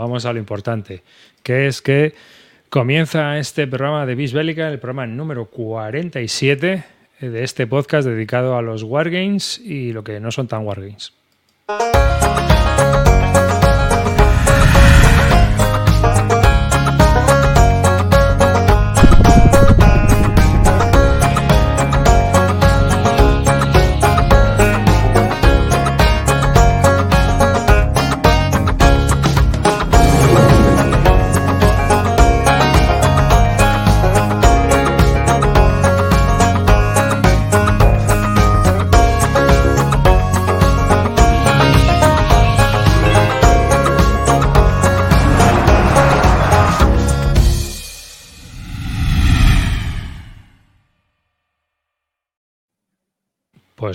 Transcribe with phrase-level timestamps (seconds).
[0.00, 1.02] vamos a lo importante,
[1.42, 2.14] que es que
[2.70, 6.84] comienza este programa de Bisbélica, el programa número 47
[7.20, 11.12] de este podcast dedicado a los Wargames y lo que no son tan Wargames.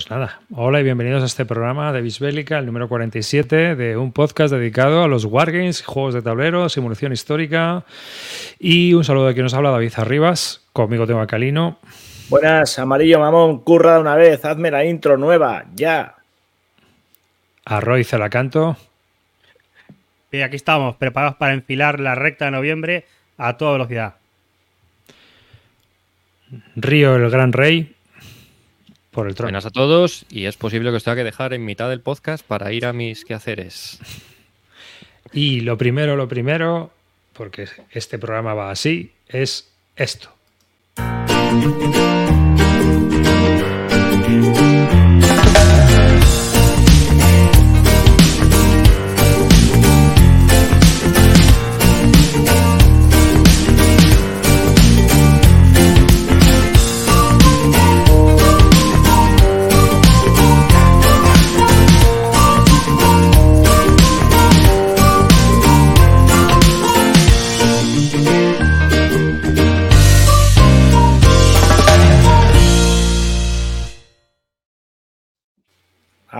[0.06, 4.12] Pues nada, hola y bienvenidos a este programa de Bisbélica, el número 47 de un
[4.12, 7.84] podcast dedicado a los Wargames, juegos de tablero, simulación histórica.
[8.60, 10.64] Y un saludo de quien nos habla, David Arribas.
[10.72, 11.80] Conmigo tengo a Calino.
[12.28, 16.14] Buenas, amarillo mamón, curra de una vez, hazme la intro nueva, ya.
[17.64, 18.76] A Roy Celacanto.
[20.30, 23.06] Y aquí estamos, preparados para enfilar la recta de noviembre
[23.38, 24.14] a toda velocidad.
[26.76, 27.95] Río, el gran rey.
[29.16, 29.46] Por el trono.
[29.46, 32.46] Buenas a todos y es posible que os tenga que dejar en mitad del podcast
[32.46, 33.98] para ir a mis quehaceres.
[35.32, 36.92] Y lo primero, lo primero,
[37.32, 40.28] porque este programa va así, es esto.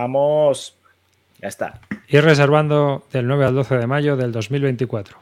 [0.07, 0.77] Vamos.
[1.41, 1.81] Ya está.
[2.07, 5.17] Ir reservando del 9 al 12 de mayo del 2024.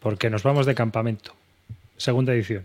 [0.00, 1.32] Porque nos vamos de campamento.
[1.96, 2.64] Segunda edición.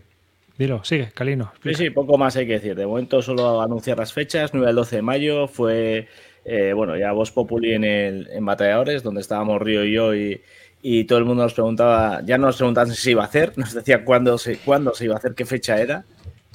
[0.58, 1.44] Dilo, sigue, Calino.
[1.44, 1.78] Sí, explica.
[1.78, 2.76] sí, poco más hay que decir.
[2.76, 4.52] De momento solo anunciar las fechas.
[4.52, 6.08] 9 al 12 de mayo fue,
[6.44, 10.42] eh, bueno, ya Voz Populi en, el, en Batalladores, donde estábamos Río y yo y,
[10.82, 13.56] y todo el mundo nos preguntaba, ya no nos preguntaban si se iba a hacer,
[13.56, 16.04] nos decía cuándo se, cuándo se iba a hacer, qué fecha era.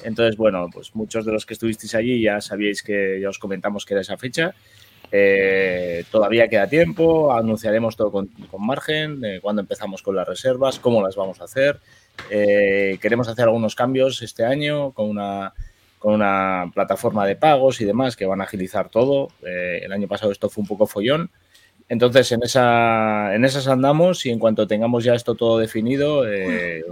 [0.04, 3.84] Entonces, bueno, pues muchos de los que estuvisteis allí ya sabíais que ya os comentamos
[3.84, 4.54] que era esa fecha.
[5.12, 10.78] Eh, todavía queda tiempo, anunciaremos todo con, con margen, eh, cuándo empezamos con las reservas,
[10.78, 11.80] cómo las vamos a hacer.
[12.30, 15.52] Eh, queremos hacer algunos cambios este año con una,
[15.98, 19.28] con una plataforma de pagos y demás que van a agilizar todo.
[19.44, 21.30] Eh, el año pasado esto fue un poco follón.
[21.88, 26.22] Entonces, en, esa, en esas andamos y en cuanto tengamos ya esto todo definido,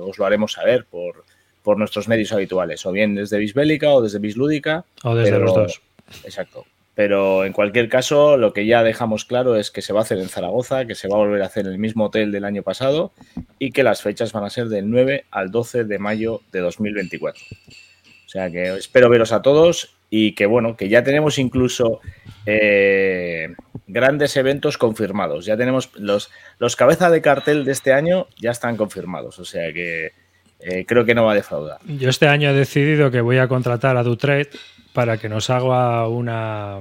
[0.01, 1.25] os lo haremos saber por,
[1.69, 4.87] por nuestros medios habituales, o bien desde Bisbélica o desde Bislúdica.
[5.05, 5.83] O desde pero- los dos.
[6.25, 6.65] Exacto.
[6.95, 10.17] Pero en cualquier caso, lo que ya dejamos claro es que se va a hacer
[10.17, 12.63] en Zaragoza, que se va a volver a hacer en el mismo hotel del año
[12.63, 13.13] pasado
[13.59, 17.45] y que las fechas van a ser del 9 al 12 de mayo de 2024.
[17.53, 22.01] O sea que espero veros a todos y que bueno, que ya tenemos incluso
[22.47, 23.49] eh,
[23.89, 25.45] grandes eventos confirmados.
[25.45, 29.39] Ya tenemos los, los cabezas de cartel de este año ya están confirmados.
[29.39, 30.13] O sea que
[30.61, 31.79] eh, creo que no va a defraudar.
[31.87, 34.57] Yo este año he decidido que voy a contratar a Dutret
[34.93, 36.81] para que nos haga una,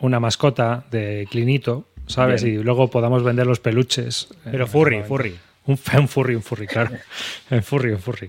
[0.00, 2.42] una mascota de Clinito, ¿sabes?
[2.44, 2.60] Bien.
[2.60, 4.28] Y luego podamos vender los peluches.
[4.44, 5.36] Pero Eh, furry, no, furry.
[5.66, 6.90] Un, un furry, un furry, claro.
[7.50, 8.28] Un furry, un furry.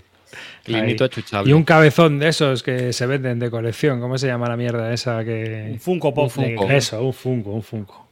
[0.63, 1.49] Clinito achuchable.
[1.49, 3.99] Y un cabezón de esos que se venden de colección.
[4.01, 5.77] ¿Cómo se llama la mierda esa Un que...?
[5.79, 6.25] Funko Pop.
[6.25, 6.67] Un Funko.
[6.67, 8.07] de- Eso, un funko, un funko.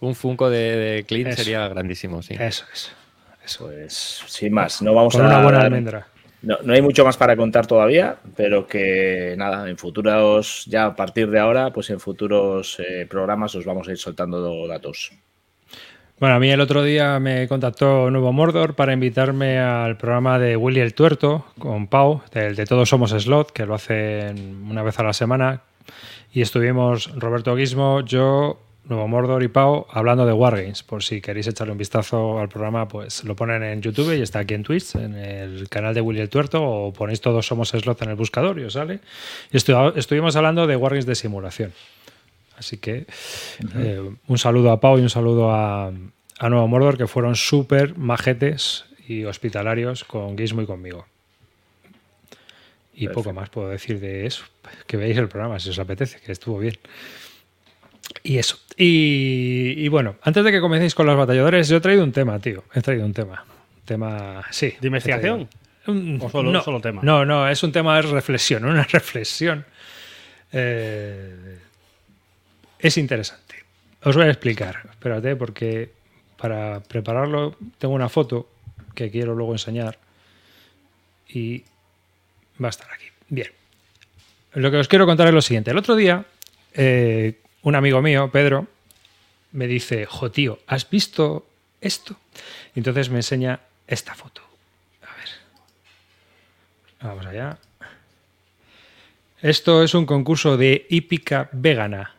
[0.00, 1.42] Un Funko de, de Clint Eso.
[1.42, 2.34] sería grandísimo, sí.
[2.38, 2.90] Eso es.
[3.58, 6.06] Pues sin más, no vamos Con a una buena almendra.
[6.42, 10.96] No, no hay mucho más para contar todavía, pero que nada, en futuros, ya a
[10.96, 15.12] partir de ahora, pues en futuros eh, programas os vamos a ir soltando datos.
[16.18, 20.54] Bueno, a mí el otro día me contactó Nuevo Mordor para invitarme al programa de
[20.54, 24.98] Willy el Tuerto con Pau, del de Todos Somos Slot, que lo hacen una vez
[24.98, 25.62] a la semana.
[26.32, 28.60] Y estuvimos Roberto Guismo, yo,
[28.90, 30.82] Nuevo Mordor y Pau hablando de Wargames.
[30.82, 34.40] Por si queréis echarle un vistazo al programa, pues lo ponen en YouTube y está
[34.40, 38.02] aquí en Twitch, en el canal de Willy el Tuerto, o ponéis Todos Somos Slot
[38.02, 39.00] en el buscador y os sale.
[39.52, 41.72] Y estu- estuvimos hablando de Wargames de simulación.
[42.58, 43.06] Así que
[43.76, 47.96] eh, un saludo a Pau y un saludo a, a Nuevo Mordor, que fueron súper
[47.96, 51.06] majetes y hospitalarios con Gizmo y conmigo.
[52.92, 54.44] Y poco más puedo decir de eso.
[54.86, 56.76] Que veáis el programa si os apetece, que estuvo bien.
[58.22, 58.58] Y eso.
[58.76, 62.38] Y, y bueno, antes de que comencéis con los batalladores, yo he traído un tema,
[62.38, 62.64] tío.
[62.74, 63.44] He traído un tema.
[63.80, 64.74] Un tema, sí.
[64.80, 65.48] ¿De investigación?
[66.20, 67.00] ¿O solo- no, solo tema?
[67.02, 69.64] No, no, es un tema de reflexión, una reflexión.
[70.52, 71.58] Eh,
[72.78, 73.54] es interesante.
[74.02, 74.80] Os voy a explicar.
[74.90, 75.90] Espérate, porque
[76.38, 78.48] para prepararlo tengo una foto
[78.94, 79.98] que quiero luego enseñar
[81.28, 81.62] y
[82.62, 83.06] va a estar aquí.
[83.28, 83.48] Bien.
[84.54, 85.70] Lo que os quiero contar es lo siguiente.
[85.70, 86.24] El otro día,
[86.74, 88.66] eh, un amigo mío, Pedro,
[89.52, 91.46] me dice, jo, tío, ¿has visto
[91.80, 92.16] esto?
[92.74, 94.42] Y entonces me enseña esta foto.
[95.02, 95.28] A ver.
[97.02, 97.58] Vamos allá.
[99.42, 102.14] Esto es un concurso de hípica vegana.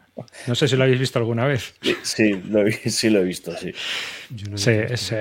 [0.45, 1.73] No sé si lo habéis visto alguna vez.
[2.03, 3.71] Sí, lo he, sí lo he visto, sí.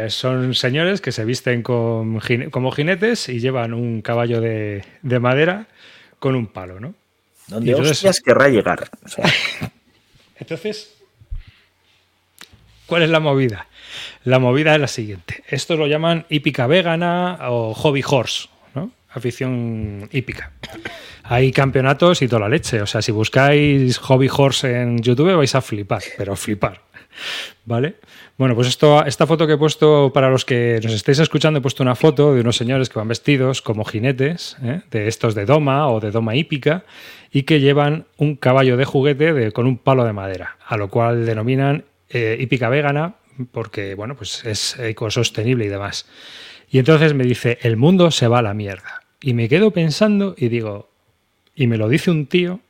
[0.08, 2.20] Son señores que se visten con
[2.50, 5.69] como jinetes y llevan un caballo de, de madera
[6.19, 6.94] con un palo, ¿no?
[7.46, 8.90] ¿Dónde Y entonces- hostias querrá llegar?
[9.05, 9.25] O sea,
[10.40, 10.96] Entonces,
[12.87, 13.66] ¿cuál es la movida?
[14.25, 15.44] La movida es la siguiente.
[15.48, 18.90] Esto lo llaman hípica vegana o hobby horse, ¿no?
[19.10, 20.52] Afición hípica.
[21.25, 22.81] Hay campeonatos y toda la leche.
[22.82, 26.81] O sea, si buscáis hobby horse en YouTube vais a flipar, pero flipar.
[27.64, 27.96] ¿Vale?
[28.40, 31.62] Bueno, pues esto, esta foto que he puesto, para los que nos estéis escuchando, he
[31.62, 34.81] puesto una foto de unos señores que van vestidos como jinetes, ¿eh?
[34.90, 36.84] de estos de doma o de doma hípica,
[37.32, 40.88] y que llevan un caballo de juguete de- con un palo de madera, a lo
[40.88, 43.15] cual denominan eh, hípica vegana,
[43.53, 46.06] porque, bueno, pues es ecosostenible y demás.
[46.71, 49.03] Y entonces me dice, el mundo se va a la mierda.
[49.23, 50.91] Y me quedo pensando y digo,
[51.55, 52.61] y me lo dice un tío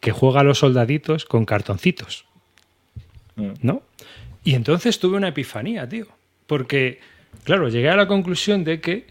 [0.00, 2.24] que juega a los soldaditos con cartoncitos.
[3.62, 3.82] ¿no?
[4.44, 6.06] Y entonces tuve una epifanía, tío.
[6.46, 7.00] Porque,
[7.44, 9.06] claro, llegué a la conclusión de que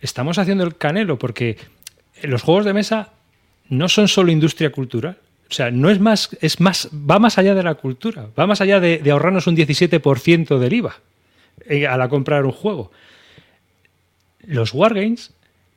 [0.00, 1.56] estamos haciendo el canelo porque
[2.22, 3.12] los juegos de mesa
[3.68, 5.18] no son solo industria cultural.
[5.50, 8.60] O sea, no es más, es más, va más allá de la cultura, va más
[8.60, 10.96] allá de, de ahorrarnos un 17% del IVA
[11.66, 12.90] eh, a la compra de un juego.
[14.46, 15.32] Los wargames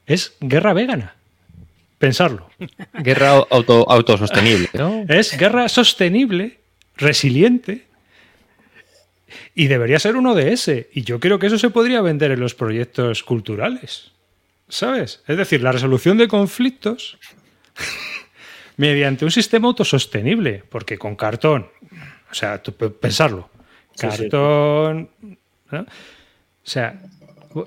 [0.06, 1.16] es guerra vegana.
[1.98, 2.50] Pensarlo.
[2.94, 5.04] Guerra auto, autosostenible, ¿no?
[5.07, 6.60] Es guerra sostenible,
[6.95, 7.88] resiliente.
[9.56, 10.89] Y debería ser uno de ese.
[10.94, 14.12] Y yo creo que eso se podría vender en los proyectos culturales.
[14.69, 15.24] ¿Sabes?
[15.28, 17.18] Es decir, la resolución de conflictos
[18.77, 20.63] mediante un sistema autosostenible.
[20.69, 21.68] Porque con cartón,
[22.31, 23.50] o sea, tú p- pensarlo.
[23.97, 25.09] Cartón.
[25.71, 25.79] ¿no?
[25.81, 25.85] O
[26.63, 27.01] sea,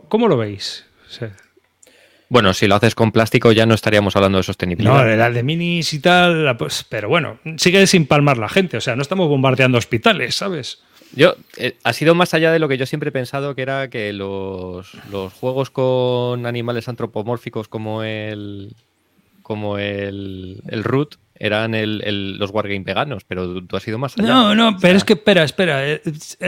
[0.09, 0.87] ¿cómo lo veis?
[1.09, 1.33] O sea,
[2.29, 4.95] Bueno, si lo haces con plástico ya no estaríamos hablando de sostenibilidad.
[4.95, 8.77] No, de la de minis y tal, pues, pero bueno, sigue sin palmar la gente,
[8.77, 10.83] o sea, no estamos bombardeando hospitales, ¿sabes?
[11.13, 13.91] Yo, eh, ha sido más allá de lo que yo siempre he pensado, que era
[13.91, 18.77] que los, los juegos con animales antropomórficos como el
[19.51, 23.99] como el, el Root eran el, el- los wargame veganos, pero tú, tú has ido
[23.99, 24.29] más allá.
[24.29, 26.01] No, no, pero es que, espera, espera, eh,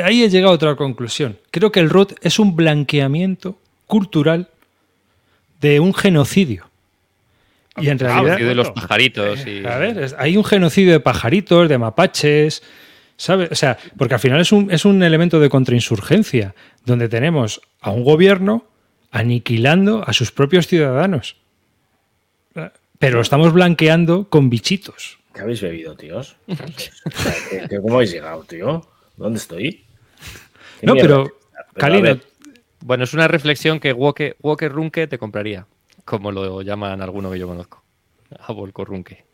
[0.04, 1.36] ahí he llegado a otra conclusión.
[1.50, 3.58] Creo que el root es un blanqueamiento
[3.88, 4.46] cultural
[5.60, 6.68] de un genocidio.
[7.76, 8.36] Y en Ah, realidad...
[8.38, 9.66] De los pajaritos y...
[9.66, 12.62] A ver, hay un genocidio de pajaritos, de mapaches,
[13.16, 13.50] ¿sabes?
[13.50, 17.90] O sea, porque al final es un, es un elemento de contrainsurgencia, donde tenemos a
[17.90, 18.64] un gobierno
[19.10, 21.34] aniquilando a sus propios ciudadanos.
[23.02, 25.18] Pero lo estamos blanqueando con bichitos.
[25.34, 26.36] ¿Qué habéis bebido, tíos?
[26.46, 26.66] O sea,
[27.50, 28.86] ¿qué- qué- ¿Cómo habéis llegado, tío?
[29.16, 29.84] ¿Dónde estoy?
[30.80, 31.24] ¿Qué No, pero?
[31.24, 31.36] Pero,
[31.74, 32.20] Calino,
[32.84, 35.66] Bueno, es una reflexión que Walker, Walker Runke te compraría,
[36.04, 37.82] como lo llaman alguno que yo conozco.
[38.38, 39.24] A Volko Runke.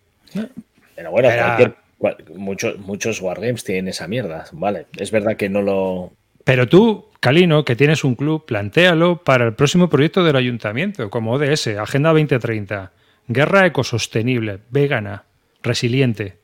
[0.96, 4.46] Pero bueno, Era- cualquier- cual- muchos, muchos wargames tienen esa mierda.
[4.52, 6.12] Vale, es verdad que no lo.
[6.44, 11.32] Pero tú, Calino, que tienes un club, plantéalo para el próximo proyecto del ayuntamiento, como
[11.34, 12.92] ODS, Agenda 2030.
[13.28, 15.24] Guerra ecosostenible, vegana,
[15.62, 16.36] resiliente.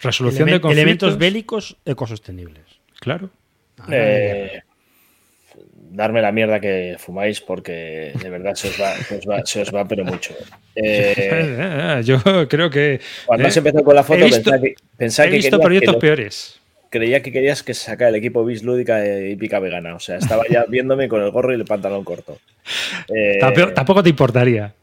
[0.00, 0.72] Resolución de conflictos.
[0.72, 2.64] elementos bélicos ecosostenibles.
[3.00, 3.30] Claro.
[3.90, 4.60] eh,
[5.90, 9.62] darme la mierda que fumáis porque de verdad se os va, se os va, se
[9.62, 10.34] os va pero mucho.
[10.78, 13.00] Eh, Yo creo que.
[13.24, 15.56] cuando eh, se empezó con la foto he visto, pensaba que, pensaba he que visto
[15.58, 16.60] que proyectos lo- peores.
[16.90, 19.94] creía que querías que se sacara el equipo bis lúdica de hípica vegana.
[19.94, 22.38] O sea, estaba ya viéndome con el gorro y el pantalón corto.
[23.08, 24.74] Eh, Tampoco, tampoco te importaría.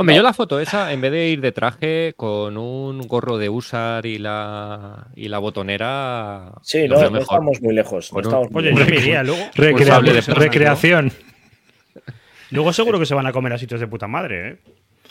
[0.00, 3.48] Hombre, yo la foto esa, en vez de ir de traje con un gorro de
[3.48, 8.12] usar y la, y la botonera, sí, no, no estamos muy lejos.
[8.12, 8.90] no estamos muy Oye, yo lejos.
[8.94, 9.42] me iría luego.
[9.54, 10.40] Recrea- sable de plástico.
[10.40, 11.12] recreación.
[12.52, 14.56] Luego seguro que se van a comer a sitios de puta madre, ¿eh?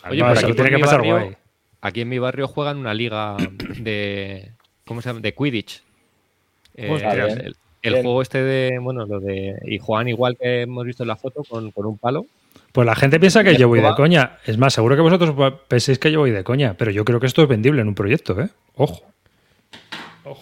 [0.10, 1.38] Oye, aquí tiene que pasar barrio- guay.
[1.82, 3.38] Aquí en mi barrio juegan una liga
[3.80, 4.52] de.
[4.86, 5.22] ¿Cómo se llama?
[5.22, 5.82] De Quidditch.
[6.76, 7.04] Eh, Pues
[7.82, 8.78] el juego este de.
[8.82, 9.56] Bueno, lo de.
[9.66, 12.26] Y juegan igual que hemos visto en la foto con, con un palo.
[12.72, 14.38] Pues la gente piensa que yo voy de coña.
[14.46, 17.28] Es más, seguro que vosotros penséis que yo voy de coña, pero yo creo que
[17.28, 18.50] esto es vendible en un proyecto, ¿eh?
[18.76, 19.04] Ojo.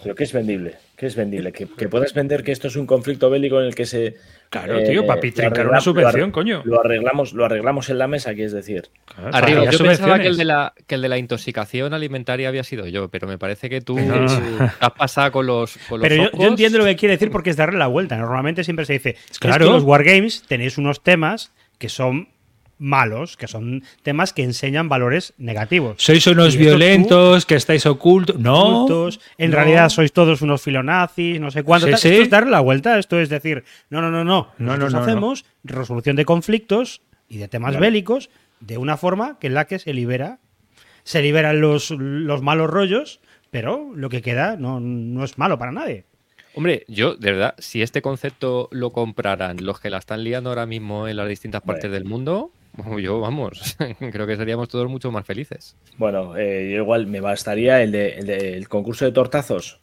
[0.02, 0.76] Pero ¿qué es vendible?
[0.96, 1.52] ¿Qué es vendible?
[1.52, 4.16] Que, que puedas vender que esto es un conflicto bélico en el que se.
[4.50, 6.62] Claro, tío, papi, trincar una subvención, coño.
[6.64, 8.88] Lo arreglamos, lo arreglamos en la mesa, que es decir.
[9.04, 12.64] Claro, Arriba, yo pensaba que el, de la, que el de la intoxicación alimentaria había
[12.64, 13.98] sido yo, pero me parece que tú
[14.80, 15.78] has pasado con los.
[15.88, 18.16] Con pero los yo, yo, entiendo lo que quiere decir porque es darle la vuelta.
[18.16, 22.28] Normalmente siempre se dice, claro, es que los wargames tenéis unos temas que son
[22.78, 25.96] malos, que son temas que enseñan valores negativos.
[25.98, 28.38] Sois unos violentos, que estáis ocultos.
[28.38, 28.84] No.
[28.84, 31.86] Ocultos, en realidad sois todos unos filonazis, no sé cuánto.
[31.86, 34.52] Sí, Esto es dar la vuelta, esto es decir, no, no, no, no.
[34.58, 38.30] no Nosotros no, hacemos resolución de conflictos y de temas bélicos
[38.60, 40.38] de una forma que en la que se libera,
[41.04, 43.20] se liberan los, los malos rollos,
[43.50, 46.04] pero lo que queda no, no es malo para nadie.
[46.58, 50.66] Hombre, yo, de verdad, si este concepto lo compraran los que la están liando ahora
[50.66, 52.50] mismo en las distintas partes del mundo,
[53.00, 53.76] yo, vamos,
[54.10, 55.76] creo que seríamos todos mucho más felices.
[55.98, 59.78] Bueno, eh, yo igual me bastaría el, de, el concurso de tortazos.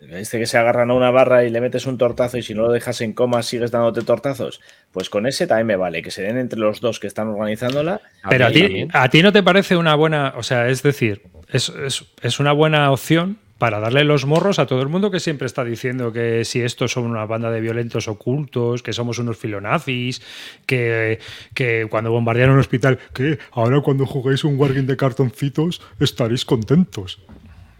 [0.00, 2.62] Este que se agarran a una barra y le metes un tortazo y si no
[2.62, 4.60] lo dejas en coma sigues dándote tortazos.
[4.90, 8.00] Pues con ese también me vale, que se den entre los dos que están organizándola.
[8.28, 11.68] Pero a ti, a ti no te parece una buena, o sea, es decir, es,
[11.68, 15.46] es, es una buena opción para darle los morros a todo el mundo que siempre
[15.46, 20.22] está diciendo que si estos son una banda de violentos ocultos, que somos unos filonazis,
[20.66, 21.18] que,
[21.54, 27.18] que cuando bombardearon un hospital, que ahora cuando juguéis un Wargame de cartoncitos estaréis contentos.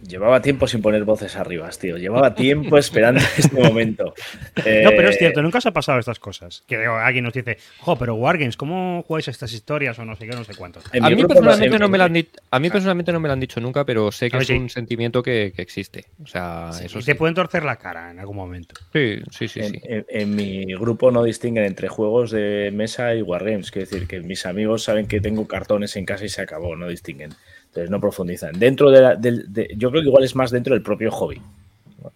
[0.09, 1.99] Llevaba tiempo sin poner voces arriba, tío.
[1.99, 4.15] Llevaba tiempo esperando este momento.
[4.57, 6.65] No, pero es eh, cierto, nunca os ha pasado estas cosas.
[6.67, 10.35] Que alguien nos dice, jo, pero Wargames, ¿cómo jugáis estas historias o no sé qué,
[10.35, 10.81] no sé cuánto?
[11.01, 12.17] A mí, personalmente no me lo han
[12.51, 15.23] a mí personalmente no me lo han dicho nunca, pero sé que es un sentimiento
[15.23, 16.07] que, existe.
[16.23, 18.75] O sea, eso y te pueden torcer la cara en algún momento.
[18.93, 19.61] Sí, sí, sí.
[19.61, 19.81] En, sí.
[20.09, 23.71] En, mi grupo no distinguen entre juegos de mesa y Wargames.
[23.71, 26.89] Quiero decir que mis amigos saben que tengo cartones en casa y se acabó, no
[26.89, 27.35] distinguen.
[27.79, 28.59] Entonces no profundizan.
[28.59, 31.41] Dentro de, la, de, yo creo que igual es más dentro del propio hobby.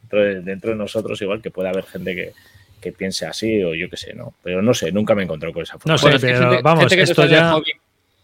[0.02, 2.32] Dentro de, dentro de nosotros igual que puede haber gente que,
[2.80, 4.34] que, piense así o yo qué sé, ¿no?
[4.42, 5.94] Pero no sé, nunca me encontré con esa forma.
[5.94, 7.52] No sé, pero vamos, gente esto ya...
[7.52, 7.70] Hobby,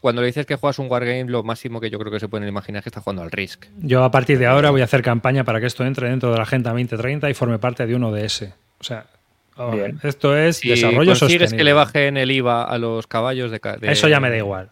[0.00, 2.48] cuando le dices que juegas un wargame, lo máximo que yo creo que se pueden
[2.48, 3.66] imaginar es que estás jugando al Risk.
[3.78, 6.36] Yo a partir de ahora voy a hacer campaña para que esto entre dentro de
[6.36, 8.52] la Agenda 2030 y forme parte de uno de ese.
[8.80, 9.06] O sea,
[9.56, 11.56] oh, esto es si desarrollo sostenible.
[11.56, 13.90] que le bajen el IVA a los caballos de, de...
[13.90, 14.70] Eso ya me da igual.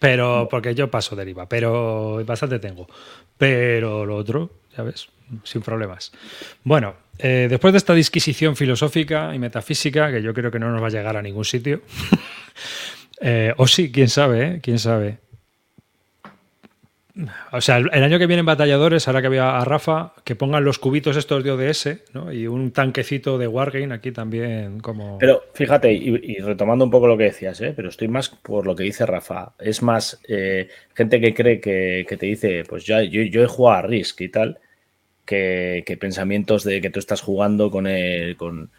[0.00, 2.88] Pero, porque yo paso deriva, pero bastante tengo.
[3.36, 5.08] Pero lo otro, ya ves,
[5.44, 6.10] sin problemas.
[6.64, 10.82] Bueno, eh, después de esta disquisición filosófica y metafísica, que yo creo que no nos
[10.82, 11.82] va a llegar a ningún sitio,
[13.20, 14.60] eh, o sí, quién sabe, ¿eh?
[14.62, 15.18] quién sabe.
[17.52, 20.64] O sea, el, año que viene en Batalladores, ahora que había a Rafa, que pongan
[20.64, 22.32] los cubitos estos de ODS ¿no?
[22.32, 25.18] y un tanquecito de Wargame aquí también como...
[25.18, 27.72] Pero fíjate, y, retomando un poco lo que decías, ¿eh?
[27.74, 29.52] pero estoy más por lo que dice Rafa.
[29.58, 33.46] Es más eh, gente que cree que, que, te dice, pues yo, yo, yo, he
[33.46, 34.58] jugado a Risk y tal,
[35.24, 38.70] que, que pensamientos de que tú estás jugando con, el, con,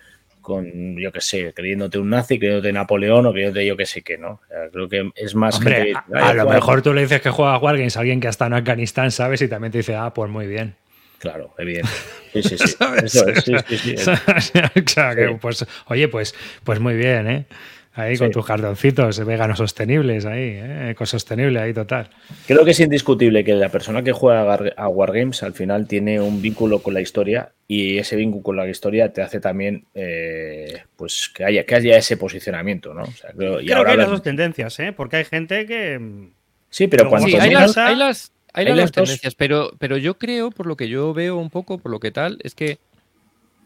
[0.42, 4.18] con, yo qué sé, creyéndote un nazi, creyéndote Napoleón o creyéndote yo qué sé qué,
[4.18, 4.32] ¿no?
[4.32, 7.30] O sea, creo que es más Hombre, a, a, lo mejor tú le dices que
[7.30, 9.42] juega a Wargames a alguien que está en Afganistán, ¿sabes?
[9.42, 10.76] Y también te dice, ah, pues muy bien.
[11.22, 11.90] Claro, evidente.
[12.34, 12.76] Sí, sí, sí.
[13.04, 13.96] Eso es, sí, sí, sí.
[14.02, 16.34] o sea, que, pues, oye, pues,
[16.64, 17.46] pues muy bien, ¿eh?
[17.94, 18.24] Ahí sí.
[18.24, 20.92] con tus jardoncitos veganos sostenibles, ahí, ¿eh?
[20.92, 22.10] ecosostenible, ahí total.
[22.48, 26.42] Creo que es indiscutible que la persona que juega a Wargames al final tiene un
[26.42, 31.30] vínculo con la historia y ese vínculo con la historia te hace también eh, pues
[31.36, 33.04] que haya, que haya ese posicionamiento, ¿no?
[33.04, 34.94] O sea, creo, y creo ahora que hay las dos tendencias, ¿eh?
[34.94, 36.30] Porque hay gente que...
[36.70, 37.28] Sí, pero cuando...
[37.28, 40.66] Sí, hay, las, hay, las, hay, hay las, dos tendencias, pero, pero yo creo, por
[40.66, 42.78] lo que yo veo un poco, por lo que tal, es que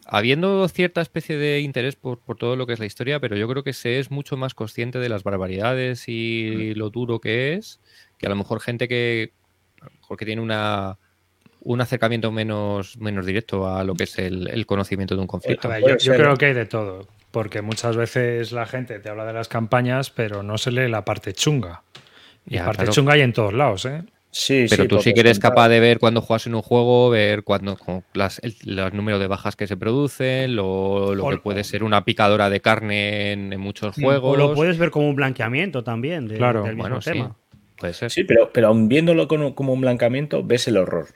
[0.06, 3.48] habiendo cierta especie de interés por, por, todo lo que es la historia, pero yo
[3.48, 7.80] creo que se es mucho más consciente de las barbaridades y lo duro que es,
[8.18, 9.34] que a lo mejor gente que,
[9.82, 10.98] a lo mejor que tiene una,
[11.62, 15.68] un acercamiento menos, menos directo a lo que es el, el conocimiento de un conflicto.
[15.68, 19.26] Ver, yo, yo, creo que hay de todo, porque muchas veces la gente te habla
[19.26, 21.82] de las campañas, pero no se lee la parte chunga.
[22.46, 22.94] Y ya, la parte claro.
[22.94, 24.04] chunga hay en todos lados, ¿eh?
[24.38, 27.10] Sí, pero sí, tú sí que eres capaz de ver cuando juegas en un juego,
[27.10, 27.78] ver cuando
[28.14, 32.04] las, el, los números de bajas que se producen, lo, lo que puede ser una
[32.04, 34.34] picadora de carne en, en, muchos juegos.
[34.34, 37.38] O lo puedes ver como un blanqueamiento también de, claro, del mismo bueno, tema.
[37.50, 38.12] Sí, puede ser.
[38.12, 41.08] Sí, pero, pero aun viéndolo como, como un blanqueamiento, ves el horror.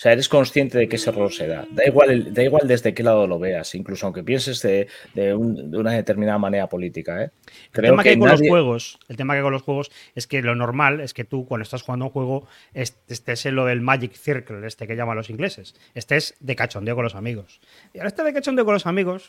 [0.00, 1.66] O sea, eres consciente de que ese error se da.
[1.70, 5.70] Da igual, da igual desde qué lado lo veas, incluso aunque pienses de, de, un,
[5.70, 7.22] de una determinada manera política.
[7.22, 7.30] ¿eh?
[7.70, 8.44] Creo el tema que, que hay con nadie...
[8.44, 11.24] los juegos, el tema que hay con los juegos es que lo normal es que
[11.24, 15.18] tú cuando estás jugando un juego estés en lo del Magic Circle, este que llaman
[15.18, 17.60] los ingleses, estés de cachondeo con los amigos.
[17.92, 19.28] Y ahora este de cachondeo con los amigos.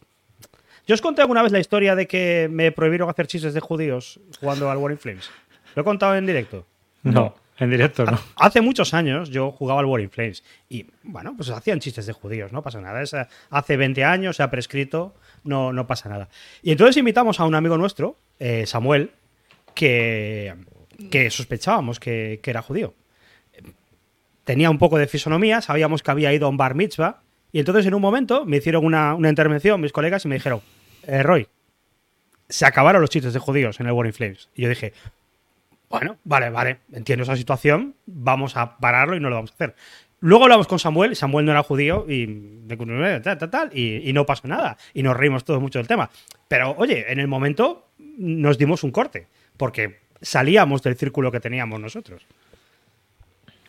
[0.88, 4.22] Yo os conté alguna vez la historia de que me prohibieron hacer chistes de judíos
[4.40, 5.30] jugando al War in Flames.
[5.76, 6.66] ¿Lo he contado en directo?
[7.04, 7.36] No.
[7.62, 8.20] En directo, ¿no?
[8.36, 12.14] Hace muchos años yo jugaba al War in Flames y, bueno, pues hacían chistes de
[12.14, 13.04] judíos, no pasa nada.
[13.50, 15.14] hace 20 años, se ha prescrito,
[15.44, 16.28] no, no pasa nada.
[16.64, 19.12] Y entonces invitamos a un amigo nuestro, eh, Samuel,
[19.76, 20.56] que,
[21.12, 22.94] que sospechábamos que, era judío.
[24.44, 27.86] Tenía un poco de fisonomía, sabíamos que había ido a un bar mitzvah, y entonces
[27.86, 30.62] en un momento me hicieron una, intervención mis colegas y me dijeron,
[31.04, 31.48] eh, Roy,
[32.50, 34.50] se acabaron los chistes de judíos en el War in Flames.
[34.56, 34.94] Y yo dije,
[35.92, 39.76] bueno, vale, vale, entiendo esa situación, vamos a pararlo y no lo vamos a hacer.
[40.22, 42.64] Luego hablamos con Samuel, Samuel no era judío y,
[43.24, 44.78] tal, tal, tal, y, no pasó nada.
[44.94, 46.12] Y nos reímos todos mucho del tema.
[46.48, 51.80] Pero oye, en el momento nos dimos un corte, porque salíamos del círculo que teníamos
[51.80, 52.24] nosotros.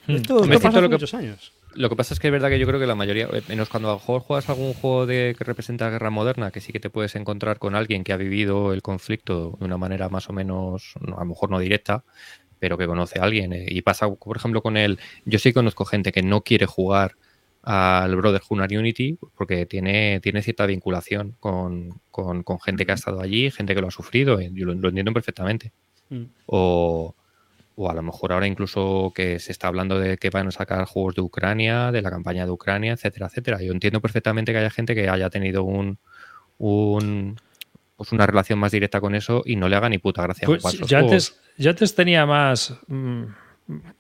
[0.07, 0.17] Hmm.
[0.17, 1.53] Esto, pasó hace muchos años.
[1.75, 3.69] Lo que pasa es que es verdad que yo creo que la mayoría, eh, menos
[3.69, 6.73] cuando a lo mejor juegas algún juego de, que representa la guerra moderna, que sí
[6.73, 10.29] que te puedes encontrar con alguien que ha vivido el conflicto de una manera más
[10.29, 12.05] o menos, a lo mejor no directa,
[12.59, 13.53] pero que conoce a alguien.
[13.53, 17.17] Eh, y pasa, por ejemplo, con él, yo sí conozco gente que no quiere jugar
[17.63, 22.01] al Brotherhood Unity porque tiene, tiene cierta vinculación con,
[22.65, 25.73] gente que ha estado allí, gente que lo ha sufrido, eh, yo lo, entiendo perfectamente.
[26.11, 26.25] Mm.
[26.47, 27.15] O
[27.77, 30.85] o a lo mejor ahora incluso que se está hablando de que van a sacar
[30.85, 33.63] juegos de Ucrania, de la campaña de Ucrania, etcétera, etcétera.
[33.63, 35.99] Yo entiendo perfectamente que haya gente que haya tenido un,
[36.59, 37.37] un
[37.97, 40.47] pues una relación más directa con eso y no le haga ni puta gracia.
[40.47, 43.23] Pues yo, antes, yo antes tenía más, mm,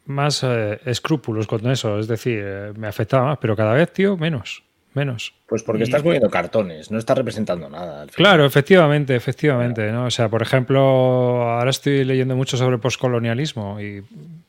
[0.06, 4.16] más eh, escrúpulos con eso, es decir, eh, me afectaba más, pero cada vez, tío,
[4.16, 4.62] menos
[4.94, 5.34] menos.
[5.46, 8.06] Pues porque estás poniendo cartones, no estás representando nada.
[8.14, 9.90] Claro, efectivamente, efectivamente.
[9.92, 10.06] ¿no?
[10.06, 14.02] O sea, por ejemplo, ahora estoy leyendo mucho sobre postcolonialismo y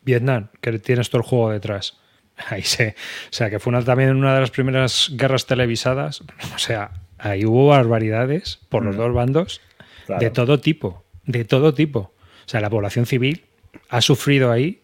[0.04, 1.98] Vietnam, que tienes todo el juego detrás.
[2.50, 2.96] Ahí sé.
[3.26, 6.22] O sea, que fue una, también una de las primeras guerras televisadas.
[6.56, 8.98] O sea, ahí hubo barbaridades por los mm.
[8.98, 9.62] dos bandos
[10.08, 12.00] de todo tipo, de todo tipo.
[12.46, 13.46] O sea, la población civil
[13.90, 14.82] ha sufrido ahí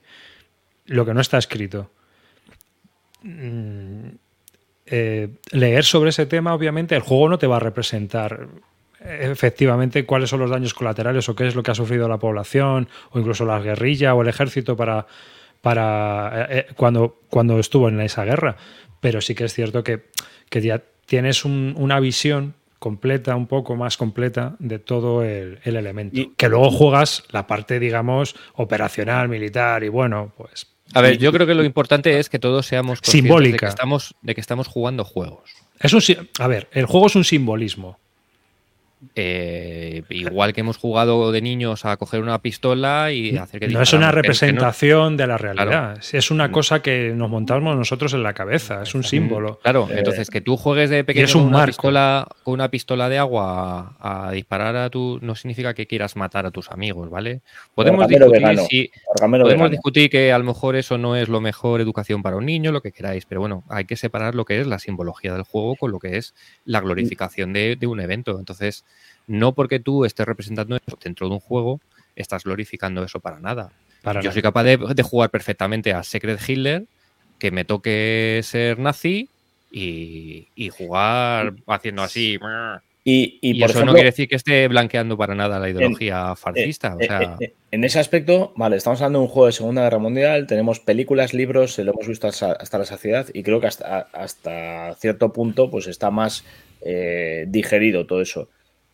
[0.85, 1.91] lo que no está escrito.
[3.23, 4.08] Mm,
[4.91, 8.47] eh, leer sobre ese tema, obviamente, el juego no te va a representar
[9.01, 12.17] eh, efectivamente cuáles son los daños colaterales o qué es lo que ha sufrido la
[12.17, 15.05] población o incluso la guerrilla o el ejército para,
[15.61, 18.57] para eh, cuando, cuando estuvo en esa guerra.
[18.99, 20.05] Pero sí que es cierto que,
[20.51, 26.19] ya tienes una visión completa, un poco más completa de todo el, elemento.
[26.19, 31.31] Y, que luego juegas la parte, digamos, operacional, militar y bueno, pues a ver, yo
[31.31, 34.67] creo que lo importante es que todos seamos conscientes De, que estamos, de que estamos
[34.67, 35.51] jugando juegos.
[35.79, 36.01] Es un,
[36.39, 37.99] a ver, el juego es un simbolismo.
[39.15, 43.69] Eh, igual que hemos jugado de niños a coger una pistola y hacer que...
[43.69, 48.23] No es una representación de la realidad, es una cosa que nos montamos nosotros en
[48.23, 49.59] la cabeza, es un símbolo.
[49.63, 53.17] Claro, eh, entonces que tú juegues de pequeño con, una pistola, con una pistola de
[53.17, 55.17] agua a, disparar a tu...
[55.21, 57.39] no significa que quieras matar a tus amigos, ¿vale?
[57.75, 62.35] Podemos, discutir, podemos discutir que a lo mejor eso no es lo mejor educación para
[62.35, 65.33] un niño, lo que queráis, pero bueno, hay que separar lo que es la simbología
[65.33, 66.35] del juego con lo que es
[66.65, 68.37] la glorificación de, de un evento.
[68.37, 68.83] Entonces,
[69.29, 71.79] no porque tú estés representando eso dentro de un juego,
[72.15, 73.71] estás glorificando eso para nada.
[74.21, 76.85] Yo soy capaz de, jugar perfectamente a Secret Hitler,
[77.37, 79.29] que me toque ser nazi
[79.71, 82.39] y, jugar haciendo así.
[83.03, 86.95] Y, eso no quiere decir que esté blanqueando para nada la ideología fascista.
[86.99, 89.99] Eh, eh, eh, en ese aspecto, vale, estamos hablando de un juego de Segunda Guerra
[89.99, 94.95] Mundial, tenemos películas, libros, lo hemos visto hasta, la saciedad y creo que hasta, hasta
[94.95, 96.43] cierto punto pues está más
[97.47, 98.49] digerido todo eso.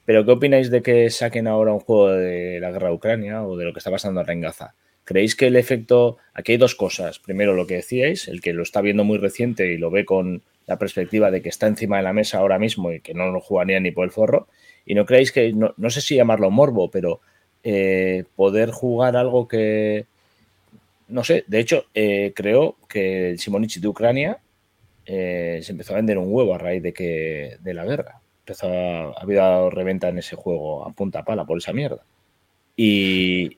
[0.06, 3.58] Pero ¿qué opináis de que saquen ahora un juego de la guerra de Ucrania o
[3.58, 4.76] de lo que está pasando en Gaza?
[5.04, 6.18] ¿Creéis que el efecto...
[6.34, 7.18] Aquí hay dos cosas.
[7.20, 10.44] Primero, lo que decíais, el que lo está viendo muy reciente y lo ve con
[10.68, 13.40] la perspectiva de que está encima de la mesa ahora mismo y que no lo
[13.40, 14.48] jugaría ni por el forro.
[14.86, 17.22] Y no creéis que, no, sé si llamarlo morbo, pero
[17.64, 20.06] eh, poder jugar algo que...
[21.08, 24.40] No sé, de hecho, eh, creo que el Simonichi de Ucrania
[25.06, 28.68] eh, se empezó a vender un huevo a raíz de, que, de la guerra empezó
[28.68, 32.04] a, ha habido reventa en ese juego a punta pala por esa mierda.
[32.78, 33.58] Y,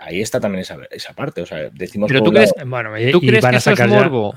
[0.00, 1.40] ahí está también esa, esa, parte.
[1.40, 4.34] O sea, decimos Pero tú crees, bueno, ¿tú crees que eso es morbo.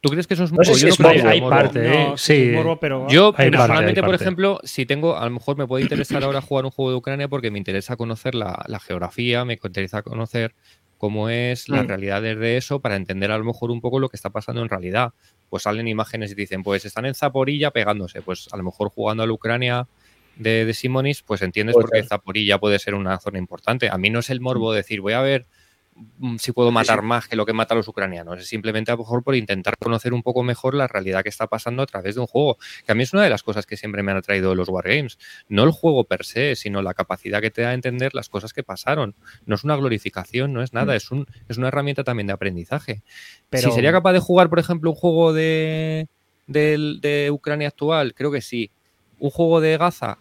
[0.00, 0.72] ¿Tú crees que eso es morbo?
[0.74, 0.88] yo
[1.28, 2.12] hay, parte, ¿eh?
[2.16, 2.52] sí.
[2.54, 6.40] Morbo, pero yo personalmente, por ejemplo, si tengo, a lo mejor me puede interesar ahora
[6.40, 10.54] jugar un juego de Ucrania porque me interesa conocer la, la geografía, me interesa conocer
[10.96, 11.88] cómo es la mm.
[11.88, 14.68] realidad de eso para entender a lo mejor un poco lo que está pasando en
[14.68, 15.12] realidad
[15.50, 19.24] pues salen imágenes y dicen, pues están en Zaporilla pegándose, pues a lo mejor jugando
[19.24, 19.88] a la Ucrania
[20.36, 23.90] de, de Simonis, pues entiendes por qué Zaporilla puede ser una zona importante.
[23.90, 25.46] A mí no es el morbo decir, voy a ver
[26.38, 28.38] si puedo matar más que lo que mata a los ucranianos.
[28.40, 31.46] Es simplemente a lo mejor por intentar conocer un poco mejor la realidad que está
[31.46, 32.58] pasando a través de un juego.
[32.84, 35.18] Que a mí es una de las cosas que siempre me han atraído los wargames.
[35.48, 38.52] No el juego per se, sino la capacidad que te da a entender las cosas
[38.52, 39.14] que pasaron.
[39.46, 40.96] No es una glorificación, no es nada, mm.
[40.96, 43.02] es, un, es una herramienta también de aprendizaje.
[43.48, 43.68] Pero...
[43.68, 46.08] Si sería capaz de jugar, por ejemplo, un juego de,
[46.46, 48.70] de Ucrania actual, creo que sí.
[49.18, 50.18] Un juego de Gaza,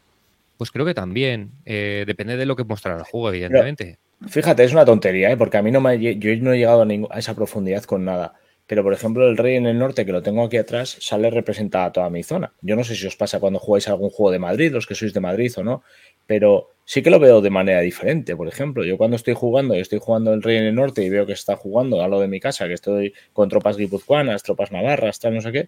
[0.59, 1.51] pues creo que también.
[1.65, 3.97] Eh, depende de lo que mostrará el juego, evidentemente.
[4.27, 5.37] Fíjate, es una tontería, ¿eh?
[5.37, 8.33] porque a mí no me, yo no he llegado a, esa profundidad con nada.
[8.67, 11.91] Pero, por ejemplo, el Rey en el Norte, que lo tengo aquí atrás, sale representada
[11.91, 12.53] toda mi zona.
[12.61, 15.11] Yo no sé si os pasa cuando jugáis algún juego de Madrid, los que sois
[15.11, 15.83] de Madrid o no,
[16.27, 18.35] pero sí que lo veo de manera diferente.
[18.35, 21.09] Por ejemplo, yo cuando estoy jugando y estoy jugando el Rey en el Norte y
[21.09, 24.71] veo que está jugando a lo de mi casa, que estoy con tropas guipuzcoanas, tropas
[24.71, 25.67] navarras, tal, no sé qué,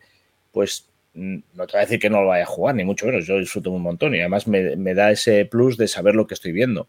[0.51, 3.05] pues Mm, no te voy a decir que no lo vaya a jugar, ni mucho
[3.05, 6.33] menos, yo disfruto un montón y además me, da ese plus de saber lo que
[6.33, 6.87] estoy viendo.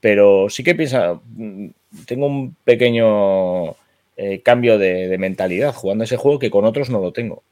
[0.00, 1.68] Pero sí que piensa, mm,
[2.06, 3.70] tengo un pequeño
[4.16, 7.42] eh, cambio de, mentalidad jugando ese juego que con otros no lo tengo.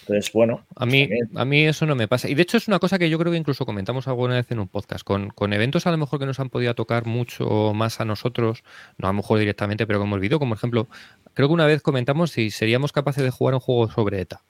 [0.00, 0.64] Entonces, bueno.
[0.74, 2.28] A mí, a mí eso no me pasa.
[2.28, 4.58] Y de hecho es una cosa que yo creo que incluso comentamos alguna vez en
[4.58, 8.00] un podcast, con, con eventos a lo mejor que nos han podido tocar mucho más
[8.00, 8.64] a nosotros,
[8.96, 10.88] no a lo mejor directamente, pero como olvido, como ejemplo,
[11.34, 14.42] creo que una vez comentamos si seríamos capaces de jugar un juego sobre ETA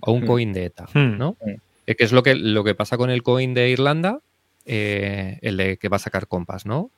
[0.00, 0.26] o un hmm.
[0.26, 1.18] coin de ETA, hmm.
[1.18, 1.36] ¿no?
[1.40, 1.54] Hmm.
[1.86, 4.20] Eh, que es lo que, lo que pasa con el coin de Irlanda,
[4.66, 6.90] eh, el de que va a sacar compas, ¿no?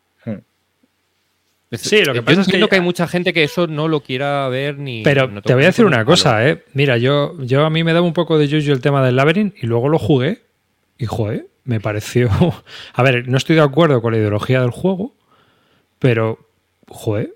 [1.73, 4.49] Sí, lo que pasa es que, que hay mucha gente que eso no lo quiera
[4.49, 5.03] ver ni.
[5.03, 6.65] Pero te voy a decir una cosa, ¿eh?
[6.73, 9.63] Mira, yo, yo a mí me daba un poco de yuyu el tema del Labyrinth
[9.63, 10.41] y luego lo jugué
[10.97, 12.31] y, joder, me pareció.
[12.95, 15.15] A ver, no estoy de acuerdo con la ideología del juego,
[15.99, 16.39] pero,
[16.89, 17.35] joder,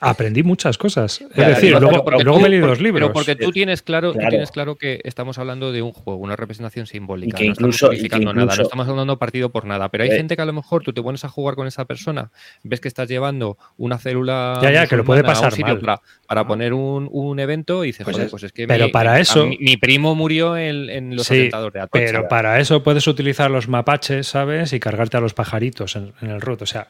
[0.00, 1.20] aprendí muchas cosas.
[1.20, 3.00] es decir, luego, me leí dos libros.
[3.00, 6.86] Pero porque tú tienes claro, tienes claro que estamos hablando de un juego, una representación
[6.86, 7.36] simbólica.
[7.36, 9.88] que no incluso, estamos nada, no estamos hablando partido por nada.
[9.90, 11.84] Pero hay eh, gente que a lo mejor tú te pones a jugar con esa
[11.84, 12.30] persona,
[12.62, 16.72] ves que estás llevando una célula ya, ya, que lo puede pasar Para, para, poner
[16.72, 20.56] un, un, evento y dices, pues, pues es que pero para eso, mi, primo murió
[20.56, 22.04] en, en los atentados de Atocha.
[22.04, 24.72] Pero para eso puedes utilizar los mapaches, ¿sabes?
[24.72, 26.62] Y cargarte a los pajaritos en, en el root.
[26.62, 26.88] O sea,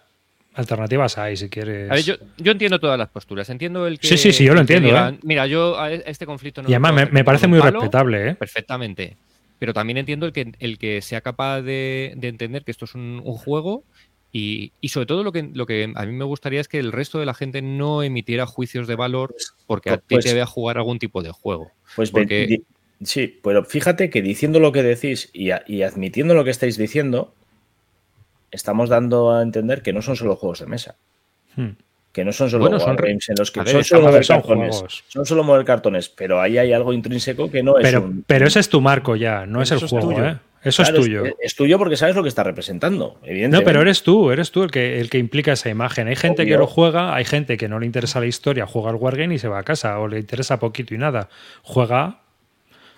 [0.54, 2.04] Alternativas hay, si quieres.
[2.04, 3.48] yo, entiendo todas las posturas.
[3.48, 4.08] Entiendo el que.
[4.08, 4.88] Sí, sí, sí, yo lo entiendo.
[4.88, 5.18] ¿eh?
[5.22, 6.68] Mira, yo a e, este conflicto no.
[6.68, 8.34] Y además me, parece muy respetable, ¿eh?
[8.34, 9.16] Perfectamente.
[9.58, 13.22] Pero también entiendo el que, el que sea capaz de, entender que esto es un,
[13.22, 13.84] juego
[14.32, 17.20] y, sobre todo lo que, lo que a mí me gustaría es que el resto
[17.20, 19.36] de la gente no emitiera juicios de valor
[19.68, 21.70] porque a ti pues te vea jugar algún tipo de juego.
[21.94, 22.62] Pues porque...
[23.04, 27.32] sí, pero fíjate que diciendo lo que decís y, y admitiendo lo que estáis diciendo,
[28.52, 30.96] estamos dando a entender que no son solo juegos de mesa.
[31.56, 31.70] Hmm.
[32.12, 34.84] Que no son solo bueno, son games en los que son, solo mover cartones.
[35.08, 37.84] Son solo mover cartones, pero ahí hay algo intrínseco que no es.
[37.84, 40.38] Pero, pero ese es tu marco ya, no es el juego, ¿eh?
[40.62, 41.24] Eso es tuyo.
[41.40, 43.58] Es, tuyo porque sabes lo que está representando, evidentemente.
[43.58, 46.06] No, pero eres tú, eres tú el que, el que implica esa imagen.
[46.06, 48.96] Hay gente que lo juega, hay gente que no le interesa la historia, juega al
[48.96, 51.28] Wargame y se va a casa, o le interesa poquito y nada.
[51.62, 52.20] Juega.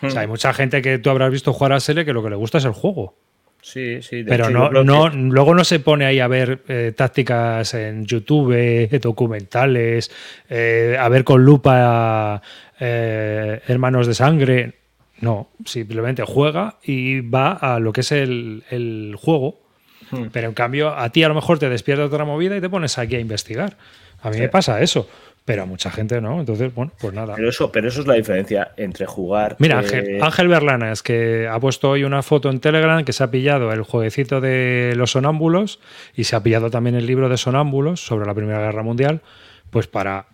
[0.02, 0.22] O sea, hmm.
[0.22, 2.58] hay mucha gente que tú habrás visto jugar a Sele que lo que le gusta
[2.58, 3.16] es el juego.
[3.64, 4.24] Sí, sí.
[4.24, 8.98] Pero no, no, luego no se pone ahí a ver eh, tácticas en YouTube, eh,
[9.00, 10.10] documentales,
[10.50, 12.42] eh, a ver con lupa
[12.78, 14.74] hermanos de sangre.
[15.20, 19.62] No, simplemente juega y va a lo que es el, juego.
[20.10, 20.26] Hmm.
[20.30, 22.98] Pero en cambio, a ti a lo mejor te despierta otra movida y te pones
[22.98, 23.78] aquí a investigar.
[24.20, 25.08] A mí me pasa eso.
[25.44, 27.34] Pero a mucha gente no, entonces, bueno, pues nada.
[27.34, 29.56] Pero eso, pero eso es la diferencia entre jugar.
[29.58, 33.24] Mira, Ángel, Ángel Berlana es que ha puesto hoy una foto en Telegram que se
[33.24, 35.80] ha pillado el jueguecito de los sonámbulos
[36.14, 39.20] y se ha pillado también el libro de sonámbulos sobre la Primera Guerra Mundial,
[39.68, 40.26] pues para.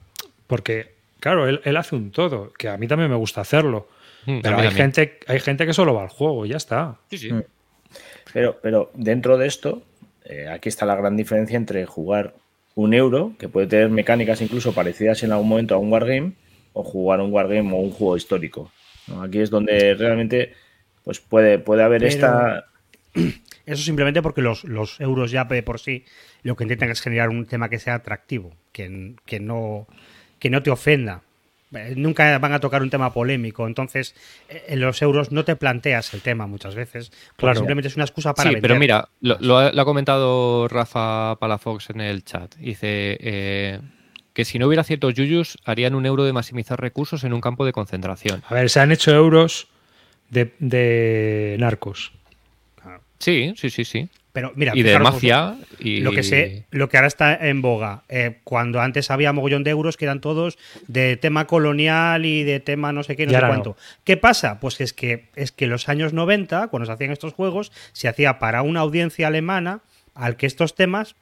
[0.47, 3.89] Porque, claro, él, hace un todo, que a mí también me gusta hacerlo.
[4.27, 6.99] Mm, pero hay gente, hay gente que solo va al juego y ya está.
[7.11, 7.33] Sí, sí.
[7.33, 7.43] Mm.
[8.33, 9.83] Pero, pero dentro de esto,
[10.25, 12.35] eh, aquí está la gran diferencia entre jugar
[12.81, 16.33] un euro, que puede tener mecánicas incluso parecidas en algún momento a un wargame,
[16.73, 18.71] o jugar un wargame o un juego histórico.
[19.21, 20.55] Aquí es donde realmente
[21.05, 22.67] pues puede, puede haber esta...
[23.67, 24.65] Eso simplemente porque los,
[25.01, 26.05] euros ya por sí
[26.43, 29.87] lo que intentan es generar un tema que sea atractivo, que, que, no,
[30.39, 31.23] que no te ofenda.
[31.73, 34.17] Eh, nunca van a tocar un tema polémico, entonces
[34.49, 37.57] eh, en los euros no te planteas el tema muchas veces, claro.
[37.57, 42.25] simplemente es una excusa para sí, pero mira, lo, ha, comentado Rafa Palafox en el
[42.25, 43.81] chat, dice eh,
[44.33, 47.65] que si no hubiera ciertos yuyus harían un euro de maximizar recursos en un campo
[47.65, 48.43] de concentración.
[48.49, 49.69] A ver, se han hecho euros
[50.29, 52.13] de, de narcos.
[53.21, 54.09] Sí, sí, sí, sí.
[54.33, 55.57] Pero mira, y de mafia.
[55.79, 56.01] Y...
[56.01, 59.71] Lo que sé, lo que ahora está en boga, eh, cuando antes había mogollón de
[59.71, 63.41] euros que eran todos de tema colonial y de tema no sé qué, no sé
[63.41, 63.77] cuánto.
[64.05, 64.61] ¿Qué pasa?
[64.61, 68.39] Pues es que es que los años 90, cuando se hacían estos juegos, se hacía
[68.39, 69.81] para una audiencia alemana
[70.15, 71.17] al que estos temas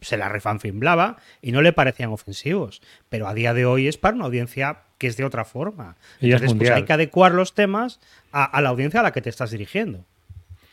[0.00, 2.80] se la refanfimblaba y no le parecían ofensivos.
[3.08, 5.96] Pero a día de hoy es para una audiencia que es de otra forma.
[6.20, 8.00] Y Entonces, pues hay que adecuar los temas
[8.32, 10.04] a, la audiencia a la que te estás dirigiendo.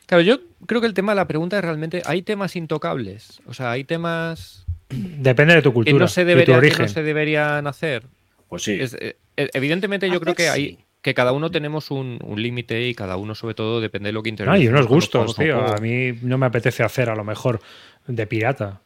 [0.06, 3.41] Claro, yo creo que el tema de la pregunta es realmente, ¿hay temas intocables?
[3.46, 4.65] O sea, ¿hay temas...
[4.89, 8.04] Depende de tu cultura, que no se, debería, que no se deberían hacer.
[8.48, 8.78] Pues sí.
[8.80, 13.15] Eh, eh, evidentemente yo creo que hay que cada uno tenemos un, límite y cada
[13.18, 14.58] uno sobre todo depende de lo que interesa.
[14.58, 15.63] y unos gustos, tío.
[15.63, 17.62] A mí no me apetece hacer a lo mejor
[18.08, 18.82] de pirata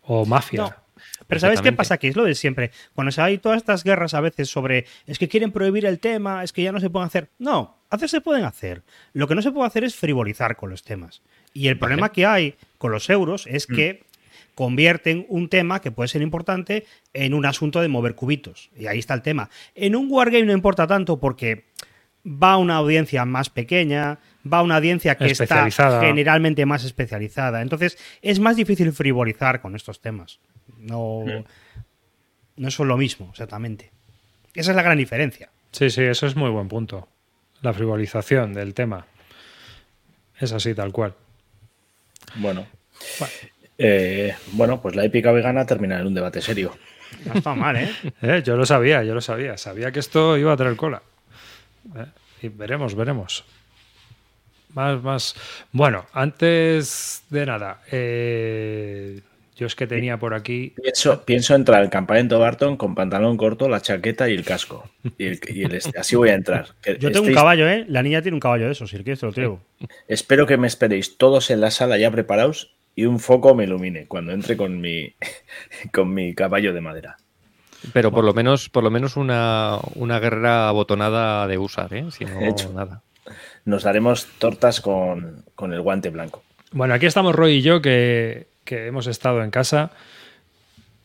[0.00, 0.78] o mafia.
[1.26, 2.08] Pero ¿sabes qué pasa aquí?
[2.08, 2.70] Es lo de siempre.
[2.94, 6.42] Cuando se hay todas estas guerras a veces sobre es que quieren prohibir el tema,
[6.42, 7.28] es que ya no se pueden hacer.
[7.38, 8.82] No, hacer se pueden hacer.
[9.12, 11.22] Lo que no se puede hacer es frivolizar con los temas.
[11.52, 13.74] Y el problema que hay con los euros es mm.
[13.74, 14.04] que
[14.54, 18.70] convierten un tema que puede ser importante en un asunto de mover cubitos.
[18.76, 19.50] Y ahí está el tema.
[19.74, 21.66] En un wargame no importa tanto porque
[22.26, 24.18] va una audiencia más pequeña,
[24.50, 25.68] va una audiencia que está
[26.00, 27.62] generalmente más especializada.
[27.62, 30.40] Entonces es más difícil frivolizar con estos temas.
[30.76, 31.24] No,
[32.56, 33.92] no son lo mismo, exactamente.
[34.54, 35.50] Esa es la gran diferencia.
[35.70, 37.08] Sí, sí, eso es muy buen punto.
[37.62, 39.06] La frivolización del tema.
[40.38, 41.14] Es así, tal cual.
[42.36, 42.66] Bueno.
[43.18, 43.32] bueno.
[43.78, 46.76] Eh, bueno, pues la épica vegana termina en un debate serio.
[47.24, 47.90] No está mal, ¿eh?
[48.22, 48.42] ¿eh?
[48.44, 49.56] Yo lo sabía, yo lo sabía.
[49.56, 51.02] Sabía que esto iba a traer cola.
[51.96, 52.06] ¿Eh?
[52.42, 53.44] Y veremos, veremos.
[54.74, 55.34] Más, más.
[55.72, 57.80] Bueno, antes de nada,
[59.58, 60.72] yo es que tenía por aquí.
[60.80, 64.88] Pienso, pienso entrar al campamento Barton con pantalón corto, la chaqueta y el casco.
[65.18, 65.98] Y, este.
[65.98, 66.68] Así voy a entrar.
[67.00, 67.84] Yo tengo un caballo, ¿eh?
[67.88, 69.60] La niña tiene un caballo de eso, si quieres te lo traigo.
[70.06, 74.06] Espero que me esperéis todos en la sala ya preparados y un foco me ilumine
[74.06, 75.14] cuando entre con mi,
[75.92, 77.16] con mi caballo de madera.
[77.92, 82.06] Pero por lo menos, por lo menos una, guerrera abotonada de usar, ¿eh?
[82.12, 82.72] Si no, Hecho.
[82.72, 83.02] nada.
[83.64, 86.44] Nos daremos tortas con, el guante blanco.
[86.70, 89.90] Bueno, aquí estamos Roy y yo que, hemos estado en casa.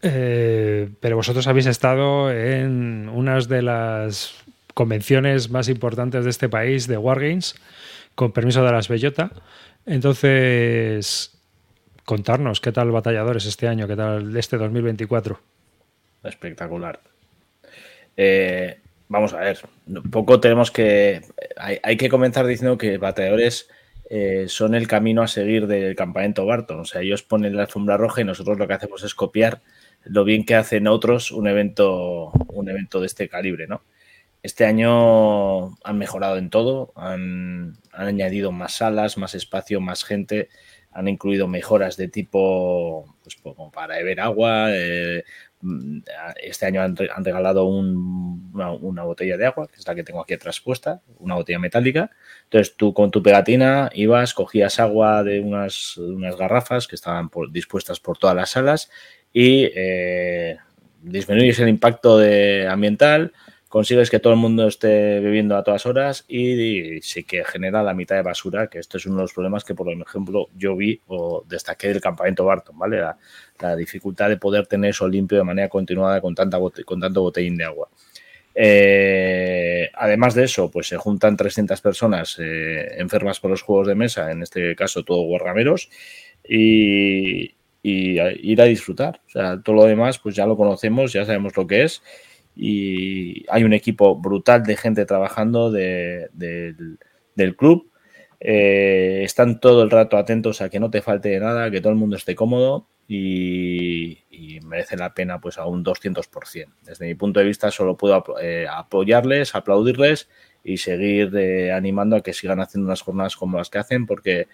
[0.01, 6.87] Eh, pero vosotros habéis estado en unas de las convenciones más importantes de este país
[6.87, 7.55] de Wargames,
[8.15, 9.31] con permiso de las Bellota.
[9.85, 11.37] Entonces,
[12.05, 15.39] contarnos qué tal batalladores este año, qué tal este 2024.
[16.23, 16.99] Espectacular.
[18.15, 19.59] Eh, vamos a ver,
[20.11, 21.21] poco tenemos que.
[21.57, 23.69] Hay, que comenzar diciendo que batalladores
[24.15, 26.81] eh, son el camino a seguir del campamento Barton.
[26.81, 29.63] O sea, ellos ponen la alfombra roja y nosotros lo que hacemos es copiar
[30.03, 33.81] lo bien que hacen otros un evento, un evento de este calibre, ¿no?
[34.43, 40.49] Este año han mejorado en todo, han, han añadido más salas, más espacio, más gente
[40.91, 43.37] han incluido mejoras de tipo pues,
[43.73, 44.67] para beber agua.
[44.69, 45.23] Eh,
[46.41, 51.01] este año han, regalado una, botella de agua, que es la que tengo aquí traspuesta,
[51.19, 52.11] una botella metálica.
[52.43, 55.99] Entonces tú con tu pegatina ibas, cogías agua de unas,
[56.37, 58.89] garrafas que estaban dispuestas por todas las salas
[59.31, 60.57] y eh,
[61.01, 63.33] disminuyes el impacto de, ambiental,
[63.73, 67.95] consigues que todo el mundo esté bebiendo a todas horas y, sí que genera la
[67.95, 71.01] mitad de basura, que esto es uno de los problemas que, por ejemplo, yo vi
[71.07, 73.01] o destaqué del campamento Barton, ¿vale?
[73.75, 77.65] Dificultad de poder tener eso limpio de manera continuada con, tanta con tanto botellín de
[77.65, 77.89] agua.
[78.55, 83.95] Eh, además de eso, pues se juntan 300 personas eh, enfermas por los juegos de
[83.95, 85.89] mesa, en este caso todo guardameros,
[86.47, 89.21] y, y ir a disfrutar.
[89.27, 92.01] O sea, todo lo demás, pues ya lo conocemos, ya sabemos lo que es
[92.55, 96.35] y hay un equipo brutal de gente trabajando del
[97.57, 97.89] club.
[98.39, 101.99] Eh, están todo el rato atentos a que no te falte nada, que todo el
[101.99, 106.67] mundo esté cómodo y, merece la pena pues a un 200%.
[106.83, 110.29] Desde mi punto de vista solo puedo eh, apoyarles, aplaudirles
[110.63, 114.47] y seguir eh, animando a que sigan haciendo unas jornadas como las que hacen porque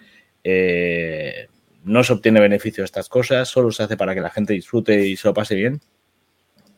[1.84, 5.06] no se obtiene beneficio de estas cosas, solo se hace para que la gente disfrute
[5.06, 5.80] y se lo pase bien.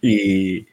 [0.01, 0.67] Y,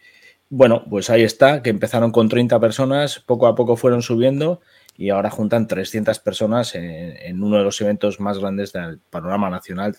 [0.49, 4.61] bueno, pues ahí está, que empezaron con 30 personas, poco a poco fueron subiendo
[4.97, 9.95] y ahora juntan 300 personas en, uno de los eventos más grandes del panorama nacional,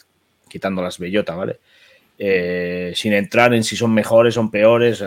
[0.51, 1.57] quitando las bellotas, ¿vale?
[2.19, 5.07] Eh, sin entrar en si son mejores, son peores, eh,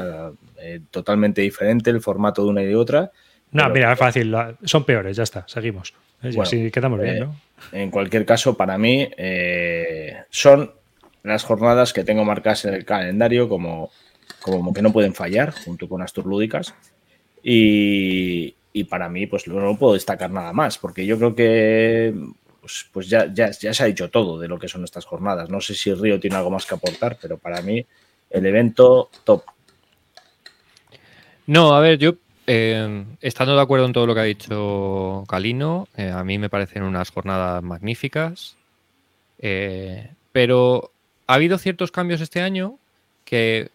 [0.58, 3.12] eh, totalmente diferente el formato de una y de otra.
[3.52, 5.94] No, mira, es fácil, son peores, ya está, seguimos.
[6.42, 7.36] Así quedamos bien, ¿no?
[7.72, 9.08] En cualquier caso, para mí,
[10.32, 10.72] son
[11.22, 13.92] las jornadas que tengo marcadas en el calendario como
[14.44, 16.76] como que no pueden fallar, junto con Astur Lúdicas.
[17.42, 18.56] Y,
[18.90, 22.14] para mí, pues no puedo destacar nada más, porque yo creo que
[22.64, 25.50] pues, pues ya, ya, se ha dicho todo de lo que son estas jornadas.
[25.50, 27.86] No sé si Río tiene algo más que aportar, pero para mí
[28.30, 29.44] el evento top.
[31.46, 32.16] No, a ver, yo
[32.48, 36.50] eh, estando de acuerdo en todo lo que ha dicho Calino, eh, a mí me
[36.50, 38.56] parecen unas jornadas magníficas,
[39.40, 40.94] eh, pero
[41.28, 42.80] ha habido ciertos cambios este año
[43.26, 43.72] que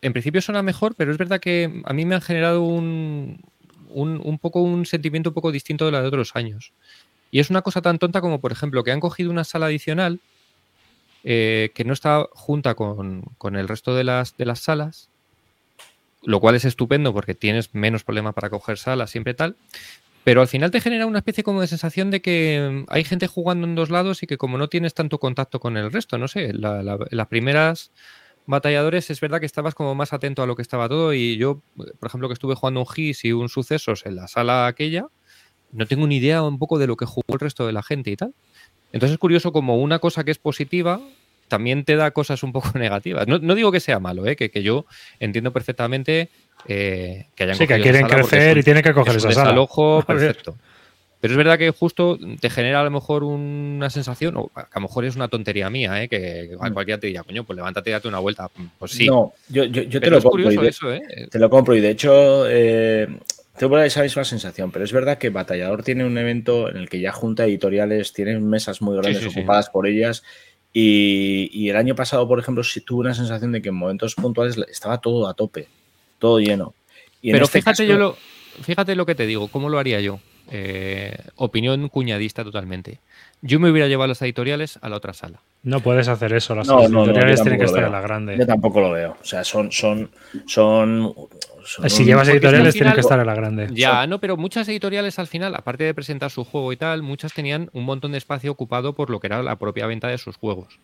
[0.00, 3.42] en principio suena mejor, pero es verdad que a mí me han generado un,
[3.90, 6.72] un, poco un sentimiento un poco distinto de la de otros años.
[7.30, 10.20] Y es una cosa tan tonta como, por ejemplo, que han cogido una sala adicional
[11.22, 15.10] eh, que no está junta con, con, el resto de las, de las salas,
[16.22, 19.56] lo cual es estupendo porque tienes menos problema para coger salas, siempre tal.
[20.24, 23.66] Pero al final te genera una especie como de sensación de que hay gente jugando
[23.66, 26.52] en dos lados y que como no tienes tanto contacto con el resto, no sé,
[26.52, 27.90] las primeras
[28.46, 31.62] batalladores es verdad que estabas como más atento a lo que estaba todo y yo,
[31.76, 35.06] por ejemplo, que estuve jugando un GIS y un Sucesos en la sala aquella,
[35.72, 38.10] no tengo ni idea un poco de lo que jugó el resto de la gente
[38.10, 38.34] y tal.
[38.92, 41.00] Entonces es curioso como una cosa que es positiva
[41.50, 43.26] también te da cosas un poco negativas.
[43.26, 44.36] No, digo que sea malo, ¿eh?
[44.36, 44.86] que, que yo
[45.18, 46.30] entiendo perfectamente
[46.66, 49.60] eh, que hayan Sí, que quieren crecer y tienen que coger esa sala.
[49.60, 50.56] ojo perfecto.
[51.20, 54.80] Pero es verdad que justo te genera a lo mejor una sensación, o a lo
[54.80, 56.08] mejor es una tontería mía, ¿eh?
[56.08, 56.72] que mm.
[56.72, 58.48] cualquiera te diga, coño, pues levántate y date una vuelta.
[58.78, 59.06] Pues sí.
[59.06, 60.48] No, yo, yo, te lo compro.
[60.62, 61.02] eso, ¿eh?
[61.30, 63.06] Te lo compro y de hecho eh,
[63.60, 66.98] tengo esa misma sensación, pero es verdad que Batallador tiene un evento en el que
[66.98, 70.22] ya junta editoriales, tienen mesas muy grandes ocupadas por ellas
[70.72, 74.14] y, y, el año pasado, por ejemplo, sí tuve una sensación de que en momentos
[74.14, 75.68] puntuales estaba todo a tope
[76.18, 76.74] todo lleno.
[77.20, 78.16] Pero este fíjate, yo lo,
[78.62, 80.20] fíjate lo que te digo, ¿cómo lo haría yo?
[80.50, 82.98] Eh, opinión cuñadista totalmente.
[83.42, 85.40] Yo me hubiera llevado las editoriales a la otra sala.
[85.62, 88.36] No puedes hacer eso, las editoriales tienen que estar en la grande.
[88.38, 89.16] Yo tampoco lo veo.
[89.20, 90.10] O sea, son, son,
[90.46, 91.14] son,
[91.86, 93.68] si llevas editoriales tienen que estar en la grande.
[93.72, 97.32] Ya, no, pero muchas editoriales al final, aparte de presentar su juego y tal, muchas
[97.32, 100.36] tenían un montón de espacio ocupado por lo que era la propia venta de sus
[100.36, 100.78] juegos.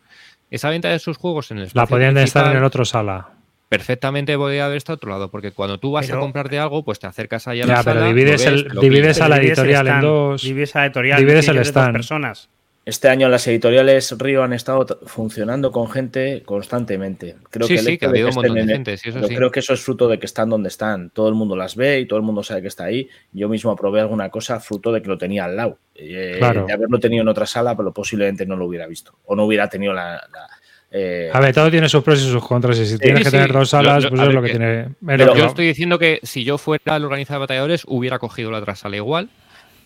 [0.50, 3.35] Esa venta de sus juegos en el La podían estar en otra sala
[3.68, 6.98] perfectamente podría haber estado a otro lado, porque cuando tú vas a comprarte algo, pues
[6.98, 10.42] te acercas ahí a la ya, pero divides, el, divides a la editorial en dos.
[10.42, 11.92] Divides a la editorial divides el stand.
[11.92, 12.48] personas.
[12.84, 17.34] Este año las editoriales Río han estado funcionando con gente constantemente.
[17.50, 18.92] Creo que sí, que ha habido un montón de gente.
[18.92, 21.10] eso Creo que eso es fruto de que están donde están.
[21.10, 23.08] Todo el mundo las ve y todo el mundo sabe que está ahí.
[23.32, 25.78] Yo mismo aprobé alguna cosa fruto de que lo tenía al lado.
[25.96, 29.18] Eh, de haberlo tenido en otra sala, pero posiblemente no lo hubiera visto.
[29.24, 30.20] O no hubiera tenido la
[30.98, 32.78] eh, a ver, todo tiene sus pros y sus contras.
[32.78, 34.88] Y si tienes que tener dos salas, pues es lo que, tiene.
[35.04, 38.58] Pero yo estoy diciendo que si yo fuera el organizador de batalladores, hubiera cogido la
[38.58, 39.28] otra sala igual.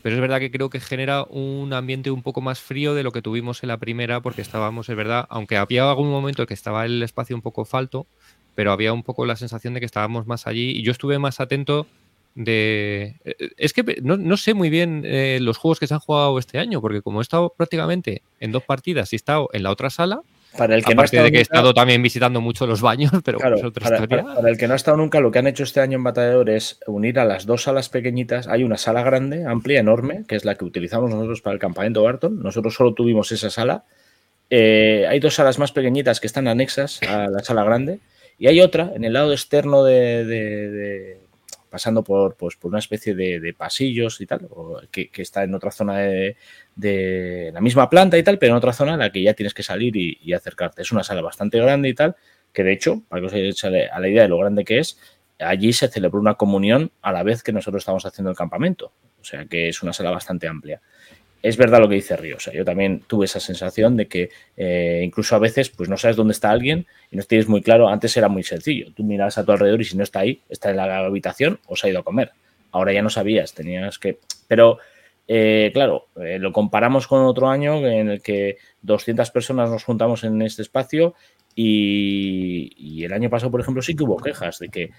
[0.03, 3.11] Pero es verdad que creo que genera un ambiente un poco más frío de lo
[3.11, 6.55] que tuvimos en la primera, porque estábamos, es verdad, aunque había algún momento en que
[6.55, 8.07] estaba el espacio un poco falto,
[8.55, 10.71] pero había un poco la sensación de que estábamos más allí.
[10.71, 11.87] Y yo estuve más atento
[12.37, 13.17] de.
[13.25, 16.59] Eh, es que no, sé muy bien eh, los juegos que se han jugado este
[16.59, 19.91] año, porque como he estado prácticamente en dos partidas y he estado en la otra
[19.91, 20.23] sala,
[20.57, 23.13] para el que no ha estado de que he estado también visitando mucho los baños,
[23.25, 23.57] pero para,
[24.49, 26.81] el que no ha estado nunca, lo que han hecho este año en Batallador es
[26.87, 28.49] unir a las dos salas pequeñitas.
[28.49, 32.03] Hay una sala grande, amplia, enorme, que es la que utilizamos nosotros para el campamento
[32.03, 32.43] Barton.
[32.43, 33.85] Nosotros solo tuvimos esa sala.
[34.51, 38.01] Eh, hay dos salas más pequeñitas que están anexas a la sala grande.
[38.39, 41.21] Y hay otra en el lado externo de,
[41.71, 44.49] pasando por, pues, por una especie de, pasillos y tal,
[44.91, 48.95] que, está en otra zona de, la misma planta y tal, pero en otra zona
[48.95, 50.83] en la que ya tienes que salir y, acercarte.
[50.83, 52.17] Es una sala bastante grande y tal,
[52.53, 54.99] que de hecho, para que os hayáis a la idea de lo grande que es,
[55.39, 58.93] allí se celebró una comunión a la vez que nosotros estamos haciendo el campamento.
[59.21, 60.81] O sea que es una sala bastante amplia
[61.43, 62.37] es verdad lo que dice Río.
[62.37, 65.97] O sea, yo también tuve esa sensación de que eh, incluso a veces pues no
[65.97, 67.89] sabes dónde está alguien y no tienes muy claro.
[67.89, 68.93] Antes era muy sencillo.
[68.95, 71.77] Tú miras a tu alrededor y si no está ahí, está en la habitación o
[71.77, 72.33] se ha ido a comer.
[72.73, 74.19] Ahora ya no sabías, tenías que...
[74.47, 74.79] Pero,
[75.27, 80.25] eh, claro, eh, lo comparamos con otro año en el que 200 personas nos juntamos
[80.25, 81.15] en este espacio
[81.55, 84.91] y, el año pasado, por ejemplo, sí que hubo quejas de que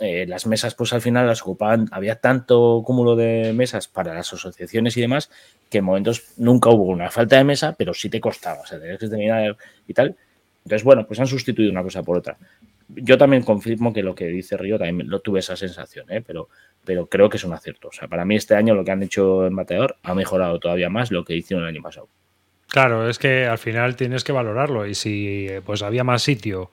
[0.00, 4.32] eh, las mesas, pues al final las ocupaban, había tanto cúmulo de mesas para las
[4.32, 5.30] asociaciones y demás,
[5.70, 8.80] que en momentos nunca hubo una falta de mesa, pero sí te costaba, o sea,
[8.80, 10.16] tenías que terminar y tal.
[10.64, 12.36] Entonces, bueno, pues han sustituido una cosa por otra.
[12.88, 16.22] Yo también confirmo que lo que dice Río también lo tuve esa sensación, ¿eh?
[16.26, 16.48] pero,
[16.84, 17.88] pero creo que es un acierto.
[17.88, 20.90] O sea, para mí este año lo que han hecho en Bateador ha mejorado todavía
[20.90, 22.08] más lo que hicieron el año pasado.
[22.68, 26.70] Claro, es que al final tienes que valorarlo y si pues había más sitio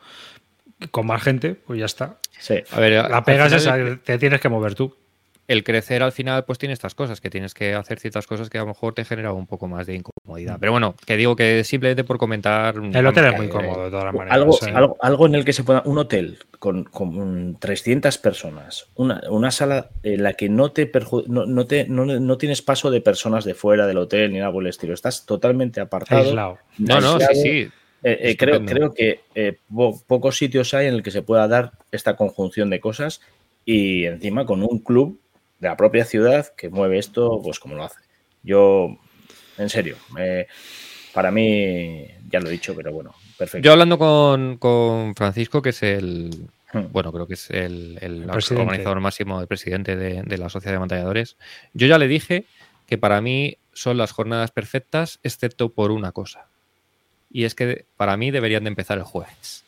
[0.90, 2.18] con más gente, pues ya está.
[2.40, 2.56] Sí.
[2.72, 4.96] A ver, la pegas esa, te tienes que mover tú
[5.52, 8.58] el crecer al final pues tiene estas cosas, que tienes que hacer ciertas cosas que
[8.58, 10.58] a lo mejor te genera un poco más de incomodidad.
[10.60, 12.76] Pero bueno, que digo que simplemente por comentar...
[12.76, 14.38] El hotel es muy cómodo de todas las maneras.
[14.74, 15.82] Algo, algo, en el que se pueda...
[15.86, 20.90] Un hotel con, con 300 personas, una, una, sala en la que no te,
[21.28, 24.70] no, te no, tienes paso de personas de fuera del hotel ni nada por el
[24.70, 26.22] estilo, estás totalmente apartado.
[26.22, 26.60] Aislado.
[26.78, 27.72] No, no, sí, sí.
[28.04, 29.58] Eh, eh, creo, creo que eh,
[30.08, 33.22] pocos sitios hay en el que se pueda dar esta conjunción de cosas
[33.64, 35.20] y encima con un club
[35.60, 38.00] de la propia ciudad que mueve esto, pues como lo hace.
[38.42, 38.98] Yo,
[39.60, 39.98] en serio,
[41.14, 43.64] para mí, ya lo he dicho, pero bueno, perfecto.
[43.64, 46.92] Yo hablando con, Francisco, que es el, hmm.
[46.92, 51.38] bueno, creo que es el, organizador máximo, el presidente de, la Sociedad de Montalladores,
[51.74, 52.46] yo ya le dije
[52.88, 56.48] que para mí son las jornadas perfectas, excepto por una cosa.
[57.32, 59.64] Y es que para mí deberían de empezar el jueves.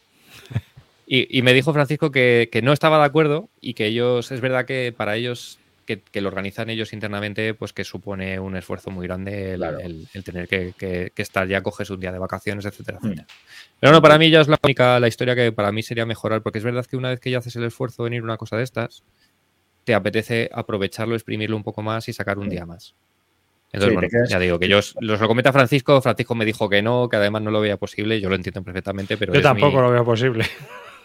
[1.05, 4.65] Y, me dijo Francisco que, que, no estaba de acuerdo y que ellos, es verdad
[4.65, 9.53] que para ellos que, lo organizan ellos internamente, pues que supone un esfuerzo muy grande
[9.53, 13.05] el, tener que, estar ya, coges un día de vacaciones, etcétera, mm.
[13.05, 13.27] etcétera.
[13.79, 16.41] Pero no, para mí ya es la única, la historia que para mí sería mejorar,
[16.41, 18.57] porque es verdad que una vez que ya haces el esfuerzo de venir una cosa
[18.57, 19.03] de estas,
[19.83, 22.95] te apetece aprovecharlo, exprimirlo un poco más y sacar un día más.
[23.73, 27.09] Entonces, bueno, ya digo que yo los lo comenta Francisco, Francisco me dijo que no,
[27.09, 29.33] que además no lo veía posible, yo lo entiendo perfectamente, pero...
[29.33, 30.45] Yo tampoco lo veo posible.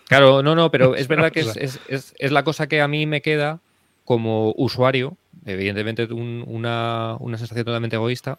[0.08, 3.20] Claro, no, no, pero es verdad que es, es, la cosa que a mí me
[3.20, 3.60] queda
[4.06, 8.38] como usuario, evidentemente una, sensación totalmente egoísta,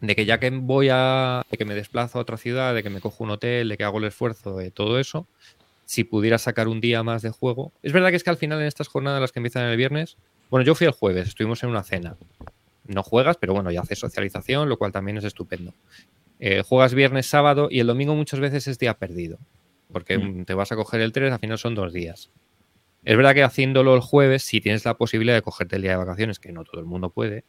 [0.00, 2.90] de que ya que voy a, de que me desplazo a otra ciudad, de que
[2.90, 5.28] me cojo un hotel, de que hago el esfuerzo de todo eso,
[5.84, 7.70] si pudiera sacar un día más de juego.
[7.84, 10.16] Es verdad que es que al final en estas jornadas las que empiezan el viernes,
[10.50, 12.16] bueno, yo fui el jueves, estuvimos en una cena.
[12.86, 15.72] No juegas, pero bueno, ya haces socialización, lo cual también es estupendo.
[16.40, 19.38] Eh, juegas viernes, sábado y el domingo muchas veces es día perdido,
[19.92, 20.44] porque mm.
[20.44, 22.30] te vas a coger el 3, al final son dos días.
[23.04, 25.96] Es verdad que haciéndolo el jueves, si tienes la posibilidad de cogerte el día de
[25.98, 27.44] vacaciones, que no todo el mundo puede,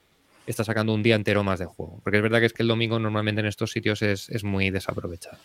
[0.48, 2.00] estás sacando un día entero más de juego.
[2.04, 5.38] Porque es verdad que es que el domingo normalmente en estos sitios es, muy desaprovechado.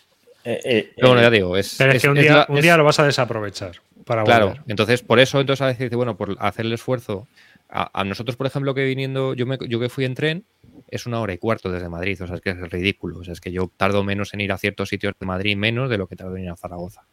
[0.43, 1.75] Eh, eh, Pero bueno, ya digo, es.
[1.77, 3.73] Pero es, que un, día, lo vas a desaprovechar.
[4.05, 7.27] Para claro, entonces por eso, entonces a veces bueno, por hacer el esfuerzo.
[7.71, 10.45] A, nosotros, por ejemplo, que viniendo, yo, me, yo que fui en tren,
[10.87, 13.19] es una hora y cuarto desde Madrid, o sea, es que es ridículo.
[13.19, 15.89] O sea, es que yo tardo menos en ir a ciertos sitios de Madrid, menos
[15.89, 17.05] de lo que tardo en ir a Zaragoza.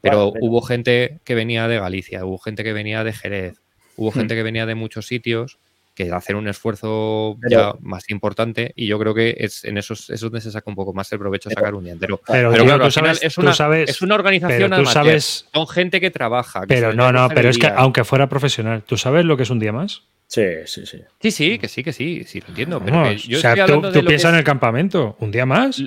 [0.00, 3.60] Pero hubo gente que venía de Galicia, hubo gente que venía de Jerez,
[3.96, 4.36] hubo gente hmm.
[4.36, 5.58] que venía de muchos sitios
[5.98, 10.20] que hacer un esfuerzo ya más importante y yo creo que es en esos es
[10.20, 12.20] donde se saca un poco más el provecho de sacar un día entero.
[12.24, 16.12] Pero, claro, al final es, una, sabes, es una organización tú sabes, con gente que
[16.12, 16.62] trabaja.
[16.68, 19.58] pero no, no, pero es que aunque fuera profesional, ¿tú sabes lo que es un
[19.58, 20.04] día más?
[20.28, 21.00] Sí, sí, sí.
[21.20, 22.76] Sí, sí, que sí, que sí, sí, lo entiendo.
[22.78, 25.82] o sea, tú, piensas en el campamento, un día más.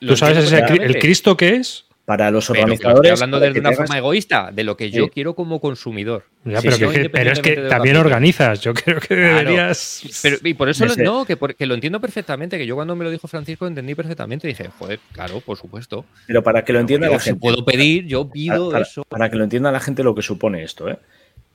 [0.00, 1.84] ¿Tú sabes el Cristo que es?
[2.04, 3.12] Para los organizadores.
[3.12, 6.24] hablando de una forma egoísta, de lo que yo quiero como consumidor.
[6.44, 8.60] pero, es que también organizas.
[8.60, 10.02] Yo creo que deberías.
[10.22, 12.58] Pero, y por eso lo, no, que, lo entiendo perfectamente.
[12.58, 14.46] Que yo cuando me lo dijo Francisco entendí perfectamente.
[14.46, 16.04] Dije, joder, claro, por supuesto.
[16.26, 17.40] Pero para que lo entienda la gente.
[17.40, 19.04] puedo pedir, yo pido eso.
[19.08, 20.98] Para que lo entienda la gente lo que supone esto, ¿eh?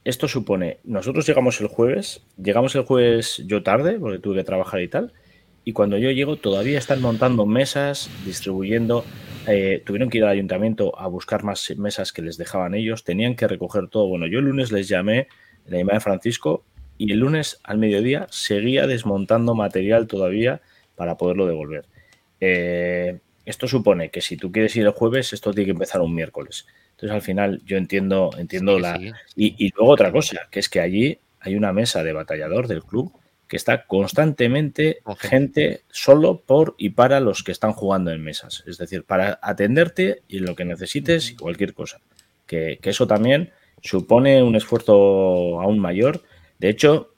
[0.05, 4.81] Esto supone, nosotros llegamos el jueves, llegamos el jueves yo tarde, porque tuve que trabajar
[4.81, 5.11] y tal,
[5.63, 9.03] y cuando yo llego todavía están montando mesas, distribuyendo
[9.47, 13.35] eh, tuvieron que ir al ayuntamiento a buscar más mesas que les dejaban ellos, tenían
[13.35, 14.07] que recoger todo.
[14.07, 15.27] Bueno, yo el lunes les llamé,
[15.65, 16.63] le llamé a Francisco
[16.97, 20.61] y el lunes al mediodía seguía desmontando material todavía
[20.95, 21.85] para poderlo devolver.
[22.39, 26.13] Eh, esto supone que si tú quieres ir el jueves, esto tiene que empezar un
[26.13, 26.67] miércoles.
[26.91, 28.99] Entonces al final yo entiendo, entiendo la...
[29.35, 32.83] Y, y luego otra cosa, que es que allí hay una mesa de batallador del
[32.83, 33.13] club
[33.49, 38.63] que está constantemente gente solo por y para los que están jugando en mesas.
[38.67, 41.99] Es decir, para atenderte y lo que necesites y cualquier cosa.
[42.45, 46.21] Que, eso también supone un esfuerzo aún mayor.
[46.59, 47.15] De hecho,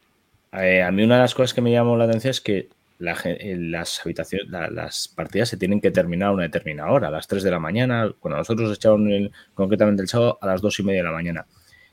[0.53, 3.99] eh, a mí una de las cosas que me llamó la atención es que las
[4.05, 7.51] habitaciones, las partidas se tienen que terminar a una determinada hora, a las 3 de
[7.51, 8.09] la mañana.
[8.21, 11.45] Cuando nosotros echaron el, concretamente el sábado a las 2 y media de la mañana.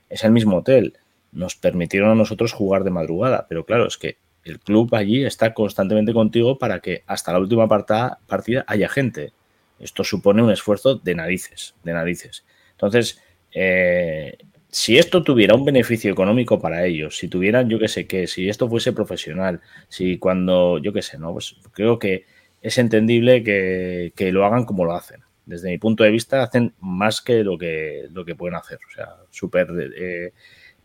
[0.09, 0.97] Es el mismo hotel.
[1.33, 4.17] Nos permitieron a nosotros jugar de madrugada, pero claro, es que
[4.49, 9.33] el club allí está constantemente contigo para que hasta la última partida haya gente.
[9.79, 12.45] Esto supone un esfuerzo de narices, de narices.
[12.73, 13.21] Entonces,
[13.53, 14.39] eh,
[14.71, 18.49] si esto tuviera un beneficio económico para ellos, si tuvieran, yo qué sé qué, si
[18.49, 21.33] esto fuese profesional, si cuando, yo qué sé, ¿no?
[21.33, 22.27] Pues creo que
[22.61, 25.23] es entendible que, lo hagan como lo hacen.
[25.47, 28.79] Desde mi punto de vista, hacen más que lo que, lo que pueden hacer.
[28.87, 30.33] O sea, súper eh,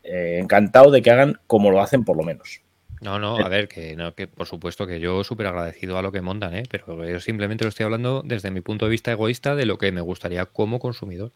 [0.02, 2.63] eh, encantado de que hagan como lo hacen, por lo menos.
[3.04, 6.10] No, no, a ver, que, no, que por supuesto que yo súper agradecido a lo
[6.10, 6.62] que montan, ¿eh?
[6.70, 9.92] pero yo simplemente lo estoy hablando desde mi punto de vista egoísta de lo que
[9.92, 11.30] me gustaría como consumidor.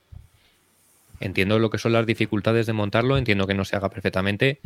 [1.21, 4.61] Entiendo lo que son las dificultades de montarlo, entiendo que no se haga perfectamente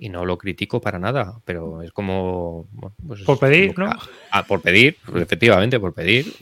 [0.00, 2.66] y no lo critico para nada, pero es como...
[3.06, 3.92] Pues por pedir, ¿no?
[4.32, 6.34] Ah, por pedir, efectivamente, por pedir.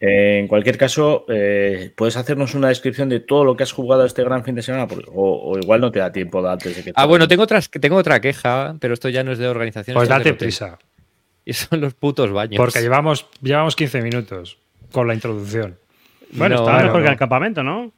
[0.00, 4.24] En cualquier caso, eh, ¿puedes hacernos una descripción de todo lo que has jugado este
[4.24, 4.88] gran fin de semana?
[5.12, 6.92] O, igual no te da tiempo antes de que...
[6.96, 9.94] Ah, bueno, tengo, tengo otra queja, pero esto ya no es de organización.
[9.94, 10.78] Pues date prisa.
[11.44, 12.56] Y son los putos baños.
[12.56, 14.56] Porque llevamos, llevamos 15 minutos
[14.90, 15.78] con la introducción.
[16.32, 17.92] Bueno, está mejor que el campamento, ¿no?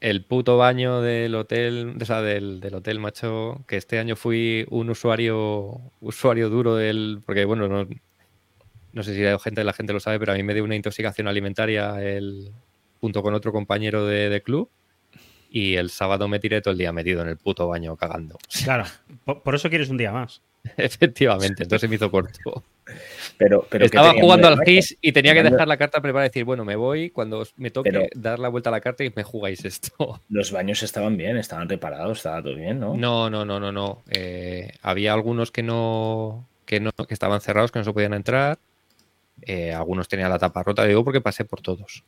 [0.00, 4.66] el puto baño del hotel, o sea, del, del, hotel, macho, que este año fui
[4.68, 7.20] un usuario usuario duro del.
[7.24, 7.86] Porque, bueno, no,
[8.92, 10.76] no sé si la gente, la gente lo sabe, pero a mí me dio una
[10.76, 12.50] intoxicación alimentaria el,
[13.00, 14.70] junto con otro compañero de, de club
[15.52, 18.38] y el sábado me tiré todo el día metido en el puto baño cagando.
[18.64, 18.84] Claro,
[19.44, 20.40] por, eso quieres un día más.
[20.78, 22.64] Efectivamente, entonces me hizo corto.
[23.36, 26.44] Pero, pero Estaba jugando al GIS y tenía que dejar la carta preparada y decir,
[26.44, 29.64] bueno, me voy cuando me toque dar la vuelta a la carta y me jugáis
[29.64, 30.20] esto.
[30.30, 32.96] Los baños estaban bien, estaban reparados, estaba todo bien, ¿no?
[32.96, 34.02] No, no, no, no, no.
[34.10, 38.58] Eh, había algunos que no, que no, que estaban cerrados, que no se podían entrar.
[39.44, 42.04] Eh, algunos tenían la tapa rota, digo porque pasé por todos.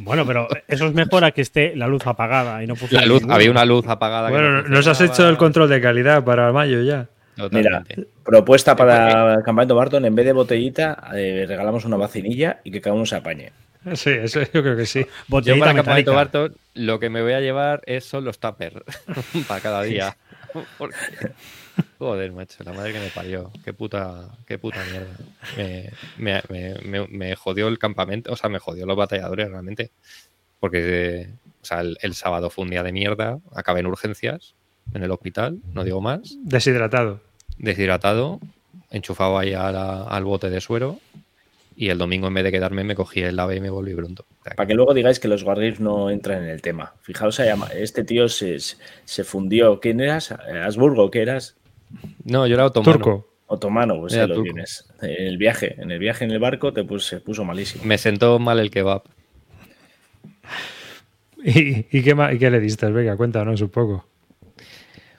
[0.00, 3.22] bueno, pero eso es mejor a que esté la luz apagada y no la luz,
[3.28, 4.30] Había una luz apagada.
[4.30, 7.08] Bueno, nos has hecho el control de calidad para mayo ya.
[7.50, 7.82] Mira,
[8.24, 12.80] propuesta para el campamento Barton, en vez de botellita, eh, regalamos una vacinilla y que
[12.80, 13.52] cada uno se apañe.
[13.94, 15.04] Sí, eso yo creo que sí.
[15.26, 18.38] Botellita yo para el campamento Barton lo que me voy a llevar es, son los
[18.38, 18.76] tuppers
[19.48, 20.16] para cada día.
[21.98, 23.50] Joder, macho, la madre que me parió.
[23.64, 25.90] Qué puta, qué puta mierda.
[26.18, 29.90] Me, jodió el campamento, o sea, me jodió los batalladores realmente.
[30.60, 31.28] Porque
[31.62, 34.54] o sea, el, sábado fue un día de mierda, acabé en urgencias,
[34.92, 36.36] en el hospital, no digo más.
[36.42, 37.20] Deshidratado.
[37.58, 38.40] Deshidratado,
[38.90, 40.98] enchufado ahí al bote de suero
[41.76, 44.24] y el domingo, en vez de quedarme, me cogí el ave y me volví pronto.
[44.44, 46.94] Para que luego digáis que los Wargames no entran en el tema.
[47.02, 47.40] Fijaos,
[47.74, 49.80] este tío se, se fundió.
[49.80, 50.30] ¿Quién eras?
[50.32, 51.10] ¿Asburgo?
[51.10, 51.56] ¿Qué eras?
[52.24, 52.92] No, yo era otomano.
[52.92, 53.28] Turco.
[53.46, 54.88] Otomano, pues ya lo tienes.
[55.02, 57.84] En el viaje, en el viaje en el barco te se puso malísimo.
[57.84, 59.02] Me sentó mal el kebab.
[61.44, 62.90] ¿Y, qué, ¿Y qué le diste?
[62.90, 64.06] Venga, cuéntanos un poco.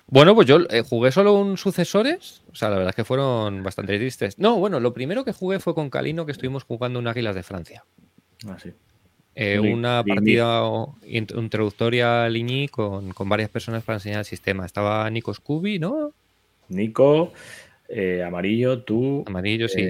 [0.08, 2.44] Bueno, pues yo eh, jugué solo un sucesores.
[2.52, 4.40] O sea, la verdad es que fueron bastante tristes.
[4.40, 7.44] No, bueno, lo primero que jugué fue con Calino, que estuvimos jugando un Águilas de
[7.44, 7.86] Francia.
[8.48, 8.72] Ah, sí.
[9.38, 10.64] Eh, una partida
[11.06, 14.66] introductoria a Ligny con, varias personas para enseñar el sistema.
[14.66, 16.14] Estaba Nico Scooby, ¿no?
[16.70, 17.34] Nico,
[17.90, 19.24] eh, Amarillo, tú.
[19.28, 19.88] Amarillo, sí.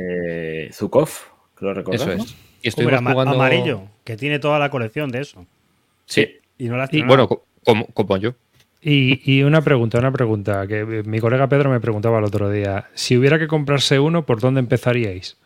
[0.72, 1.10] Zukov,
[1.58, 2.08] que lo recuerdas.
[2.08, 2.36] Eso es.
[2.62, 3.36] Y estuvimos jugando...
[3.36, 5.46] Amarillo, que tiene toda la colección de eso.
[6.06, 6.38] Sí.
[6.58, 7.28] Y no la Bueno,
[7.64, 8.34] como, como yo.
[8.88, 12.86] Y, una pregunta, una pregunta, que mi colega Pedro me preguntaba el otro día.
[12.94, 15.38] Si hubiera que comprarse uno, ¿por dónde empezaríais?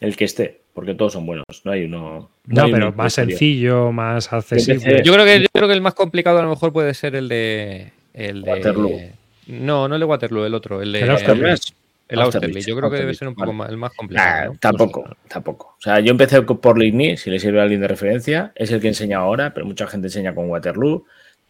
[0.00, 1.44] El que esté, porque todos son buenos.
[1.64, 2.30] No hay uno.
[2.46, 5.02] No, pero más sencillo, más accesible.
[5.04, 7.28] Yo creo, que, yo creo que el más complicado a lo mejor puede ser el
[7.28, 7.92] de.
[8.14, 9.00] El de Waterloo.
[9.46, 10.82] No, no el de Waterloo, el otro.
[10.82, 11.00] El de.
[11.00, 12.66] El Austerlitz.
[12.66, 14.54] Yo creo que debe ser un poco más, el más complicado.
[14.60, 15.76] Tampoco, tampoco.
[15.78, 18.52] O sea, yo empecé por Ligny, si le sirve a alguien de referencia.
[18.54, 21.06] Es el que enseña ahora, pero mucha gente enseña con Waterloo.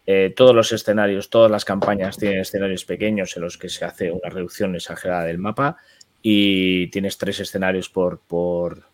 [0.07, 4.11] Eh, todos los escenarios, todas las campañas tienen escenarios pequeños en los que se hace
[4.11, 5.76] una reducción exagerada del mapa
[6.22, 8.84] y tienes tres escenarios por, por,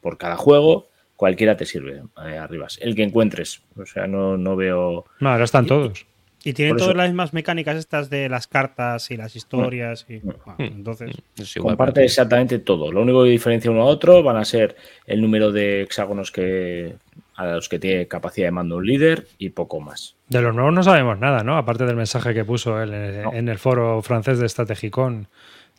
[0.00, 0.88] por cada juego.
[1.14, 2.78] Cualquiera te sirve, eh, arribas.
[2.80, 3.62] El que encuentres.
[3.76, 5.04] O sea, no, no veo.
[5.20, 6.06] No, ahora están todos.
[6.44, 10.04] Y tienen todas las mismas mecánicas estas de las cartas y las historias.
[10.08, 10.28] Y, mm.
[10.58, 10.62] Mm.
[10.62, 11.16] entonces,
[11.58, 12.92] comparte exactamente todo.
[12.92, 14.76] Lo único que diferencia uno a otro van a ser
[15.06, 16.96] el número de hexágonos que
[17.36, 20.16] a los que tiene capacidad de mando un líder y poco más.
[20.28, 21.56] De los nuevos no sabemos nada, ¿no?
[21.56, 25.26] Aparte del mensaje que puso él en, el foro francés de Strategicon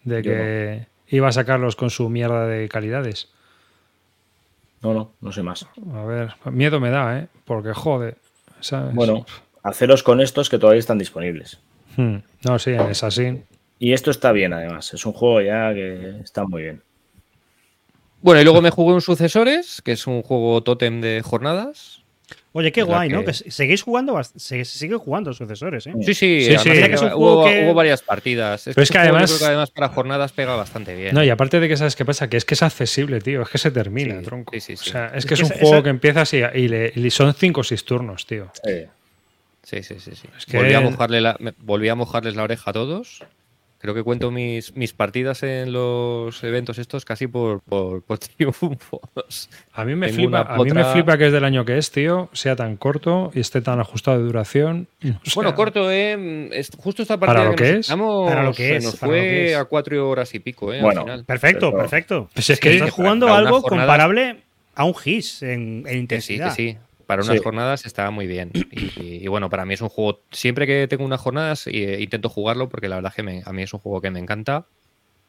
[0.03, 3.29] de que iba a sacarlos con su mierda de calidades.
[4.81, 5.67] No, no, no sé más.
[5.93, 7.27] A ver, miedo me da, ¿eh?
[7.45, 8.15] Porque jode.
[8.93, 9.25] Bueno,
[9.65, 11.59] haceros con estos que todavía están disponibles.
[11.97, 12.17] Hmm.
[12.43, 13.41] No, sí, es así.
[13.79, 14.93] Y esto está bien, además.
[14.93, 16.81] Es un juego ya que está muy bien.
[18.21, 22.03] Bueno, y luego me jugué un Sucesores, que es un juego tótem de jornadas.
[22.53, 23.25] Oye, qué guay, ¿no?
[23.25, 25.93] Que seguís jugando, se sigue jugando sucesores, ¿eh?
[26.01, 26.69] Sí, sí, sí,
[27.13, 28.63] hubo, varias partidas.
[28.65, 31.13] Pero es que además, creo que además para jornadas pega bastante bien.
[31.13, 33.49] No, y aparte de que sabes qué pasa, que es que es accesible, tío, es
[33.49, 34.53] que se termina, tronco.
[34.53, 37.59] Sí, sí, o sea, es que es, un juego que empiezas y, y, son 5
[37.59, 38.49] o 6 turnos, tío.
[38.63, 38.85] Sí,
[39.65, 40.27] sí, sí, sí.
[40.53, 43.25] Volví, a mojarle volví a mojarles la oreja a todos
[43.85, 48.01] creo que cuento mis, mis partidas en los eventos estos casi por, por,
[48.35, 49.49] triunfos.
[49.73, 52.29] A mí, me flipa, a mí me flipa que es del año que es, tío,
[52.33, 54.87] sea tan corto y esté tan ajustado de duración.
[55.35, 56.49] bueno, corto, ¿eh?
[56.77, 57.87] justo esta partida ¿Para lo que, es?
[57.87, 58.83] para lo que es.
[58.83, 60.81] nos fue a cuatro horas y pico, ¿eh?
[60.81, 62.27] Bueno, perfecto, perfecto.
[62.33, 64.41] Pues es que estoy jugando algo comparable
[64.73, 66.55] a un GIS en, intensidad.
[66.55, 68.51] sí, sí para unas jornadas estaba muy bien.
[68.53, 72.69] Y, bueno, para mí es un juego, siempre que tengo unas jornadas eh, intento jugarlo
[72.69, 74.65] porque la verdad es que a mí es un juego que me encanta.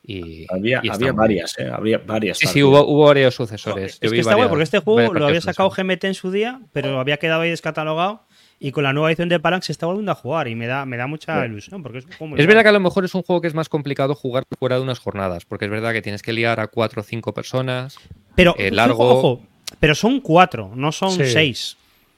[0.08, 0.80] Y, había,
[1.12, 1.68] varias, ¿eh?
[1.68, 2.38] Había varias.
[2.38, 3.98] Sí, sí, hubo, varios sucesores.
[4.00, 7.00] es que está bueno porque este juego lo había sacado GMT en su día, pero
[7.00, 8.22] había quedado ahí descatalogado.
[8.58, 10.86] Y con la nueva edición de Palanx se está volviendo a jugar y me da,
[10.86, 11.82] me da mucha ilusión.
[11.82, 14.14] Porque es, es verdad que a lo mejor es un juego que es más complicado
[14.14, 17.04] jugar fuera de unas jornadas, porque es verdad que tienes que liar a cuatro o
[17.04, 17.98] cinco personas.
[18.36, 19.10] Pero, eh, largo.
[19.10, 19.42] ojo,
[19.80, 21.76] pero son cuatro, no son seis.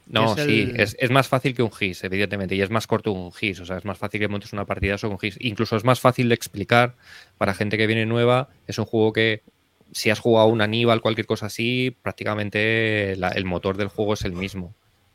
[0.09, 3.59] No, sí, es, más fácil que un GIS, evidentemente, y es más corto un GIS,
[3.59, 5.37] o sea, es más fácil que montes una partida sobre un GIS.
[5.39, 6.95] Incluso es más fácil de explicar
[7.37, 8.49] para gente que viene nueva.
[8.65, 9.43] Es un juego que,
[9.91, 14.33] si has jugado un Aníbal, cualquier cosa así, prácticamente el motor del juego es el
[14.33, 14.73] mismo.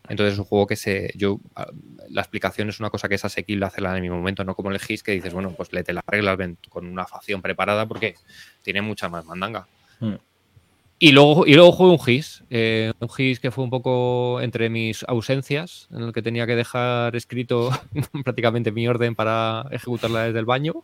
[0.09, 1.13] Entonces es un juego que se.
[1.17, 1.41] Yo,
[2.11, 4.71] la explicación es una cosa que es asequible hacerla en el mismo momento, no como
[4.71, 8.15] el GIS que dices, bueno, pues le te las reglas con una facción preparada porque
[8.63, 9.67] tiene mucha más mandanga.
[9.99, 10.15] Hmm.
[11.05, 14.71] Y luego, y luego jugué un GIS, eh, un GIS que fue un poco entre
[14.71, 17.69] mis ausencias, en el que tenía que dejar escrito
[18.25, 20.77] prácticamente mi orden para ejecutarla desde el baño.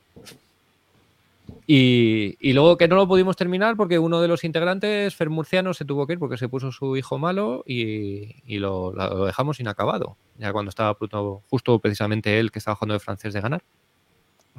[1.67, 5.87] Y, luego que no lo pudimos terminar porque uno de los integrantes, Fer Murciano, se
[5.87, 8.93] tuvo que ir porque se puso su hijo malo y, lo,
[9.25, 10.19] dejamos inacabado.
[10.37, 10.99] Ya cuando estaba
[11.49, 13.63] justo precisamente él que estaba jugando de francés de ganar.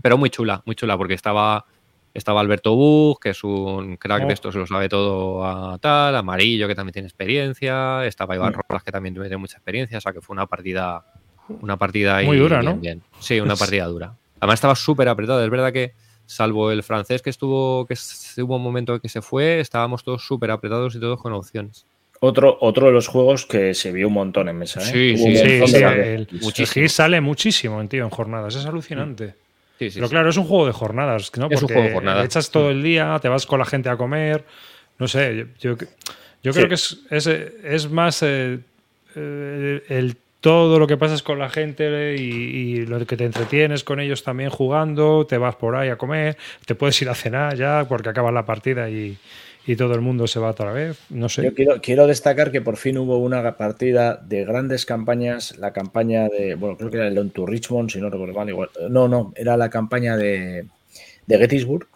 [0.01, 1.68] Pero muy chula, muy chula porque estaba,
[2.14, 4.32] estaba Alberto Bug, que es un crack de oh.
[4.32, 8.62] esto, se lo sabe todo a tal, Amarillo, que también tiene experiencia, estaba Iván mm.
[8.68, 11.05] Rojas, que también tiene mucha experiencia, o sea que fue una partida,
[11.62, 12.80] una partida muy dura, ¿no?
[13.20, 14.16] Sí, una partida dura.
[14.39, 15.93] Además estaba súper apretado, es verdad que
[16.26, 17.95] salvo el francés que estuvo, que
[18.41, 21.86] hubo un momento que se fue, estábamos todos súper apretados y todos con opciones.
[22.24, 24.80] Otro, otro de los juegos que se vio un montón en mesa.
[24.80, 24.86] ¿eh?
[24.86, 29.34] Sí, sí, sí, el, sale muchísimo tío, en jornadas, es alucinante.
[29.89, 31.47] Pero claro, es un juego de jornadas, ¿no?
[31.49, 32.25] Es un juego de jornadas.
[32.25, 34.45] Echas todo el día, te vas con la gente a comer.
[34.99, 35.75] No sé, yo,
[36.43, 38.59] yo, creo que es, es, es más eh,
[39.15, 43.99] eh, el todo lo que pasas con la gente y, lo que te entretienes con
[43.99, 47.86] ellos también jugando, te vas por ahí a comer, te puedes ir a cenar ya
[47.88, 49.17] porque acaba la partida y,
[49.76, 50.99] todo el mundo se va otra vez.
[51.09, 51.43] No sé.
[51.43, 56.28] Yo quiero, quiero, destacar que por fin hubo una partida de grandes campañas, la campaña
[56.30, 58.70] de, bueno, creo que era el Don to Richmond, si no recuerdo mal, igual.
[58.89, 60.66] No, no, era la campaña de,
[61.28, 61.88] Gettysburg.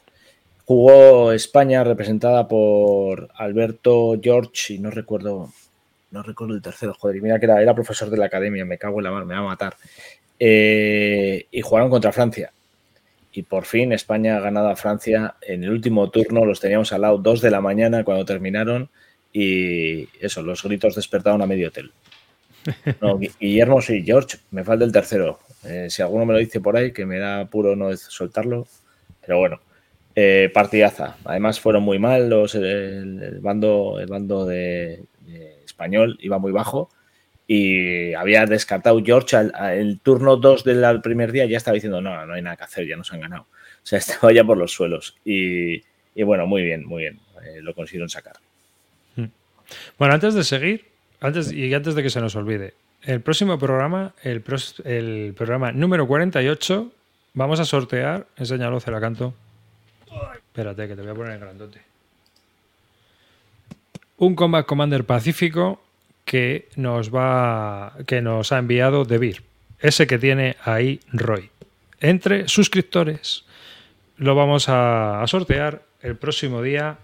[0.66, 5.52] Jugó España representada por Alberto George y no recuerdo
[6.12, 8.78] no recuerdo el tercero, joder, y mira que era, era profesor de la academia, me
[8.78, 9.76] cago en la mar, me va a matar.
[10.40, 12.52] Eh, y jugaron contra Francia.
[13.36, 17.02] Y por fin España ha ganado a Francia en el último turno, los teníamos al
[17.02, 18.90] lado, dos de la mañana cuando terminaron,
[19.34, 21.92] y eso, los gritos despertaron a medio hotel.
[23.40, 25.40] Guillermo, sí, George, me falta el tercero.
[25.66, 28.68] Eh, si alguno me lo dice por ahí, que me da puro no soltarlo.
[29.20, 29.60] Pero bueno,
[30.16, 31.18] eh, partidaza.
[31.26, 35.04] Además fueron muy mal los, el, bando, el bando de,
[35.66, 36.90] español iba muy bajo
[37.48, 39.38] y había descartado George
[39.74, 42.88] el turno 2 del primer día ya estaba diciendo no, no hay nada que hacer,
[42.88, 43.44] ya nos han ganado.
[43.44, 45.16] O sea, estaba ya por los suelos.
[45.24, 45.84] Y,
[46.24, 47.20] bueno, muy bien, muy bien.
[47.44, 48.38] Eh, lo consiguieron sacar.
[49.16, 49.28] Hmm.
[50.00, 50.86] Bueno, antes de seguir,
[51.22, 52.74] antes y antes de que se nos olvide,
[53.04, 54.44] el próximo programa, el,
[54.86, 56.92] el programa número 48,
[57.34, 59.36] vamos a sortear, enséñalo, Celacanto.
[60.34, 61.96] Espérate, que te voy a poner en grandote
[64.18, 65.82] un Combat Commander Pacífico
[66.26, 69.44] que nos va que nos ha enviado Debir,
[69.80, 71.50] ese que tiene ahí Roy.
[72.02, 73.46] Entre suscriptores
[74.18, 76.98] lo vamos a, sortear el próximo día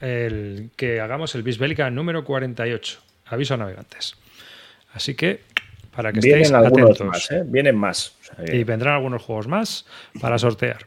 [0.00, 3.00] el que hagamos el Bisbélica número 48.
[3.26, 4.16] Aviso a navegantes.
[4.94, 5.40] Así que
[5.94, 7.00] para que estéis atentos.
[7.00, 7.42] Más, ¿eh?
[7.44, 8.14] Vienen más.
[8.46, 9.86] Y vendrán algunos juegos más
[10.20, 10.86] para sortear.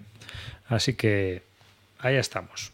[0.67, 1.41] Así que
[1.99, 2.71] ahí estamos.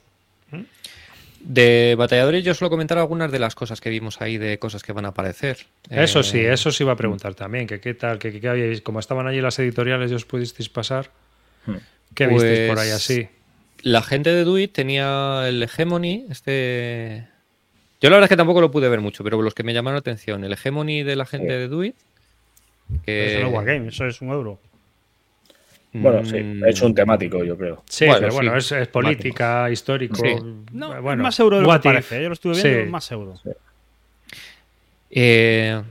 [1.48, 4.92] De batalladores yo suelo comentar algunas de las cosas que vimos ahí de cosas que
[4.92, 5.60] van a aparecer.
[5.90, 8.82] Eso sí, eh, eso sí iba a preguntar también, que qué tal, que, qué habíais,
[8.82, 11.10] como estaban allí las editoriales y os pudisteis pasar,
[11.66, 11.76] hmm.
[12.14, 13.30] ¿qué visteis por ahí pues, así?
[13.82, 17.30] La gente de Duit tenía el Hegemony, este...
[18.02, 19.96] Yo la verdad es que tampoco lo pude ver mucho, pero los que me llamaron
[19.96, 21.96] la atención, el Hegemony de la gente de Duit...
[23.06, 23.40] Que...
[23.40, 24.60] Eso no es eso es un euro.
[25.94, 27.84] Bueno, sí, he hecho un temático, yo creo.
[27.88, 30.22] Sí, pero bueno, es, política, histórico.
[30.72, 32.18] No, bueno, más euro de lo que parece.
[32.18, 32.24] ¿eh?
[32.24, 33.36] Yo lo estuve viendo, más euro.
[35.10, 35.82] Eh,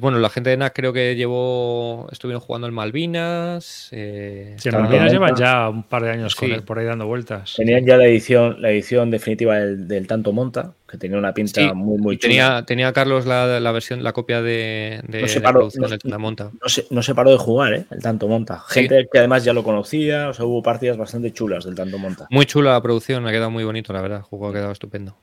[0.00, 3.88] bueno, la gente de NAC creo que llevó, estuvieron jugando en Malvinas.
[3.92, 7.06] Eh, sí, en Malvinas llevan ya un par de años con él por ahí dando
[7.06, 7.54] vueltas.
[7.56, 11.98] Tenían ya la edición, la edición definitiva del, Tanto Monta, que tenía una pinta muy,
[11.98, 12.64] muy chula.
[12.66, 15.68] Tenía, Carlos la, versión, la copia de, de, no se paró,
[16.04, 16.50] no, Monta.
[16.90, 17.86] No se, paró de jugar, ¿eh?
[17.90, 18.62] El Tanto Monta.
[18.68, 22.26] Gente que además ya lo conocía, o sea, hubo partidas bastante chulas del Tanto Monta.
[22.28, 24.18] Muy chula la producción, ha quedado muy bonito, la verdad.
[24.18, 25.16] El juego ha quedado estupendo.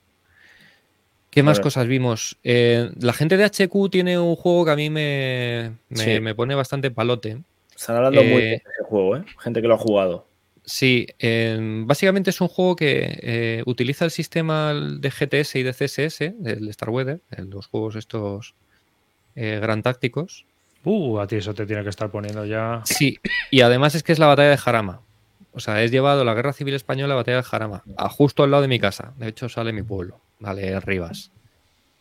[1.37, 2.35] ¿Qué más cosas vimos?
[2.43, 6.89] Eh, la gente de HQ tiene un juego que a mí me, me, pone bastante
[6.89, 7.37] palote.
[7.75, 9.23] Están hablando muy bien eh, de ese juego, ¿eh?
[9.37, 10.25] Gente que lo ha jugado.
[10.65, 11.05] Sí,
[11.85, 16.69] básicamente es un juego que eh, utiliza el sistema de GTS y de CSS, del
[16.69, 18.55] Star Weather, los juegos estos
[19.35, 20.43] gran tácticos.
[20.85, 22.81] Uh, a ti eso te tiene que estar poniendo ya.
[22.83, 23.19] Sí,
[23.51, 25.01] y además es que es la batalla de Jarama.
[25.53, 28.49] O sea, es llevado la Guerra Civil Española, la batalla de Jarama, a justo al
[28.49, 29.13] lado de mi casa.
[29.17, 30.19] De hecho, sale mi pueblo.
[30.39, 30.79] ¿Vale?
[30.79, 31.31] Rivas.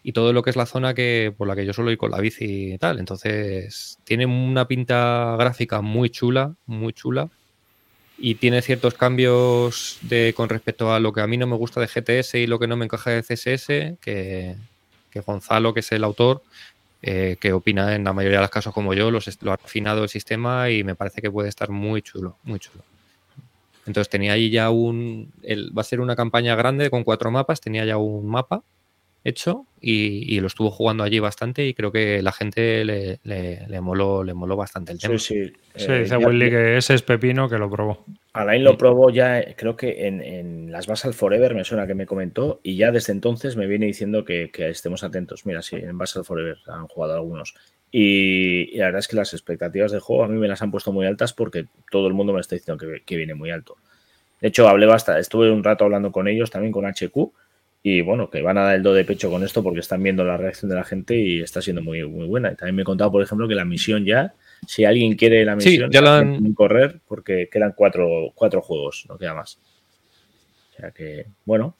[0.02, 2.12] y todo lo que es la zona que por la que yo suelo ir con
[2.12, 3.00] la bici y tal.
[3.00, 7.28] Entonces, tiene una pinta gráfica muy chula, muy chula.
[8.18, 11.80] Y tiene ciertos cambios de, con respecto a lo que a mí no me gusta
[11.80, 14.56] de GTS y lo que no me encaja de CSS, que,
[15.26, 16.42] Gonzalo, que es el autor,
[17.02, 20.02] eh, que opina en la mayoría de los casos como yo, los, lo ha afinado
[20.04, 22.84] el sistema y me parece que puede estar muy chulo, muy chulo.
[23.86, 25.32] Entonces tenía ahí ya un...
[25.76, 28.64] va a ser una campaña grande con cuatro mapas, tenía ya un mapa
[29.26, 34.24] hecho y, lo estuvo jugando allí bastante y creo que la gente le, le, moló,
[34.24, 35.18] le moló bastante el tema.
[35.18, 35.92] Sí, sí.
[35.92, 38.04] Eh, dice Willy que ese es Pepino que lo probó.
[38.32, 42.60] Alain lo probó ya, creo que en, las Basal Forever me suena que me comentó
[42.62, 45.46] y ya desde entonces me viene diciendo que, estemos atentos.
[45.46, 47.54] Mira, sí, en Basal Forever han jugado algunos.
[47.90, 50.92] Y, la verdad es que las expectativas del juego a mí me las han puesto
[50.92, 53.76] muy altas porque todo el mundo me está diciendo que, que viene muy alto.
[54.40, 57.32] De hecho, hablé bastante, estuve un rato hablando con ellos, también con HQ,
[57.88, 60.24] y bueno, que van a dar el do de pecho con esto porque están viendo
[60.24, 62.50] la reacción de la gente y está siendo muy, muy buena.
[62.50, 64.34] Y también me he contado, por ejemplo, que la misión ya,
[64.66, 66.52] si alguien quiere la misión, ya la han...
[66.54, 69.60] correr porque quedan cuatro, cuatro juegos, no queda más.
[70.72, 71.76] O sea que, bueno.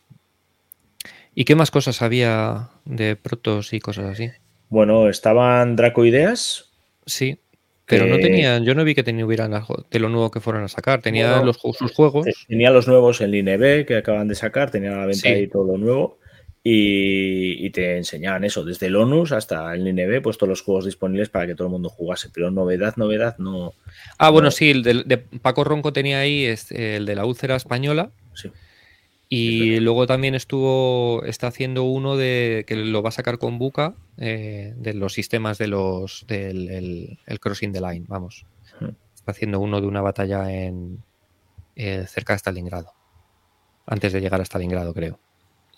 [1.34, 4.30] ¿Y qué más cosas había de protos y cosas así?
[4.68, 6.70] Bueno, estaban Dracoideas.
[7.04, 7.40] Sí.
[7.86, 9.52] Pero no tenían, yo no vi que hubieran
[9.90, 11.02] de lo nuevo que fueran a sacar.
[11.02, 12.26] Tenía los, sus juegos.
[12.48, 15.78] Tenía los nuevos en INB que acaban de sacar, tenía la venta y todo lo
[15.78, 16.18] nuevo.
[16.68, 21.28] Y, te enseñaban eso, desde el ONUS hasta el INB, pues todos los juegos disponibles
[21.28, 22.28] para que todo el mundo jugase.
[22.34, 23.72] Pero novedad, novedad, no.
[24.18, 28.10] Ah, bueno, sí, el de, Paco Ronco tenía ahí el de la úlcera española.
[28.34, 28.50] Sí.
[29.28, 33.94] Y luego también estuvo, está haciendo uno de que lo va a sacar con Buca
[34.18, 38.46] eh, de los sistemas de los del el, crossing the line, vamos.
[39.14, 41.02] Está haciendo uno de una batalla en
[41.74, 42.92] eh, cerca de Stalingrado.
[43.84, 45.18] Antes de llegar a Stalingrado, creo.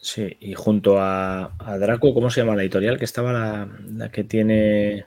[0.01, 2.99] Sí, y junto a, Draco, ¿cómo se llama la editorial?
[2.99, 5.07] Que estaba la, que tiene.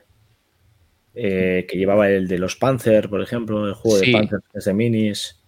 [1.14, 5.41] Eh, que llevaba el de los Panzer, por ejemplo, el juego de Panzer desde minis.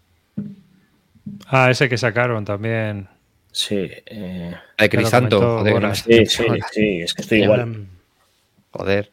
[1.47, 3.09] Ah, ese que sacaron también.
[3.53, 3.91] Sí.
[4.07, 5.97] Eh, de Crisanto, joder.
[5.97, 7.87] Sí, sí, sí, es que estoy igual.
[8.71, 9.11] Joder.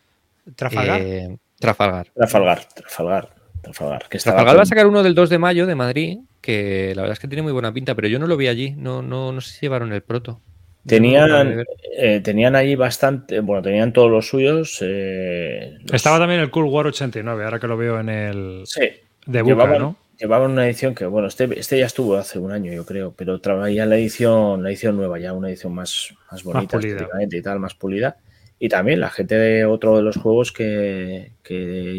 [0.56, 1.02] ¿Trafalgar?
[1.02, 2.08] Eh, Trafalgar.
[2.16, 3.30] Trafalgar, Trafalgar.
[3.62, 7.04] Trafalgar, que Trafalgar va a sacar uno del 2 de mayo de Madrid, que la
[7.04, 8.72] verdad es que tiene muy buena pinta, pero yo no lo vi allí.
[8.72, 10.42] No, no, no sé si llevaron el proto.
[10.86, 11.64] Tenían,
[11.96, 14.80] eh, tenían ahí bastante, bueno, tenían todos los suyos.
[14.82, 18.90] Eh, Estaba también el Cool War 89, ahora que lo veo en el sí.
[19.28, 19.96] de Buca, ¿no?
[20.22, 23.42] Llevaban una edición que, bueno, este, este ya estuvo hace un año, yo creo, pero
[23.42, 27.74] traía la edición, la edición nueva, ya una edición más, más bonita y tal, más
[27.74, 28.18] pulida.
[28.60, 31.32] Y también la gente de otro de los juegos que,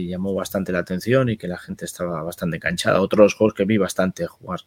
[0.09, 3.01] llamó bastante la atención y que la gente estaba bastante canchada.
[3.01, 4.61] Otro de los juegos que vi bastante jugar.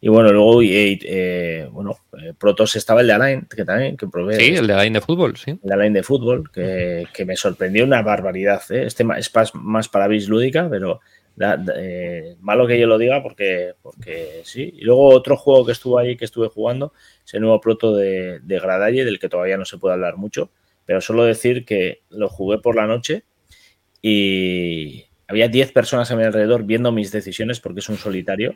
[0.00, 4.36] Y bueno, luego, eh, bueno, eh, Protos estaba el de Alain, que también, que probé.
[4.36, 5.50] Sí, el de Alain de fútbol, sí.
[5.50, 8.62] El de Alain de fútbol, que, me sorprendió una barbaridad.
[8.70, 8.84] ¿eh?
[8.86, 11.00] Este es más para bis lúdica, pero
[11.74, 14.74] eh, malo que yo lo diga porque, porque sí.
[14.76, 16.92] Y luego otro juego que estuvo ahí, que estuve jugando,
[17.24, 20.50] es el nuevo proto de, de Gradalle, del que todavía no se puede hablar mucho,
[20.84, 23.24] pero solo decir que lo jugué por la noche
[24.00, 28.54] y había 10 personas a mi alrededor viendo mis decisiones porque es un solitario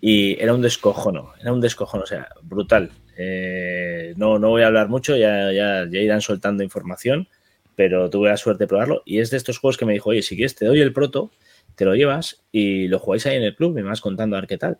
[0.00, 2.90] y era un descojono, era un descojono, o sea, brutal.
[3.16, 7.28] Eh, no, no voy a hablar mucho, ya, ya, ya irán soltando información,
[7.74, 10.22] pero tuve la suerte de probarlo y es de estos juegos que me dijo, oye,
[10.22, 11.30] si quieres te doy el proto
[11.78, 14.48] te lo llevas y lo jugáis ahí en el club me vas contando a ver
[14.48, 14.78] qué tal.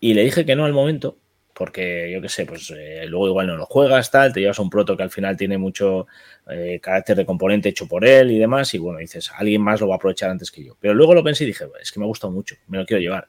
[0.00, 1.18] Y le dije que no al momento,
[1.54, 4.70] porque yo qué sé, pues eh, luego igual no lo juegas, tal, te llevas un
[4.70, 6.06] proto que al final tiene mucho
[6.50, 9.88] eh, carácter de componente hecho por él y demás, y bueno, dices, alguien más lo
[9.88, 10.76] va a aprovechar antes que yo.
[10.80, 13.28] Pero luego lo pensé y dije, es que me ha mucho, me lo quiero llevar.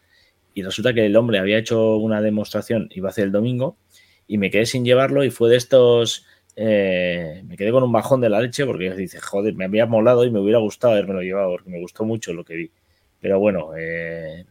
[0.53, 3.77] Y resulta que el hombre había hecho una demostración, iba a hacer el domingo,
[4.25, 6.25] y me quedé sin llevarlo y fue de estos...
[6.57, 10.23] Eh, me quedé con un bajón de la leche porque dice, joder, me había molado
[10.23, 12.71] y me hubiera gustado haberme lo llevado porque me gustó mucho lo que vi.
[13.19, 14.45] Pero bueno, eh,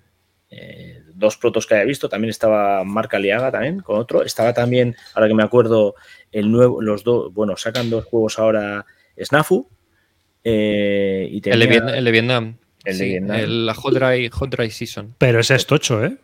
[0.51, 2.09] eh, dos protos que había visto.
[2.09, 4.23] También estaba Marca Liaga también con otro.
[4.23, 5.95] Estaba también, ahora que me acuerdo,
[6.33, 8.87] el nuevo, los dos, bueno, sacan dos juegos ahora
[9.23, 9.69] Snafu.
[10.43, 11.95] Eh, y el, de Vietnam.
[11.95, 13.41] El de Vietnam.
[13.47, 15.15] la Hot Dry, Hot Dry Season.
[15.19, 16.17] Pero ese es tocho, ¿eh?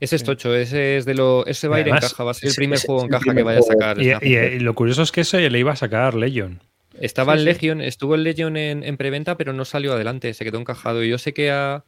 [0.00, 1.44] Ese es tocho, ese es de lo.
[1.46, 3.42] Ese va a ir en caja, va a ser el primer juego en caja que
[3.42, 4.00] vaya a sacar.
[4.00, 6.62] Y, lo curioso es que ese le iba a sacar Legion.
[6.98, 11.04] Estaba en Legion, estuvo en Legion en, preventa, pero no salió adelante, se quedó encajado.
[11.04, 11.84] Y yo sé que a,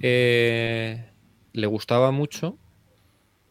[0.00, 1.10] eh,
[1.52, 2.56] le gustaba mucho.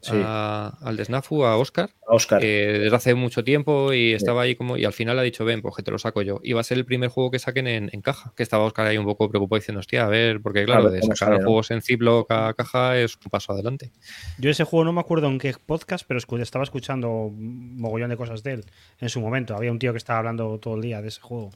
[0.10, 1.90] Al de Snafu, a Oscar.
[2.08, 2.42] A Oscar.
[2.42, 4.78] desde hace mucho tiempo y estaba ahí como.
[4.78, 6.40] Y al final ha dicho, ven, pues que te lo saco yo.
[6.44, 8.34] Y va a ser el primer juego que saquen en, caja.
[8.36, 11.44] Que estaba Oscar ahí un poco preocupado diciendo, hostia, a ver, porque claro, de sacar
[11.44, 13.92] juegos en Ziploc a caja es un paso adelante.
[14.38, 18.18] Yo ese juego no me acuerdo en qué podcast, pero estaba escuchando un mogollón de
[18.18, 18.66] cosas de él
[19.00, 19.56] en su momento.
[19.56, 21.52] Había un tío que estaba hablando todo el día de ese juego.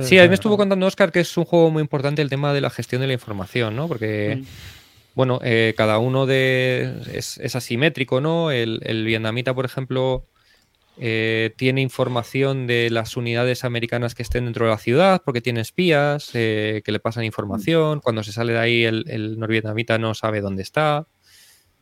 [0.00, 2.52] Sí, a mí me estuvo contando Oscar que es un juego muy importante el tema
[2.52, 3.88] de la gestión de la información, ¿no?
[3.88, 4.42] Porque.
[5.14, 8.50] Mm bueno, eh, cada uno de es, asimétrico, ¿no?
[8.50, 10.26] El, vietnamita, por ejemplo,
[10.98, 15.60] eh, tiene información de las unidades americanas que estén dentro de la ciudad porque tiene
[15.60, 18.00] espías eh, que le pasan información.
[18.00, 21.06] Cuando se sale de ahí, el, el norvietnamita no sabe dónde está.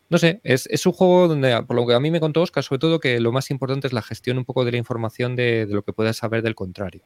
[0.09, 2.81] No sé, es, un juego donde, por lo que a mí me contó Oscar, sobre
[2.81, 5.75] todo que lo más importante es la gestión un poco de la información de, de
[5.75, 7.05] lo que puedas saber del contrario.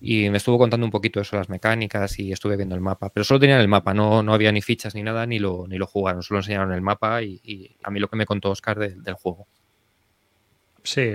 [0.00, 3.10] Y me estuvo contando un poquito eso, las mecánicas y estuve viendo el mapa.
[3.10, 5.76] Pero solo tenían el mapa, no, no había ni fichas ni nada, ni lo, ni
[5.76, 9.14] lo jugaron, solo enseñaron el mapa y, a mí lo que me contó Oscar del
[9.14, 9.46] juego.
[10.82, 11.12] Sí,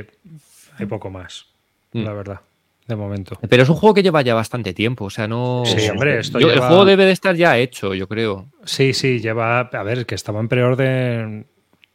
[0.77, 1.47] hay poco más,
[1.93, 2.03] mm.
[2.03, 2.41] la verdad,
[2.87, 3.39] de momento.
[3.47, 5.63] Pero es un juego que lleva ya bastante tiempo, o sea, no...
[5.65, 8.47] Sí, hombre, esto El juego debe de estar ya hecho, yo creo.
[8.65, 9.61] Sí, sí, lleva...
[9.61, 11.47] A ver, que estaba en preorden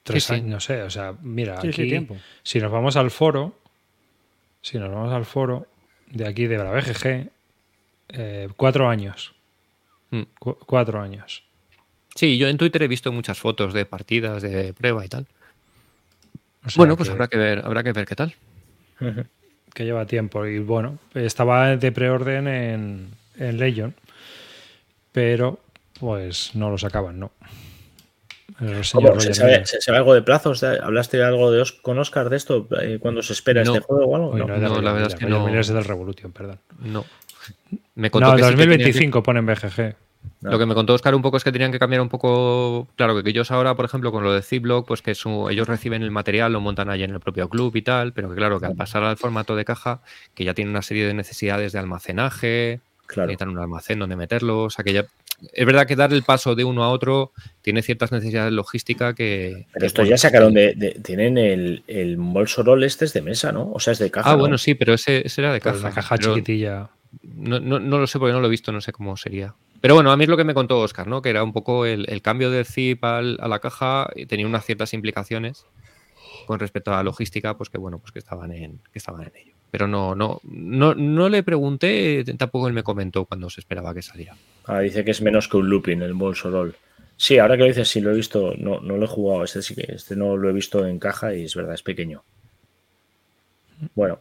[0.03, 2.09] tres años, no sé, o sea, mira, aquí...
[2.43, 3.59] Si nos vamos al foro,
[4.63, 5.67] si nos vamos al foro,
[6.11, 7.31] de aquí de la BGG,
[8.11, 9.35] eh, cuatro años.
[10.11, 10.23] Mm.
[10.39, 11.45] cuatro años.
[12.15, 15.27] Sí, yo en Twitter he visto muchas fotos de partidas de prueba y tal.
[16.77, 18.35] bueno, pues habrá que ver, habrá que ver qué tal.
[19.75, 20.47] que lleva tiempo.
[20.47, 23.95] Y bueno, estaba de preorden en, en Legion,
[25.13, 25.61] pero
[26.01, 27.33] pues no lo sacaban, ¿no.
[28.59, 30.63] ¿Se, sabe, algo de plazos?
[30.63, 32.69] ¿Hablaste algo de con Oscar de esto?
[32.81, 34.37] Eh, ¿Cuándo se espera este juego o algo?
[34.37, 35.49] no, la verdad es que no.
[35.49, 36.59] Es del Revolution, perdón.
[36.81, 37.05] No.
[37.95, 39.97] Me contó no, 2025 ponen BGG.
[40.41, 43.21] Lo que me contó Oscar un poco es que tenían que cambiar un poco, claro,
[43.23, 46.53] que ellos ahora, por ejemplo, con lo de Ziploc, pues que ellos reciben el material,
[46.53, 49.03] lo montan allá en el propio club y tal, pero que claro, que al pasar
[49.03, 50.01] al formato de caja,
[50.35, 53.27] que ya tiene una serie de necesidades de almacenaje, claro.
[53.27, 55.07] necesitan un almacén donde meterlo, o sea que ya
[55.53, 57.33] es verdad que dar el paso de uno a otro
[57.63, 59.67] tiene ciertas necesidades logísticas que.
[59.73, 63.71] Pero esto ya sacaron de, tienen el, el bolso roll este es de mesa, ¿no?
[63.73, 64.31] O sea, es de caja.
[64.31, 65.79] Ah, bueno, sí, pero ese, era de caja.
[65.79, 66.91] Una caja chiquitilla.
[67.23, 69.55] No, lo sé porque no lo he visto, no sé cómo sería.
[69.81, 71.23] Pero bueno, a mí es lo que me contó Oscar, ¿no?
[71.23, 75.67] Que era un poco el, cambio de zip a la caja tenía unas ciertas implicaciones
[76.47, 79.33] con respecto a la logística, pues que bueno, pues que estaban en, que estaban en
[79.37, 79.58] ello.
[79.71, 84.03] Pero no, no, no, no le pregunté, tampoco él me comentó cuando se esperaba que
[84.03, 84.35] saliera.
[84.67, 86.75] Ah, dice que es menos que un looping el Bolsorol.
[87.17, 89.61] Sí, ahora que lo dices, sí lo he visto, no, no lo he jugado, este
[89.61, 92.23] sí que este no lo he visto en caja y es verdad, es pequeño.
[93.95, 94.21] Bueno.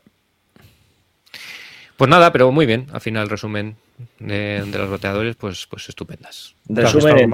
[1.97, 3.75] Pues nada, pero muy bien, al final el resumen
[4.19, 6.55] de, los roteadores, pues, pues estupendas.
[6.69, 7.31] Resumen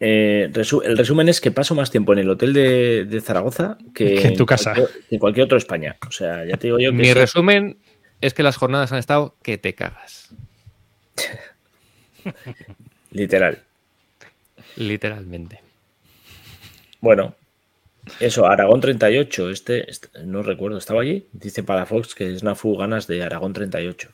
[0.00, 4.36] eh, el resumen es que paso más tiempo en el hotel de, Zaragoza que, en
[4.36, 4.74] tu casa.
[4.74, 5.96] Cualquier, en cualquier otro España.
[6.08, 7.76] O sea, ya te digo yo que Mi resumen
[8.20, 10.30] es que las jornadas han estado que te cagas.
[13.10, 13.62] Literal.
[14.76, 15.60] Literalmente.
[17.00, 17.34] Bueno,
[18.20, 21.26] eso, Aragón 38, este, este, no recuerdo, ¿estaba allí?
[21.32, 24.08] Dice para Fox que es Nafu ganas de Aragón 38.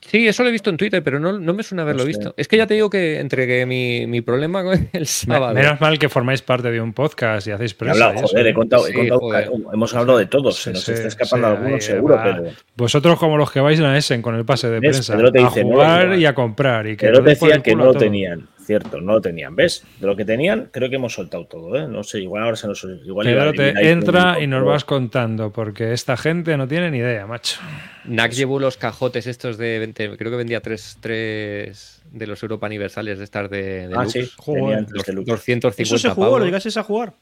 [0.00, 2.32] Sí, eso lo he visto en Twitter, pero no, me suena haberlo visto.
[2.36, 5.54] Es que ya te digo que entre que mi, mi problema con el sábado.
[5.54, 8.14] Menos mal que formáis parte de un podcast y hacéis prensa.
[8.14, 12.44] joder, he contado, hemos hablado de todos, se nos está escapando alguno seguro, pero.
[12.76, 16.24] Vosotros, como los que vais a Essen con el pase de prensa, a jugar y
[16.24, 16.86] a comprar.
[16.86, 19.54] Y que Pero decían que no lo tenían cierto, no lo tenían.
[19.56, 19.84] ¿Ves?
[19.98, 21.88] De lo que tenían, creo que hemos soltado todo, ¿eh?
[21.88, 22.84] No sé, igual ahora se nos.
[23.04, 27.60] Igual te entra y nos vas contando, porque esta gente no tiene ni idea, macho.
[28.04, 32.66] Nax llevó los cajotes estos de 20, creo que vendía tres, tres de los Europa
[32.66, 36.38] Universales de estar de, de ah, sí, los 250 ¿Eso se jugó?
[36.38, 37.14] ¿Lo llegases a jugar?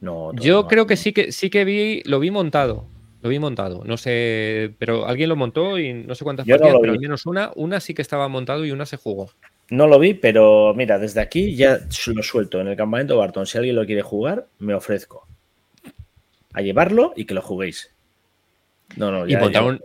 [0.00, 2.86] No, Yo creo que sí que sí que vi, lo vi montado.
[3.22, 6.92] Lo vi montado, no sé, pero alguien lo montó y no sé cuántas partidas, pero
[6.92, 9.30] al menos una, una sí que estaba montado y una se jugó.
[9.68, 11.80] No lo vi, pero mira, desde aquí ya
[12.14, 13.46] lo suelto en el campamento Barton.
[13.46, 15.26] Si alguien lo quiere jugar, me ofrezco
[16.52, 17.92] a llevarlo y que lo juguéis.
[18.96, 19.80] No, no, y, montaron,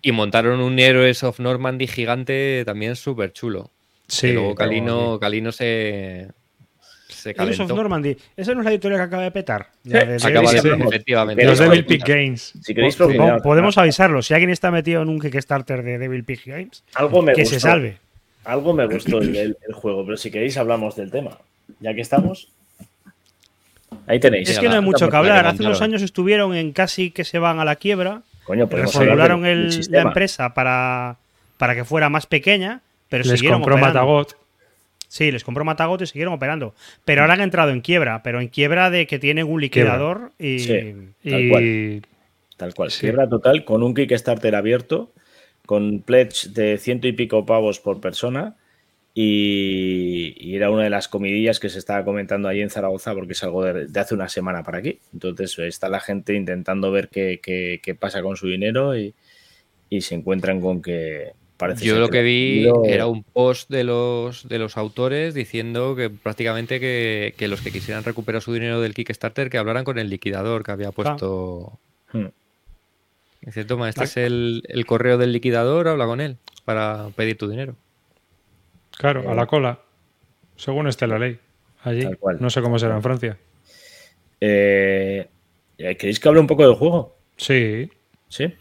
[0.00, 3.70] y montaron un Heroes of Normandy gigante también súper chulo.
[4.06, 4.32] Sí.
[4.32, 6.28] luego Calino, Calino se,
[7.08, 8.16] se Heroes of Normandy.
[8.36, 9.70] Esa no es la editorial que acaba de petar.
[10.22, 11.44] acaba de, efectivamente.
[11.44, 12.52] Los Devil Peak Games.
[12.62, 14.22] Si queréis podemos avisarlo.
[14.22, 17.98] Si alguien está metido en un Kickstarter de Devil Peak Games, Algo que se salve.
[18.44, 21.38] Algo me gustó el, juego, pero si queréis hablamos del tema.
[21.80, 22.48] Ya que estamos.
[24.06, 24.50] Ahí tenéis.
[24.50, 25.46] Es que no hay mucho que hablar.
[25.46, 28.22] Hace unos años estuvieron en casi que se van a la quiebra.
[28.44, 31.16] Coño, reformularon la empresa para,
[31.56, 34.36] para que fuera más pequeña, pero Les siguieron compró Matagot.
[35.08, 36.74] Sí, les compró Matagot y siguieron operando.
[37.04, 40.58] Pero ahora han entrado en quiebra, pero en quiebra de que tienen un liquidador y.
[40.58, 42.02] Sí, tal cual.
[42.56, 42.90] Tal cual.
[42.90, 45.10] Quiebra total con un Kickstarter abierto,
[45.66, 48.56] con pledge de ciento y pico pavos por persona.
[49.16, 53.44] Y, era una de las comidillas que se estaba comentando ahí en Zaragoza porque es
[53.44, 54.98] algo de, hace una semana para aquí.
[55.12, 59.14] Entonces está la gente intentando ver qué, qué, pasa con su dinero y,
[59.88, 61.32] y se encuentran con que
[61.80, 66.80] yo lo que vi era un post de los, de los autores diciendo que prácticamente
[66.80, 70.72] que, los que quisieran recuperar su dinero del Kickstarter que hablaran con el liquidador que
[70.72, 71.78] había puesto.
[72.12, 72.26] Hmm.
[73.44, 77.76] Dice, toma, este es el, correo del liquidador, habla con él para pedir tu dinero.
[78.96, 79.80] Claro, a la cola,
[80.56, 81.38] según esté la ley.
[81.82, 82.08] Allí,
[82.40, 83.36] no sé cómo será en Francia.
[84.40, 85.28] Eh,
[85.76, 87.16] ¿Queréis que hable un poco del juego?
[87.36, 87.90] Sí.
[88.28, 88.54] ¿Sí?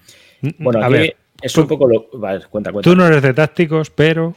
[0.58, 2.10] Bueno, a ver, es un poco lo.
[2.50, 2.82] cuenta, cuenta.
[2.82, 4.36] Tú no eres de tácticos, pero.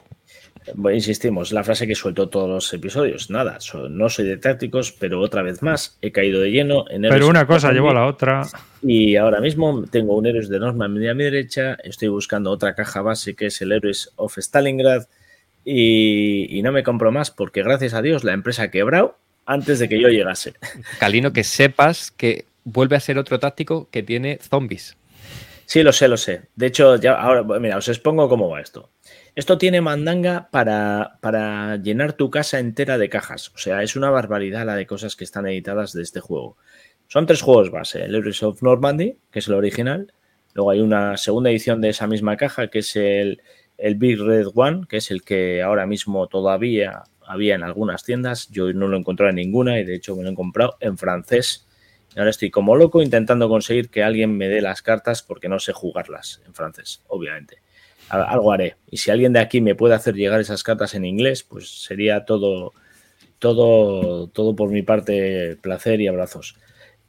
[0.75, 3.31] Bueno, insistimos, la frase que suelto todos los episodios.
[3.31, 3.59] Nada,
[3.91, 7.47] no soy de tácticos, pero otra vez más he caído de lleno en Pero una
[7.47, 8.43] cosa llevó a la otra.
[8.83, 11.77] Y ahora mismo tengo un Héroes de Norma a mi derecha.
[11.83, 15.05] Estoy buscando otra caja base que es el Héroes of Stalingrad.
[15.65, 19.89] Y, no me compro más porque, gracias a Dios, la empresa ha quebrado antes de
[19.89, 20.55] que yo llegase.
[21.01, 24.97] Calino, que sepas que vuelve a ser otro táctico que tiene zombies.
[25.67, 26.43] Sí, lo sé, lo sé.
[26.55, 28.89] De hecho, ya ahora, mira, os expongo cómo va esto.
[29.37, 33.51] Esto tiene mandanga para, para llenar tu casa entera de cajas.
[33.55, 36.57] O sea, es una barbaridad la de cosas que están editadas de este juego.
[37.07, 38.03] Son tres juegos base.
[38.03, 40.11] El Heroes of Normandy, que es el original.
[40.55, 43.43] Luego hay una segunda edición de esa misma caja, que es el,
[43.97, 48.49] Big Red One, que es el que ahora mismo todavía había en algunas tiendas.
[48.49, 50.97] Yo no lo he encontrado en ninguna y de hecho me lo he comprado en
[50.97, 51.67] francés
[52.17, 55.75] ahora estoy como loco intentando conseguir que alguien me dé las cartas porque no sé
[55.75, 57.59] jugarlas en francés, obviamente.
[58.09, 58.77] Algo haré.
[58.91, 62.25] Y si alguien de aquí me puede hacer llegar esas cartas en inglés, pues sería
[62.25, 62.73] todo,
[63.39, 66.57] todo, todo por mi parte placer y abrazos.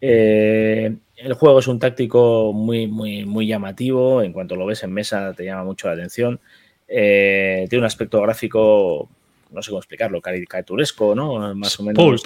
[0.01, 4.21] Eh, el juego es un táctico muy, muy, muy llamativo.
[4.21, 6.39] En cuanto lo ves en mesa, te llama mucho la atención.
[6.87, 9.09] Eh, tiene un aspecto gráfico,
[9.51, 11.53] no sé cómo explicarlo, caricaturesco, ¿no?
[11.55, 12.23] Más o menos.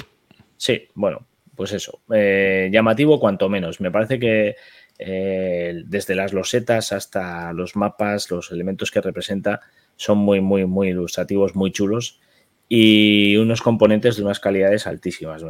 [0.58, 3.82] Sí, bueno, pues eso, eh, llamativo cuanto menos.
[3.82, 4.56] Me parece que
[5.04, 9.62] eh, desde las losetas hasta los mapas, los elementos que representa
[9.96, 12.20] son muy, muy, muy ilustrativos, muy chulos
[12.70, 15.44] y unos componentes de unas calidades altísimas.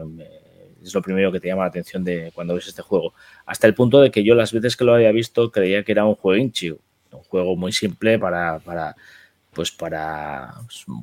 [0.82, 3.14] Es lo primero que te llama la atención de cuando ves este juego.
[3.45, 6.06] Hasta el punto de que yo las veces que lo había visto creía que era
[6.06, 6.80] un juego inchi, un
[7.28, 8.95] juego muy simple para, para
[9.52, 10.54] pues para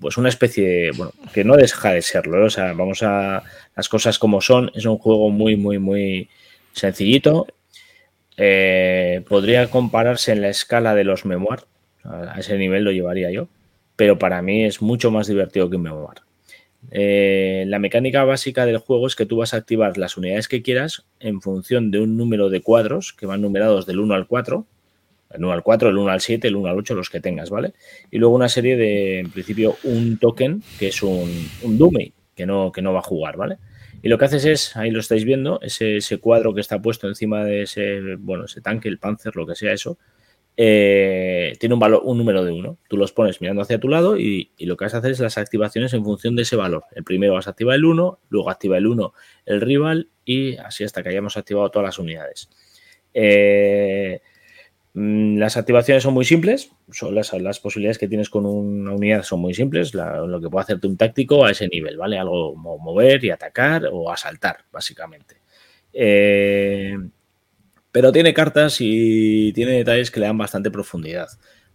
[0.00, 3.42] pues una especie bueno que no deja de serlo o sea vamos a
[3.76, 6.30] las cosas como son es un juego muy muy muy
[6.72, 7.46] sencillito
[8.38, 11.60] eh, podría compararse en la escala de los memoir
[12.04, 13.48] a ese nivel lo llevaría yo
[13.96, 16.22] pero para mí es mucho más divertido que un memoir
[16.90, 20.62] eh, la mecánica básica del juego es que tú vas a activar las unidades que
[20.62, 24.64] quieras en función de un número de cuadros que van numerados del 1 al 4
[25.30, 27.50] el 1 al 4, el 1 al 7, el 1 al 8, los que tengas,
[27.50, 27.74] ¿vale?
[28.10, 31.30] Y luego una serie de, en principio, un token que es un,
[31.62, 33.58] un dummy, que no, que no va a jugar, ¿vale?
[34.02, 37.44] Y lo que haces es, ahí lo estáis viendo, ese, cuadro que está puesto encima
[37.44, 39.98] de ese, bueno, ese tanque, el Panzer, lo que sea eso,
[40.56, 42.78] eh, tiene un valor, un número de 1.
[42.88, 45.20] Tú los pones mirando hacia tu lado y, y, lo que vas a hacer es
[45.20, 46.84] las activaciones en función de ese valor.
[46.94, 49.12] El primero vas a activar el 1, luego activa el 1
[49.46, 52.50] el rival y así hasta que hayamos activado todas las unidades.
[53.14, 54.20] Eh,
[55.00, 59.40] las activaciones son muy simples, son las, las, posibilidades que tienes con una unidad son
[59.40, 62.18] muy simples, lo que puede hacerte un táctico a ese nivel, ¿vale?
[62.18, 65.36] Algo mover y atacar o asaltar, básicamente.
[65.92, 66.96] Eh,
[67.92, 71.28] pero tiene cartas y tiene detalles que le dan bastante profundidad.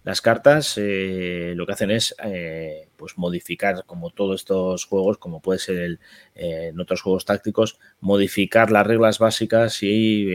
[0.03, 5.41] Las cartas eh, lo que hacen es eh, pues modificar, como todos estos juegos, como
[5.41, 5.99] puede ser el,
[6.35, 10.29] eh, en otros juegos tácticos, modificar las reglas básicas y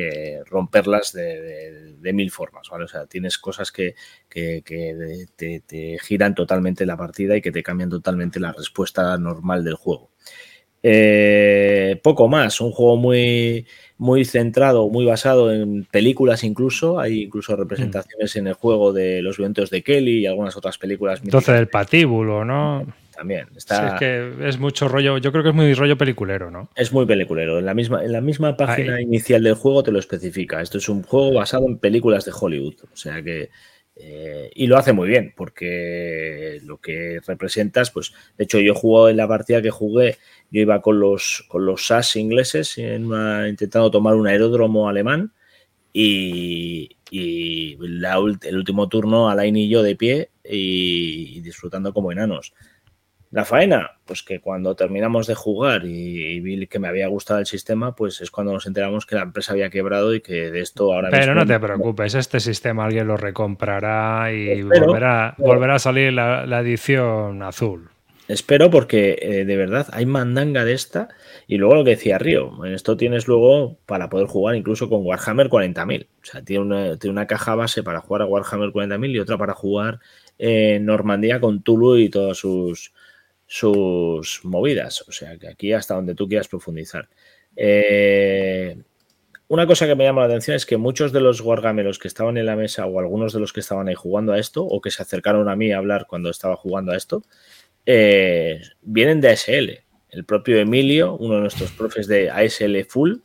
[0.44, 2.68] romperlas de, mil formas.
[2.70, 2.84] ¿vale?
[2.84, 3.94] O sea, tienes cosas que,
[4.30, 4.62] que,
[5.36, 9.74] te, te, giran totalmente la partida y que te cambian totalmente la respuesta normal del
[9.74, 10.10] juego.
[12.02, 13.66] Poco más, un juego muy
[13.98, 17.00] muy centrado, muy basado en películas incluso.
[17.00, 21.20] Hay incluso representaciones en el juego de los vientos de Kelly y algunas otras películas.
[21.22, 22.86] Entonces del patíbulo, ¿no?
[23.14, 23.48] También.
[23.56, 23.88] Está...
[23.88, 26.70] es que es mucho rollo, yo creo que es muy rollo peliculero, ¿no?
[26.76, 27.58] Es muy peliculero.
[27.58, 30.62] En la misma, en la misma página inicial del juego te lo especifica.
[30.62, 32.76] Esto es un juego basado en películas de Hollywood.
[32.92, 33.50] O sea que
[34.00, 39.08] eh, y lo hace muy bien, porque lo que representas, pues, de hecho, yo jugado
[39.08, 40.18] en la partida que jugué,
[40.50, 45.32] yo iba con los, con los SAS ingleses intentando tomar un aeródromo alemán
[45.92, 52.52] y, el último turno, Alain y yo de pie y, disfrutando como enanos.
[53.30, 57.46] La faena, pues que cuando terminamos de jugar y, vi que me había gustado el
[57.46, 60.94] sistema, pues es cuando nos enteramos que la empresa había quebrado y que de esto
[60.94, 66.14] ahora Pero no te preocupes, este sistema alguien lo recomprará y volverá, volverá, a salir
[66.14, 67.90] la, edición azul.
[68.28, 71.08] Espero porque eh, de verdad hay mandanga de esta
[71.46, 75.04] y luego lo que decía Río, en esto tienes luego para poder jugar incluso con
[75.04, 76.06] Warhammer 40.000.
[76.06, 79.36] O sea, tiene una, tiene una caja base para jugar a Warhammer 40.000 y otra
[79.36, 80.00] para jugar
[80.38, 82.92] en Normandía con Tulu y todas sus,
[83.48, 85.02] sus movidas.
[85.08, 87.08] O sea, que aquí hasta donde tú quieras profundizar.
[87.56, 88.76] Eh,
[89.48, 92.36] una cosa que me llama la atención es que muchos de los wargameros que estaban
[92.36, 94.90] en la mesa o algunos de los que estaban ahí jugando a esto o que
[94.90, 97.24] se acercaron a mí a hablar cuando estaba jugando a esto,
[97.86, 99.80] eh, vienen de ASL.
[100.10, 103.16] El propio Emilio, uno de nuestros profes de ASL Full,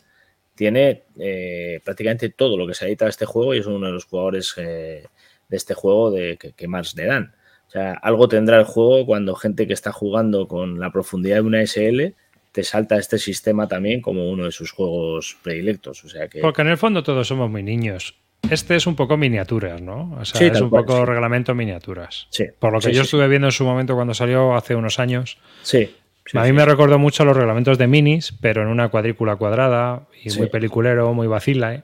[0.55, 3.91] tiene eh, prácticamente todo lo que se edita de este juego y es uno de
[3.91, 5.09] los jugadores de
[5.49, 7.35] este juego de, que más le dan.
[7.73, 11.41] O sea, algo tendrá el juego cuando gente que está jugando con la profundidad de
[11.41, 12.13] una SL
[12.51, 16.05] te salta este sistema también como uno de sus juegos predilectos.
[16.05, 16.39] O sea que...
[16.39, 18.13] Porque en el fondo todos somos muy niños.
[18.47, 20.15] Este es un poco miniaturas, ¿no?
[20.19, 22.27] O sea, es un poco reglamento miniaturas.
[22.29, 22.45] Sí.
[22.59, 25.39] Por lo que yo estuve viendo en su momento cuando salió hace unos años.
[25.63, 25.95] Sí.
[26.35, 30.29] a mí me recordó mucho los reglamentos de minis, pero en una cuadrícula cuadrada y
[30.37, 31.83] muy peliculero, muy vacila, ¿eh?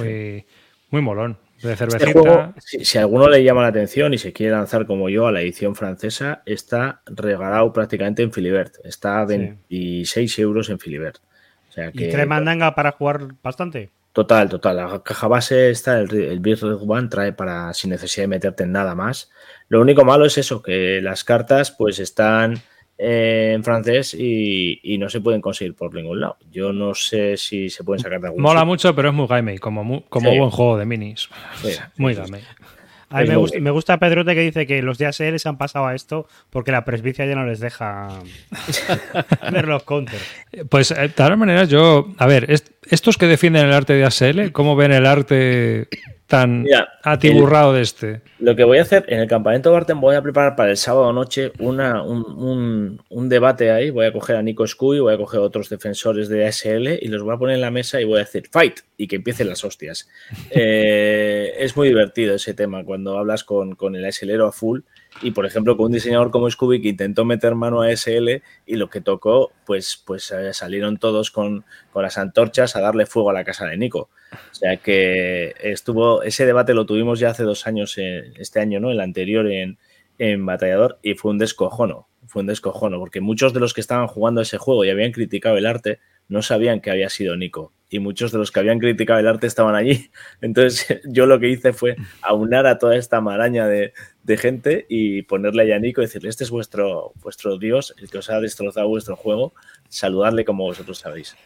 [0.00, 0.44] muy,
[0.90, 1.38] muy molón.
[1.62, 5.26] Este juego, si, a alguno le llama la atención y se quiere lanzar como yo
[5.26, 8.76] a la edición francesa, está regalado prácticamente en Filibert.
[8.82, 11.18] Está a 26 euros en Filibert.
[11.68, 13.90] O sea que, ¿Y trae mandanga para jugar bastante?
[14.12, 14.76] Total, total.
[14.76, 18.64] La caja base está, el, el Big Red One trae para sin necesidad de meterte
[18.64, 19.30] en nada más.
[19.68, 22.54] Lo único malo es eso, que las cartas pues están
[23.02, 26.36] eh, en francés y, no se pueden conseguir por ningún lado.
[26.52, 29.58] Yo no sé si se pueden sacar de algún Mola mucho, pero es muy game,
[29.58, 31.30] como, como buen juego de minis.
[31.96, 32.40] muy game.
[33.08, 35.86] A mí me gusta, me gusta, Pedrote que dice que los DSL se han pasado
[35.86, 38.08] a esto porque la presbicia ya no les deja
[39.52, 40.22] ver los counters.
[40.68, 42.12] Pues eh, de todas maneras, yo.
[42.18, 42.52] A ver,
[42.90, 45.88] estos que defienden el arte de ASL, ¿cómo ven el arte
[46.30, 46.64] tan
[47.02, 48.20] atiburrado de este.
[48.38, 51.12] Lo que voy a hacer en el campamento Barton voy a preparar para el sábado
[51.12, 53.90] noche una, un, debate ahí.
[53.90, 57.08] Voy a coger a Nico Scuy, voy a coger a otros defensores de ASL y
[57.08, 59.48] los voy a poner en la mesa y voy a decir fight y que empiecen
[59.48, 60.08] las hostias.
[60.52, 64.80] Eh, es muy divertido ese tema cuando hablas con, con el ASLero a full
[65.22, 68.76] y por ejemplo con un diseñador como Scooby que intentó meter mano a SL y
[68.76, 73.30] lo que tocó pues, pues eh, salieron todos con, con, las antorchas a darle fuego
[73.30, 74.10] a la casa de Nico.
[74.32, 78.90] O sea que estuvo, ese debate lo tuvimos ya hace dos años, este año, ¿no?
[78.90, 79.78] El anterior en,
[80.18, 84.06] en Batallador y fue un descojono, fue un descojono porque muchos de los que estaban
[84.06, 85.98] jugando ese juego y habían criticado el arte
[86.28, 89.48] no sabían que había sido Nico y muchos de los que habían criticado el arte
[89.48, 90.10] estaban allí.
[90.40, 93.92] Entonces yo lo que hice fue aunar a toda esta maraña de,
[94.36, 98.30] gente y ponerle a Nico y decirle, este es vuestro, vuestro Dios, el que os
[98.30, 99.54] ha destrozado vuestro juego,
[99.88, 101.36] saludarle como vosotros sabéis.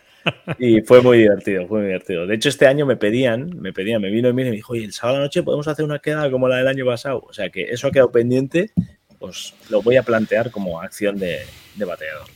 [0.58, 2.26] Y fue muy divertido, fue muy divertido.
[2.26, 4.92] De hecho, este año me pedían, me pedían, me vino y me dijo, oye, el
[4.92, 7.24] sábado noche podemos hacer una queda como la del año pasado.
[7.28, 8.70] O sea que eso ha quedado pendiente,
[9.18, 11.40] pues lo voy a plantear como acción de,
[11.74, 12.26] de bateador.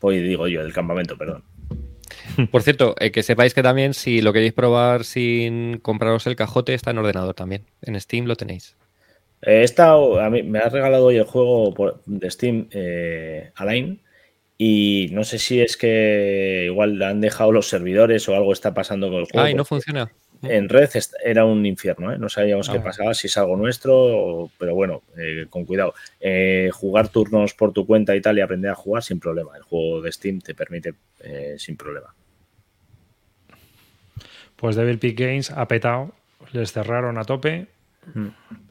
[0.00, 1.44] Hoy digo yo, del campamento, perdón.
[2.50, 6.74] Por cierto, eh, que sepáis que también si lo queréis probar sin compraros el cajote,
[6.74, 7.64] está en ordenador también.
[7.82, 8.76] En Steam lo tenéis.
[9.46, 11.74] He estado, a mí me ha regalado hoy el juego
[12.06, 14.00] de Steam eh, Alain
[14.56, 19.10] y no sé si es que igual han dejado los servidores o algo está pasando
[19.10, 19.46] con el juego.
[19.46, 20.10] Ah, y no funciona.
[20.42, 20.90] En red
[21.24, 22.18] era un infierno, ¿eh?
[22.18, 22.82] no sabíamos qué ah.
[22.82, 25.94] pasaba, si es algo nuestro, pero bueno, eh, con cuidado.
[26.72, 29.56] jugar turnos por tu cuenta y tal y aprender a jugar sin problema.
[29.56, 30.94] El juego de Steam te permite
[31.56, 32.14] sin problema.
[34.56, 36.12] Pues Devil Peak Games ha petado,
[36.52, 37.73] les cerraron a tope mm.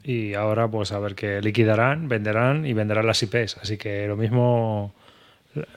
[0.02, 3.58] Y ahora pues a ver qué liquidarán, venderán y venderán las IPs.
[3.58, 4.94] Así que lo mismo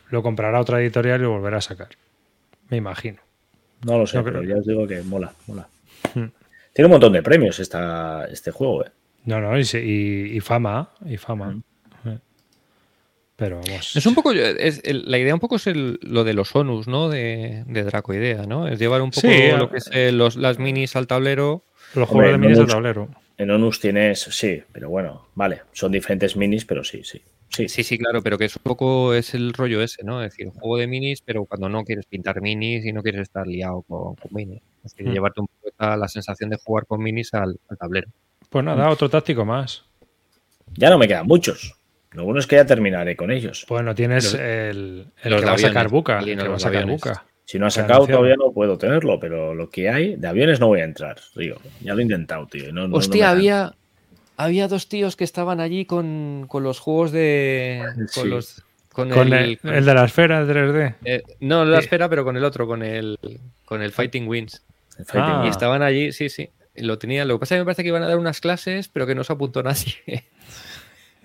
[0.10, 1.90] lo comprará otra editorial y lo volverá a sacar.
[2.70, 3.20] Me imagino.
[3.86, 5.68] No lo sé, pero ya os digo que mola, mola.
[6.16, 6.26] Mm.
[6.74, 8.92] Tiene un montón de premios esta, este juego, ¿eh?
[9.26, 11.52] No, no, y, fama, y fama.
[11.52, 11.64] Mm.
[13.36, 13.96] Pero vamos.
[13.96, 14.32] Es un poco.
[14.32, 17.10] Es, la idea un poco es lo de los onus, ¿no?
[17.10, 18.68] De, de Dracoidea, ¿no?
[18.68, 21.64] Es llevar un poco lo que es eh, los, las minis al tablero.
[21.94, 23.10] Los juegos de minis al tablero.
[23.38, 25.62] En onus tienes, sí, pero bueno, vale.
[25.72, 27.22] Son diferentes minis, pero sí, sí.
[27.50, 27.70] Sí.
[27.70, 30.22] sí, sí, claro, pero que es un poco es el rollo ese, ¿no?
[30.22, 33.22] Es decir, un juego de minis, pero cuando no quieres pintar minis y no quieres
[33.22, 34.62] estar liado con, minis.
[34.84, 35.14] Es decir, hmm.
[35.14, 38.10] llevarte un poco la sensación de jugar con minis al, al tablero.
[38.50, 39.86] Pues nada, otro táctico más.
[40.76, 41.78] Ya no me quedan muchos.
[42.12, 43.66] Lo bueno es que ya terminaré con ellos.
[43.70, 46.20] Bueno, tienes el, el que va a sacar Buca.
[46.20, 47.27] que va a sacar Buca.
[47.48, 50.68] Si no ha sacado, todavía no puedo tenerlo, pero lo que hay de aviones no
[50.68, 51.56] voy a entrar, Río.
[51.80, 52.66] Ya lo he intentado, tío.
[52.92, 53.74] Hostia, había,
[54.36, 57.86] había dos tíos que estaban allí con, los juegos de.
[58.14, 58.66] Con los.
[58.92, 60.96] Con, el, el, de la esfera 3D.
[61.06, 63.18] Eh, no, la esfera, pero con el otro, con el,
[63.64, 64.66] con el Fighting Wins.
[65.14, 65.44] Ah.
[65.46, 66.50] Y estaban allí, sí, sí.
[66.76, 67.24] Lo tenía.
[67.24, 69.16] Lo que pasa es que me parece que iban a dar unas clases, pero que
[69.16, 69.96] no se apuntó nadie.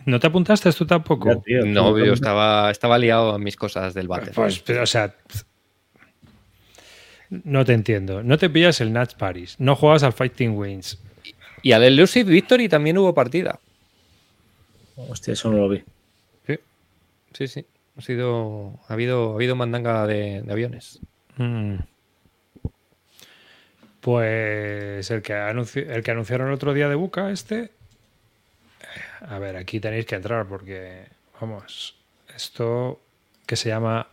[0.06, 1.42] ¿No te apuntaste tú tampoco?
[1.64, 4.30] no, yo estaba, estaba liado en mis cosas del bate.
[4.32, 5.16] Pues, pero, o sea,
[7.44, 8.22] no te entiendo.
[8.22, 9.56] No te pillas el Nats Paris.
[9.58, 10.98] No juegas al Fighting Wings.
[11.62, 13.58] Y al Elusive Victory también hubo partida.
[14.96, 15.82] Hostia, eso no lo vi.
[16.46, 16.58] Sí,
[17.32, 17.66] sí, sí.
[17.96, 21.00] Ha, sido, ha, habido, ha habido mandanga de, aviones.
[21.36, 21.76] Mm.
[24.00, 27.70] Pues el que, el que anunciaron el otro día de Buca, este.
[29.20, 31.06] A ver, aquí tenéis que entrar porque,
[31.40, 31.96] vamos,
[32.34, 33.00] esto
[33.46, 34.08] que se llama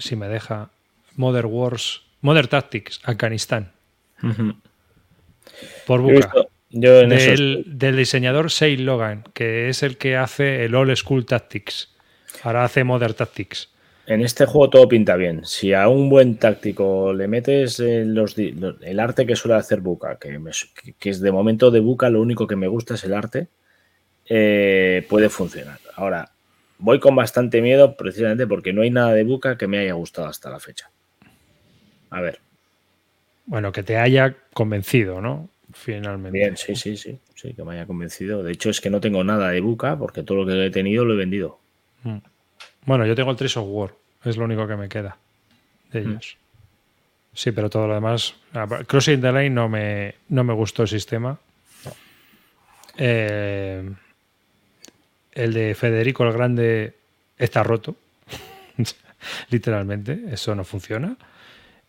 [0.00, 0.70] si me deja,
[1.16, 3.72] Modern Wars, Modern Tactics, Afganistán.
[5.86, 6.32] Por Buca.
[6.70, 11.94] del, del, diseñador Say Logan, que es el que hace el Old School Tactics.
[12.42, 13.70] Ahora hace Modern Tactics.
[14.06, 15.44] En este juego todo pinta bien.
[15.44, 20.36] Si a un buen táctico le metes los, el arte que suele hacer Buca, que,
[20.98, 23.48] que, es de momento de Buca, lo único que me gusta es el arte,
[24.28, 25.78] eh, puede funcionar.
[25.94, 26.32] Ahora,
[26.80, 30.28] voy con bastante miedo precisamente porque no hay nada de Buca que me haya gustado
[30.28, 30.90] hasta la fecha.
[32.10, 32.40] A ver.
[33.46, 35.48] Bueno, que te haya convencido, ¿no?
[35.72, 36.36] Finalmente.
[36.36, 38.42] Bien, sí, sí, sí, sí, que me haya convencido.
[38.42, 41.04] De hecho, es que no tengo nada de Buca porque todo lo que he tenido
[41.04, 41.58] lo he vendido.
[42.02, 42.18] Mm.
[42.86, 43.94] Bueno, yo tengo el Treasure of War,
[44.24, 45.16] es lo único que me queda
[45.92, 46.10] de mm.
[46.10, 46.36] ellos.
[47.32, 48.34] Sí, pero todo lo demás.
[48.86, 51.38] Crossing the Lane no me, no me gustó el sistema.
[52.96, 53.88] Eh,
[55.32, 56.94] el de Federico el Grande
[57.38, 57.96] está roto,
[59.50, 61.16] literalmente, eso no funciona.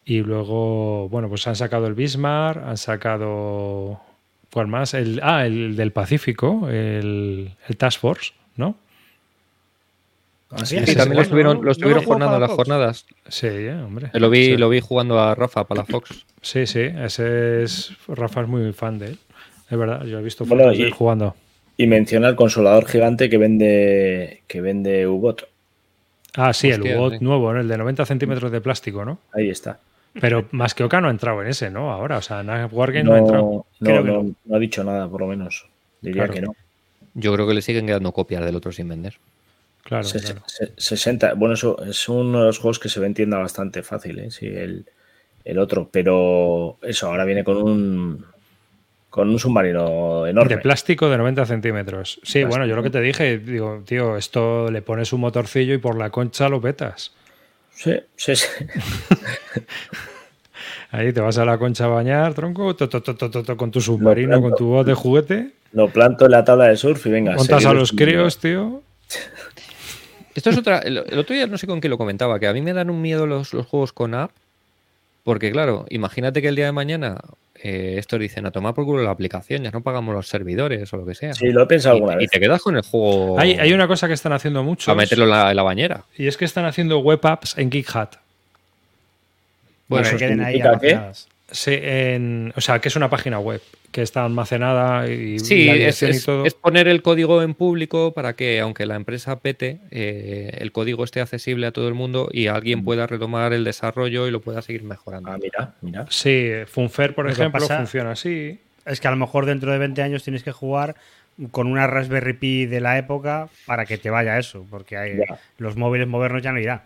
[0.03, 4.01] Y luego, bueno, pues han sacado el Bismarck, han sacado.
[4.51, 4.93] ¿Cuál más?
[4.93, 8.75] El, ah, el del Pacífico, el, Task Force, ¿no?
[10.49, 13.05] Ah, sí, también lo estuvieron, lo estuvieron jugando las jornadas.
[13.29, 14.09] Sí, hombre.
[14.13, 16.25] Lo vi, lo vi jugando a Rafa para la Fox.
[16.41, 17.93] Sí, sí, ese es.
[18.07, 19.19] Rafa es muy fan de él.
[19.69, 21.35] Es verdad, yo he visto bueno, jugando.
[21.81, 25.47] Y menciona el consolador gigante que vende que vende U-Bot.
[26.35, 29.17] Ah, sí, el U-Bot nuevo, el de 90 centímetros de plástico, ¿no?
[29.33, 29.79] Ahí está.
[30.19, 31.91] Pero más que Oka no ha entrado en ese, ¿no?
[31.91, 33.65] Ahora, o sea, Wargame no, no ha entrado.
[33.79, 34.03] No,
[34.45, 35.65] no, ha dicho nada, por lo menos.
[36.01, 36.55] Diría que no.
[37.15, 39.15] Yo creo que le siguen quedando copias del otro sin vender.
[39.83, 41.33] Claro, 60.
[41.33, 44.29] Bueno, eso es uno de los juegos que se ve en tienda bastante fácil, ¿eh?
[44.29, 44.85] Sí, el,
[45.43, 45.89] el otro.
[45.91, 48.25] Pero eso, ahora viene con un
[49.11, 50.55] con un submarino enorme.
[50.55, 52.19] De plástico de 90 centímetros.
[52.23, 55.77] Sí, bueno, yo lo que te dije, digo, tío, esto le pones un motorcillo y
[55.77, 57.11] por la concha lo petas.
[57.73, 58.47] Sí, sí, sí.
[60.91, 62.73] Ahí te vas a la concha a bañar, tronco,
[63.57, 65.51] con tu submarino, con tu voz de juguete.
[65.73, 67.35] Lo planto en la tabla de surf y venga.
[67.35, 68.81] Montas a los críos, tío.
[70.35, 70.79] Esto es otra.
[70.79, 73.01] El, otro día no sé con qué lo comentaba, que a mí me dan un
[73.01, 74.31] miedo los, los juegos con app.
[75.23, 77.19] Porque, claro, imagínate que el día de mañana
[77.63, 80.97] eh, estos dicen a tomar por culo la aplicación, ya no pagamos los servidores o
[80.97, 81.33] lo que sea.
[81.33, 82.25] Sí, lo he pensado alguna vez.
[82.25, 83.39] Y te quedas con el juego.
[83.39, 84.91] Hay, una cosa que están haciendo mucho.
[84.91, 86.05] A meterlo en la, bañera.
[86.17, 88.09] Y es que están haciendo web apps en GitHub.
[89.87, 90.61] Bueno, que queden ahí
[91.51, 93.61] Sí, en, o sea, que es una página web
[93.91, 96.45] que está almacenada y, sí, es, y todo.
[96.45, 101.03] es, poner el código en público para que, aunque la empresa pete, eh, el código
[101.03, 102.83] esté accesible a todo el mundo y alguien mm.
[102.85, 105.29] pueda retomar el desarrollo y lo pueda seguir mejorando.
[105.29, 106.05] Ah, mira, mira.
[106.09, 108.59] Sí, Funfer, por ejemplo, funciona así.
[108.85, 110.95] Es que a lo mejor dentro de 20 años tienes que jugar
[111.51, 115.19] con una Raspberry Pi de la época para que te vaya eso, porque hay,
[115.57, 116.85] los móviles modernos ya no irá.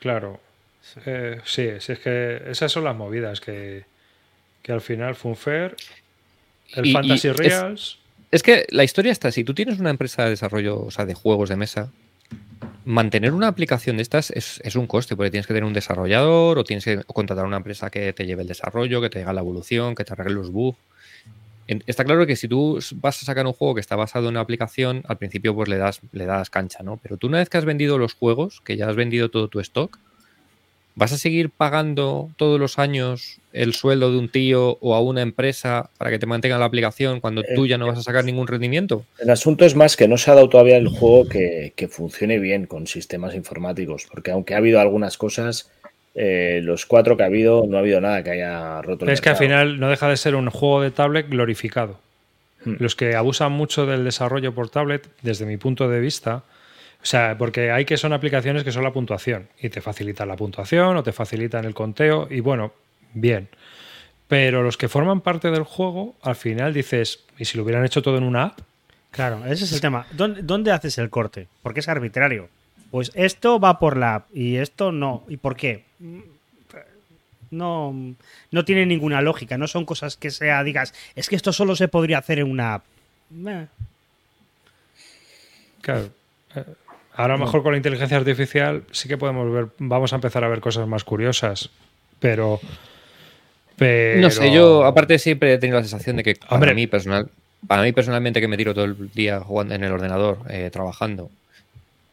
[0.00, 0.40] Claro.
[1.06, 3.84] Eh, sí, sí, es que esas son las movidas que
[4.62, 5.76] que al final Funfair,
[6.74, 7.98] el Fantasy Reals.
[8.30, 11.14] Es, que la historia está, si tú tienes una empresa de desarrollo, o sea, de
[11.14, 11.90] juegos de mesa,
[12.84, 16.64] mantener una aplicación de estas es, un coste, porque tienes que tener un desarrollador o
[16.64, 19.40] tienes que contratar a una empresa que te lleve el desarrollo, que te haga la
[19.40, 20.78] evolución, que te arregle los bugs.
[21.86, 24.40] Está claro que si tú vas a sacar un juego que está basado en una
[24.40, 26.98] aplicación, al principio pues le das, le das cancha, ¿no?
[27.00, 29.60] Pero tú una vez que has vendido los juegos, que ya has vendido todo tu
[29.60, 30.00] stock,
[31.00, 35.22] ¿Vas a seguir pagando todos los años el sueldo de un tío o a una
[35.22, 38.46] empresa para que te mantenga la aplicación cuando tú ya no vas a sacar ningún
[38.46, 39.06] rendimiento?
[39.18, 42.66] El asunto es más que no se ha dado todavía el juego que, funcione bien
[42.66, 45.70] con sistemas informáticos, porque aunque ha habido algunas cosas,
[46.14, 49.08] eh, los cuatro que ha habido, no ha habido nada que haya roto.
[49.08, 51.96] es que al final no deja de ser un juego de tablet glorificado.
[52.66, 52.74] Hmm.
[52.78, 56.42] Los que abusan mucho del desarrollo por tablet, desde mi punto de vista,
[57.02, 60.36] o sea, porque hay que son aplicaciones que son la puntuación y te facilitan la
[60.36, 62.72] puntuación o te facilitan el conteo y bueno,
[63.14, 63.48] bien.
[64.28, 68.02] Pero los que forman parte del juego, al final dices, ¿y si lo hubieran hecho
[68.02, 68.60] todo en una app?
[69.10, 70.06] Claro, ese es el tema.
[70.12, 71.48] ¿Dónde, ¿Dónde, haces el corte?
[71.62, 72.48] Porque es arbitrario.
[72.90, 75.24] Pues esto va por la app y esto no.
[75.28, 75.84] ¿Y por qué?
[77.50, 78.14] No,
[78.50, 79.58] no tiene ninguna lógica.
[79.58, 82.74] No son cosas que sea, digas, es que esto solo se podría hacer en una
[82.74, 82.84] app.
[85.82, 86.10] Claro.
[87.14, 90.44] Ahora a lo mejor con la inteligencia artificial sí que podemos ver, vamos a empezar
[90.44, 91.70] a ver cosas más curiosas,
[92.18, 92.60] pero...
[93.76, 94.20] pero...
[94.20, 97.28] No sé, yo aparte siempre he tenido la sensación de que para mí personal,
[97.66, 101.30] para mí personalmente que me tiro todo el día jugando en el ordenador, eh, trabajando,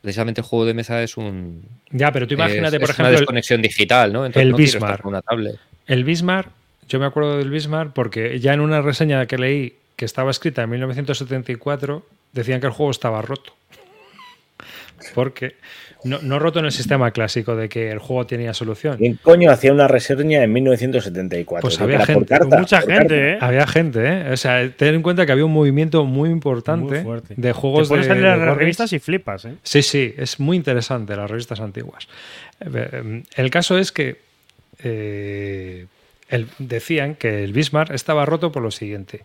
[0.02, 1.64] precisamente el juego de mesa es un...
[1.92, 3.10] Ya, pero tú imagínate, por ejemplo...
[3.10, 4.26] Una desconexión digital, ¿no?
[4.26, 5.06] el Bismarck.
[5.06, 5.58] Una tablet.
[5.86, 6.50] El Bismarck,
[6.90, 10.64] yo me acuerdo del Bismarck porque ya en una reseña que leí que estaba escrita
[10.64, 13.54] en 1974 decían que el juego estaba roto.
[15.14, 15.56] Porque
[16.04, 18.98] no, roto en el sistema clásico de que el juego tenía solución.
[18.98, 21.62] ¿Quién coño hacía una reseña en 1974?
[21.62, 23.38] Pues había gente, mucha gente, ¿eh?
[23.42, 24.32] Había gente, ¿eh?
[24.32, 27.06] O sea, ten en cuenta que había un movimiento muy importante
[27.36, 29.56] de juegos de, de, las revistas y flipas, ¿eh?
[29.64, 32.08] Sí, sí, es muy interesante las revistas antiguas.
[32.62, 34.18] Eh, el caso es que
[34.84, 35.86] eh,
[36.60, 39.24] decían que el Bismarck estaba roto por lo siguiente.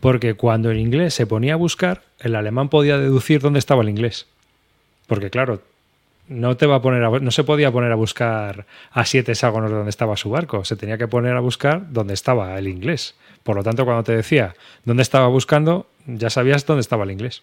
[0.00, 3.88] Porque cuando el inglés se ponía a buscar, el alemán podía deducir dónde estaba el
[3.88, 4.26] inglés.
[5.06, 5.60] Porque claro,
[6.28, 9.76] no te va a poner no se podía poner a buscar a siete hexágonos de
[9.76, 13.14] donde estaba su barco, se tenía que poner a buscar dónde estaba el inglés.
[13.42, 14.54] Por lo tanto, cuando te decía
[14.84, 17.42] dónde estaba buscando, ya sabías dónde estaba el inglés.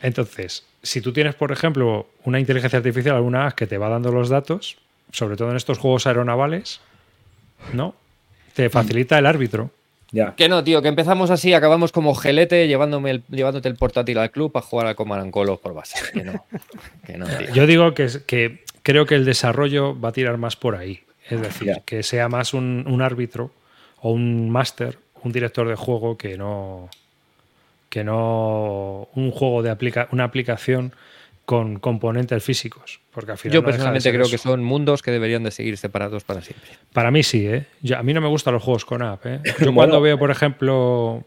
[0.00, 4.28] Entonces, si tú tienes, por ejemplo, una inteligencia artificial, alguna que te va dando los
[4.28, 4.78] datos,
[5.10, 6.80] sobre todo en estos juegos aeronavales,
[7.72, 7.96] ¿no?
[8.54, 9.70] Te facilita el árbitro.
[10.36, 14.30] Que no, tío, que empezamos así, acabamos como gelete llevándome el, llevándote el portátil al
[14.30, 15.98] club a jugar al Command por base.
[16.12, 16.44] Que no,
[17.06, 20.76] que no Yo digo que, que creo que el desarrollo va a tirar más por
[20.76, 21.00] ahí.
[21.28, 23.50] Es decir, que sea más un, un árbitro
[24.00, 26.88] o un máster, un director de juego que no
[27.90, 30.92] que no un juego de aplica, una aplicación
[31.48, 33.00] con componentes físicos.
[33.10, 36.42] Porque al final Yo personalmente creo que son mundos que deberían de seguir separados para
[36.42, 36.68] siempre.
[36.92, 37.64] Para mí sí, ¿eh?
[37.96, 39.24] a mí no me gustan los juegos con app.
[39.24, 39.40] ¿eh?
[39.64, 41.24] Yo cuando veo, por ejemplo,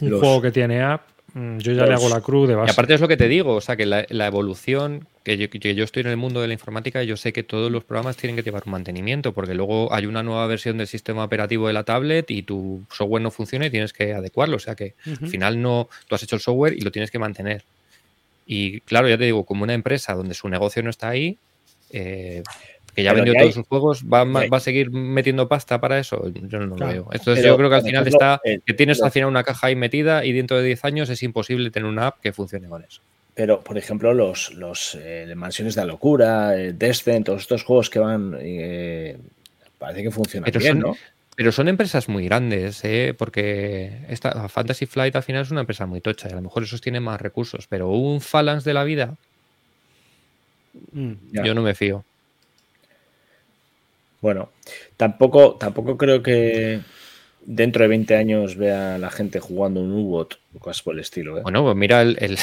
[0.00, 1.02] un juego que tiene app,
[1.34, 2.68] mm, yo ya le hago la cruz de base.
[2.68, 5.76] Y aparte es lo que te digo, o sea, que la, evolución, que yo, que
[5.76, 8.34] yo, estoy en el mundo de la informática, yo sé que todos los programas tienen
[8.34, 11.84] que llevar un mantenimiento, porque luego hay una nueva versión del sistema operativo de la
[11.84, 14.56] tablet y tu software no funciona y tienes que adecuarlo.
[14.56, 17.20] O sea que al final no, tú has hecho el software y lo tienes que
[17.20, 17.62] mantener.
[18.52, 21.38] Y claro, ya te digo, como una empresa donde su negocio no está ahí,
[21.92, 22.42] eh,
[22.96, 26.28] que ya vendió todos sus juegos, ¿va, ¿va, a seguir metiendo pasta para eso?
[26.34, 27.08] Yo no lo veo.
[27.12, 30.24] Entonces yo creo que al final está, que tienes al final una caja ahí metida
[30.24, 33.02] y dentro de 10 años es imposible tener una app que funcione con eso.
[33.34, 37.88] Pero, por ejemplo, los, los eh, Mansiones de la Locura, eh, Descent, todos estos juegos
[37.88, 38.32] que van,
[39.78, 40.96] parece que funcionan bien, ¿no?
[41.36, 43.14] Pero son empresas muy grandes, ¿eh?
[43.16, 46.64] porque esta Fantasy Flight al final es una empresa muy tocha y a lo mejor
[46.64, 49.16] esos tienen más recursos, pero un Phalanx de la vida,
[50.92, 52.04] mm, yo no me fío.
[54.20, 54.50] Bueno,
[54.96, 56.80] tampoco, tampoco creo que
[57.42, 61.38] dentro de 20 años vea la gente jugando un U-Bot o cosas por el estilo.
[61.38, 61.42] ¿eh?
[61.42, 62.38] Bueno, pues mira el, el,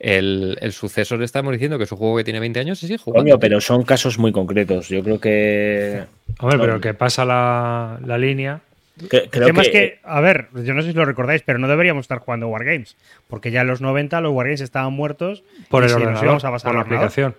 [0.00, 3.38] el, sucesor estamos diciendo que es un juego que tiene 20 años y sigue jugando.
[3.38, 4.88] pero son casos muy concretos.
[4.88, 6.04] Yo creo que.
[6.40, 8.62] Hombre, pero que pasa la, la línea.
[8.98, 12.04] el tema es que, a ver, yo no sé si lo recordáis, pero no deberíamos
[12.04, 12.96] estar jugando Wargames.
[13.28, 15.42] Porque ya en los 90 los Wargames estaban muertos.
[15.68, 17.34] Por el ordenador, a por la aplicación.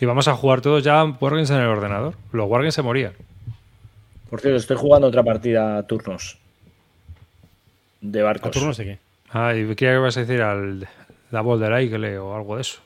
[0.00, 2.14] Y vamos a jugar todos ya Wargames en el ordenador.
[2.30, 3.12] Los Wargames se morían.
[4.30, 6.38] Por cierto, estoy jugando otra partida a turnos.
[8.00, 8.48] De barcos.
[8.48, 8.98] ¿A turnos de qué?
[9.30, 10.86] Ah, y ¿qué vas a decir al
[11.30, 12.80] la Boulder Aigle o algo de eso.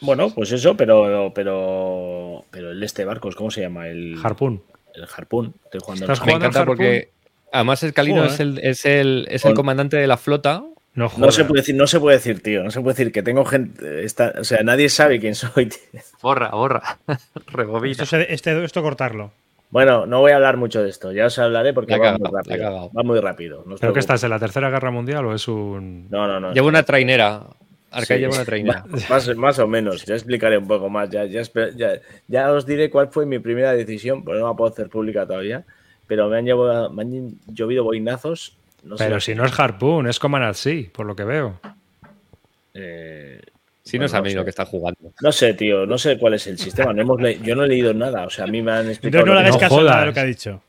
[0.00, 3.88] Bueno, pues eso, pero pero pero el este barcos, ¿cómo se llama?
[3.88, 4.62] El Harpoon.
[4.94, 5.54] El Harpoon.
[5.64, 7.10] Estoy jugando ¿Estás Me encanta porque
[7.52, 10.64] además el Calino es el, es el, es el comandante de la flota.
[10.94, 12.62] No, no, se puede decir, no se puede decir, tío.
[12.62, 14.04] No se puede decir que tengo gente.
[14.38, 15.70] o sea, nadie sabe quién soy.
[16.20, 16.98] Borra, borra.
[17.46, 18.02] Rebobina.
[18.02, 19.30] Esto, este, esto cortarlo.
[19.70, 21.12] Bueno, no voy a hablar mucho de esto.
[21.12, 23.64] Ya os hablaré porque va, muy rápido, va muy rápido.
[23.80, 26.10] ¿Pero qué estás en la Tercera Guerra Mundial o es un.?
[26.10, 26.52] No, no, no.
[26.52, 27.46] Llevo una trainera.
[27.92, 28.84] Arcade lleva una trainera.
[29.10, 30.04] Más, más, o menos.
[30.06, 31.10] Ya explicaré un poco más.
[31.10, 31.42] Ya, ya,
[32.26, 35.64] ya, os diré cuál fue mi primera decisión, porque no la puedo hacer pública todavía.
[36.06, 38.56] Pero me han, llevado, me han llovido boinazos.
[38.98, 41.60] pero si no es Harpoon, es Command sí, por lo que veo.
[42.74, 43.40] Eh,
[43.82, 45.12] si no sabéis lo que está jugando.
[45.20, 46.92] No sé, tío, no sé cuál es el sistema.
[46.92, 48.24] No hemos yo no he leído nada.
[48.24, 49.26] O sea, a mí me han explicado.
[49.26, 50.62] no le hagáis caso a lo que ha dicho.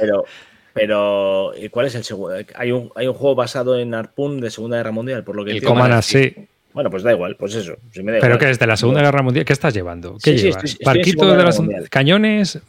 [0.00, 0.24] Pero,
[0.72, 2.36] pero ¿cuál es el segundo?
[2.54, 5.52] Hay un, hay un juego basado en Harpoon de Segunda Guerra Mundial, por lo que
[5.52, 6.34] El Command sí.
[6.74, 7.76] Bueno, pues da igual, pues eso.
[7.92, 9.44] ¿Pero qué es de la Segunda Guerra Mundial?
[9.44, 10.16] ¿Qué estás llevando?
[10.22, 10.78] ¿Qué llevas?
[10.84, 12.60] ¿Barquitos de las cañones?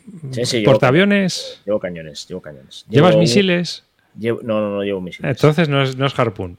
[0.66, 1.62] ¿Portaaviones?
[1.66, 2.86] Llevo cañones, llevo cañones.
[2.90, 3.84] ¿Llevas misiles?
[4.16, 5.32] no, no, no llevo misiles.
[5.32, 6.58] Entonces no es, no es harpoon.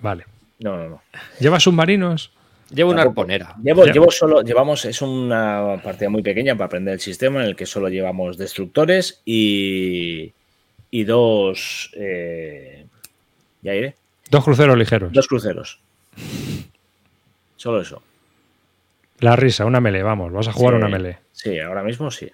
[0.00, 0.24] Vale.
[0.60, 1.02] No, no, no.
[1.40, 2.30] ¿Llevas submarinos?
[2.70, 3.54] Llevo una arponera.
[3.62, 7.56] Llevo, llevo solo, llevamos, es una partida muy pequeña para aprender el sistema en el
[7.56, 10.32] que solo llevamos destructores y,
[10.90, 11.90] y dos.
[11.94, 12.86] Eh,
[13.60, 13.94] ya iré.
[14.30, 15.12] Dos cruceros ligeros.
[15.12, 15.80] Dos cruceros.
[17.62, 18.02] Solo eso.
[19.20, 21.18] La risa, una melee, vamos, vas a jugar una melee.
[21.30, 22.28] Sí, ahora mismo sí.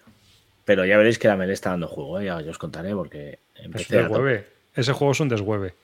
[0.64, 2.24] Pero ya veréis que la melee está dando juego, ¿eh?
[2.24, 4.08] ya, os contaré porque empecé
[4.74, 5.74] Ese juego es un deshueve.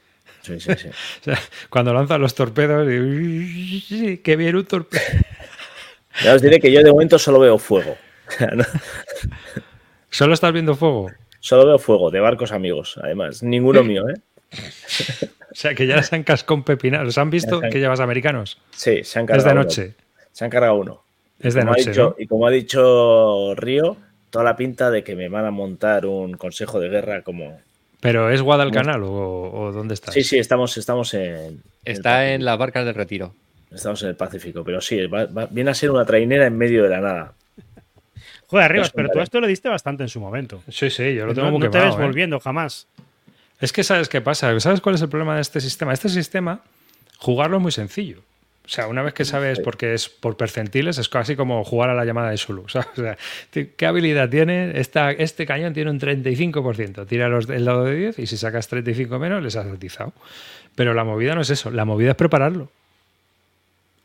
[0.41, 0.89] Sí, sí, sí.
[1.69, 4.17] cuando lanzan los torpedos, y...
[4.25, 5.03] que viene un torpedo.
[6.23, 7.99] Ya os diré que yo de momento solo veo fuego.
[10.11, 11.11] ¿Solo estás viendo fuego?
[11.41, 13.43] Solo veo fuego, de barcos amigos, además.
[13.43, 14.15] Ninguno mío, ¿eh?
[15.55, 17.05] O sea, que ya se han cascado un pepinal.
[17.05, 18.59] ¿Los han visto que llevas americanos?
[18.73, 19.49] Sí, se han cargado.
[19.49, 19.95] Es de noche.
[20.33, 21.03] Se han cargado uno.
[21.39, 21.93] Es de noche.
[22.19, 23.97] Y como ha dicho Río,
[24.31, 27.61] toda la pinta de que me van a montar un consejo de guerra como.
[28.01, 30.13] ¿Pero es Guadalcanal o, o dónde está?
[30.13, 31.63] Sí, sí, estamos, estamos en.
[31.85, 33.35] Está en, las barcas del retiro.
[33.73, 35.01] Estamos en el Pacífico, pero sí,
[35.51, 37.33] viene a ser una trainera en medio de la nada.
[38.47, 40.63] Joder, Rivas, pero tú esto lo diste bastante en su momento.
[40.69, 41.99] Sí, sí, yo lo tengo no, no te ves ¿eh?
[41.99, 42.87] volviendo jamás.
[43.61, 45.93] Es que sabes qué pasa, ¿sabes cuál es el problema de este sistema?
[45.93, 46.63] Este sistema,
[47.19, 48.23] jugarlo es muy sencillo.
[48.65, 51.95] O sea, una vez que sabes, porque es por percentiles, es casi como jugar a
[51.95, 52.63] la llamada de Zulu.
[52.65, 53.19] O sea,
[53.53, 54.79] ¿qué habilidad tiene?
[54.81, 57.07] Esta, este cañón tiene un 35%.
[57.07, 60.15] Tira los, el lado de 10 y si sacas 35 menos, les has atizado.
[60.75, 61.71] Pero la movida no es eso.
[61.71, 62.71] La movida es prepararlo.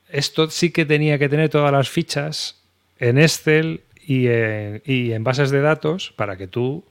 [0.10, 2.60] Esto sí que tenía que tener todas las fichas
[3.00, 6.84] en Excel y en, y en bases de datos para que tú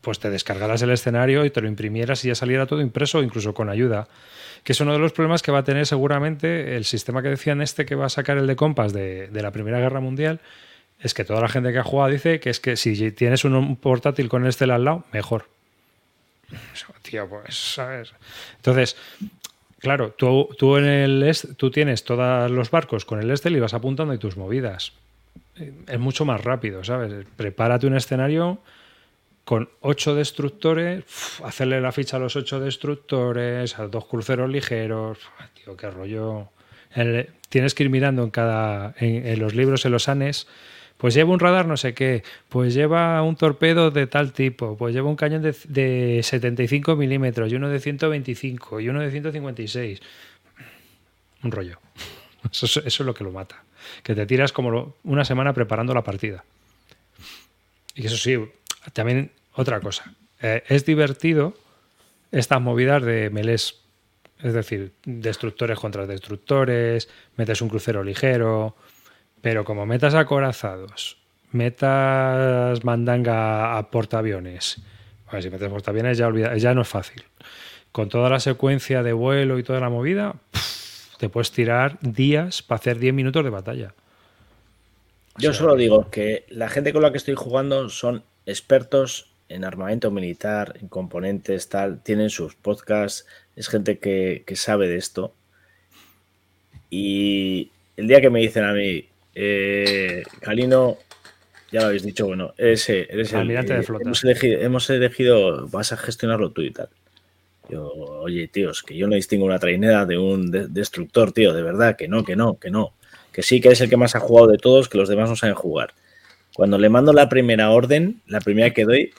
[0.00, 3.52] pues te descargaras el escenario y te lo imprimieras y ya saliera todo impreso, incluso
[3.54, 4.08] con ayuda.
[4.64, 7.62] Que es uno de los problemas que va a tener seguramente el sistema que decían
[7.62, 10.40] este que va a sacar el de compas de, la Primera Guerra Mundial.
[11.00, 13.76] Es que toda la gente que ha jugado dice que es que si tienes un
[13.76, 15.46] portátil con este al lado, mejor.
[17.02, 18.12] Tío, pues, ¿sabes?
[18.56, 18.96] Entonces,
[19.78, 23.72] claro, tú, tú en el tú tienes todos los barcos con el Estel y vas
[23.72, 24.92] apuntando y tus movidas.
[25.86, 27.26] Es mucho más rápido, ¿sabes?
[27.36, 28.58] Prepárate un escenario
[29.44, 31.04] con ocho destructores,
[31.44, 35.18] hacerle la ficha a los ocho destructores, a dos cruceros ligeros,
[35.54, 36.48] tío, qué rollo.
[37.48, 40.46] tienes que ir mirando en cada, en, los libros, en los anes,
[40.96, 44.94] pues lleva un radar no sé qué, pues lleva un torpedo de tal tipo, pues
[44.94, 50.00] lleva un cañón de, 75 milímetros y uno de 125 y uno de 156.
[51.42, 51.78] Un rollo.
[52.52, 53.62] Eso, eso es lo que lo mata.
[54.02, 56.42] Que te tiras como una semana preparando la partida.
[57.94, 58.38] Y eso sí,
[58.92, 60.14] también otra cosa.
[60.40, 61.54] Eh, es divertido
[62.32, 63.76] estas movidas de melés.
[64.38, 68.74] Es decir, destructores contra destructores, metes un crucero ligero,
[69.42, 71.18] pero como metas acorazados,
[71.52, 74.80] metas mandanga a portaaviones,
[75.30, 77.24] ver si metes portaaviones ya, ya no es fácil.
[77.92, 80.36] Con toda la secuencia de vuelo y toda la movida,
[81.18, 83.94] te puedes tirar días para hacer 10 minutos de batalla.
[85.36, 90.10] Yo solo digo que la gente con la que estoy jugando son expertos en armamento
[90.10, 93.26] militar, en componentes, tal, tienen sus podcasts,
[93.56, 95.34] es gente que, sabe de esto.
[96.88, 100.98] Y el día que me dicen a mí, eh, Calino,
[101.72, 104.04] ya lo habéis dicho, bueno, eres, eres el almirante de flota.
[104.04, 106.88] Hemos elegido, vas a gestionarlo tú y tal.
[107.68, 111.96] Yo, oye, tíos, que yo no distingo una trainera de un destructor, tío, de verdad,
[111.96, 112.94] que no, que no, que no.
[113.32, 115.36] Que sí, que es el que más ha jugado de todos, que los demás no
[115.36, 115.94] saben jugar.
[116.54, 119.12] Cuando le mando la primera orden, la primera que doy,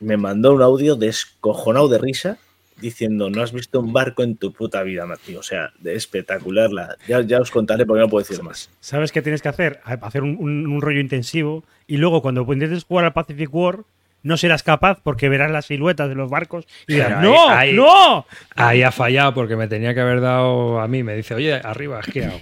[0.00, 2.38] me mandó un audio descojonado de risa
[2.82, 5.36] diciendo, no has visto un barco en tu puta vida, Mati.
[5.36, 6.70] O sea, de espectacular.
[6.70, 6.96] La...
[7.06, 8.68] Ya, ya, os contaré porque no puedo decir más.
[8.80, 9.80] ¿Sabes qué tienes que hacer?
[9.84, 13.84] Hacer un, rollo intensivo y luego cuando intentes jugar al Pacific War
[14.24, 17.64] no serás capaz porque verás las siluetas de los barcos y dirás, ¡No!
[17.72, 18.26] ¡No!
[18.54, 21.02] Ahí ha fallado porque me tenía que haber dado a mí.
[21.02, 22.40] Me dice, oye, arriba, ¿qué hago?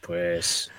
[0.00, 0.70] Pues...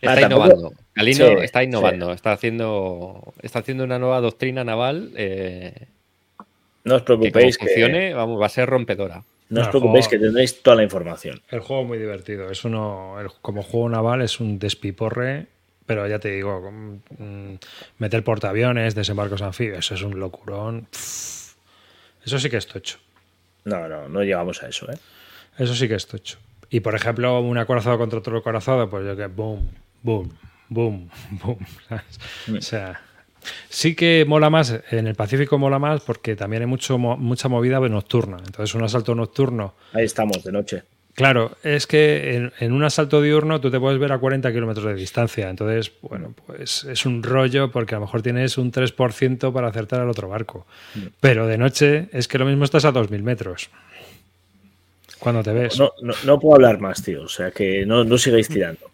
[0.00, 0.72] Está innovando.
[0.94, 5.12] Galino está innovando, está haciendo está haciendo una nueva doctrina naval.
[5.16, 5.88] Eh,
[6.84, 9.24] no os preocupéis que, funcione, vamos, va a ser rompedora.
[9.48, 11.40] No, os preocupéis que tendréis toda la información.
[11.50, 12.50] El juego es muy divertido.
[12.50, 15.46] Es uno, como juego naval es un despiporre,
[15.86, 17.54] pero ya te digo, mm,
[17.98, 20.88] meter portaaviones, desembarcos anfibios, eso es un locurón.
[20.92, 22.98] Eso sí que es tocho.
[23.64, 24.96] No, no, no llegamos a eso, ¿eh?
[25.58, 26.38] Eso sí que es tocho.
[26.70, 29.68] Y por ejemplo, un acorazado contra otro acorazado, pues yo que boom,
[30.02, 30.30] boom,
[30.68, 31.58] boom, boom.
[32.56, 33.00] O sea,
[33.68, 37.80] sí que mola más, en el Pacífico mola más porque también hay mucho, mucha movida
[37.80, 38.38] nocturna.
[38.38, 39.74] Entonces, un asalto nocturno.
[39.92, 40.82] Ahí estamos, de noche.
[41.14, 44.94] Claro, es que en, un asalto diurno tú te puedes ver a 40 kilómetros de
[44.94, 45.48] distancia.
[45.48, 50.00] Entonces, bueno, pues es un rollo porque a lo mejor tienes un 3% para acertar
[50.00, 50.66] al otro barco.
[51.20, 53.70] Pero de noche es que lo mismo estás a 2.000 metros.
[55.20, 55.78] Cuando te ves.
[55.78, 55.92] No,
[56.24, 57.22] no, puedo hablar más, tío.
[57.22, 58.90] O sea, que no, no sigáis tirando.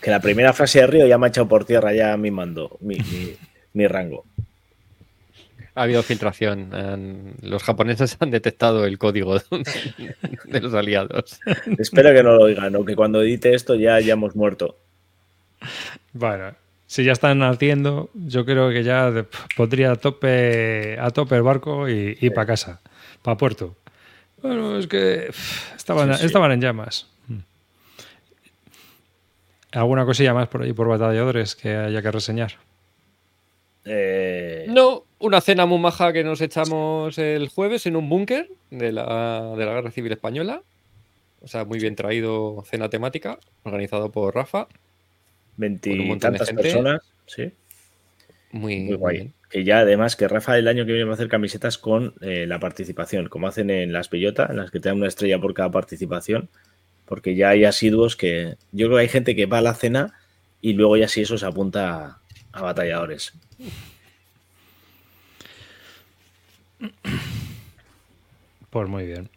[0.00, 2.78] Que la primera frase de Río ya me ha echado por tierra ya mi mando,
[2.80, 2.98] mi,
[3.74, 4.24] mi rango
[5.74, 7.34] ha habido filtración.
[7.42, 9.38] Los japoneses han detectado el código
[10.44, 11.40] de los aliados.
[11.78, 14.76] Espero que no lo oigan, o que cuando edite esto ya hayamos muerto.
[16.12, 16.54] Bueno,
[16.86, 21.88] si ya están haciendo, yo creo que ya podría a tope, a tope el barco
[21.88, 22.80] y, ir para casa,
[23.22, 23.76] para puerto.
[24.42, 25.30] Bueno, es que
[25.76, 27.06] estaban, estaban en llamas.
[29.72, 32.52] ¿Alguna cosilla más por ahí, por batalladores, que haya que reseñar?
[33.84, 38.92] Eh, no, una cena muy maja que nos echamos el jueves en un búnker de
[38.92, 40.62] la, Guerra Civil Española.
[41.42, 44.68] O sea, muy bien traído cena temática, organizado por Rafa.
[45.56, 47.52] Veintitantas personas, sí.
[48.52, 49.32] Muy, muy guay.
[49.48, 52.46] Que ya además que Rafa el año que viene va a hacer camisetas con eh,
[52.46, 55.54] la participación, como hacen en las Pellota, en las que te dan una estrella por
[55.54, 56.48] cada participación,
[57.10, 60.14] porque ya hay asiduos que yo creo que hay gente que va a la cena
[60.60, 62.20] y luego ya si eso se apunta
[62.52, 63.32] a batalladores.
[68.70, 69.28] Pues muy bien.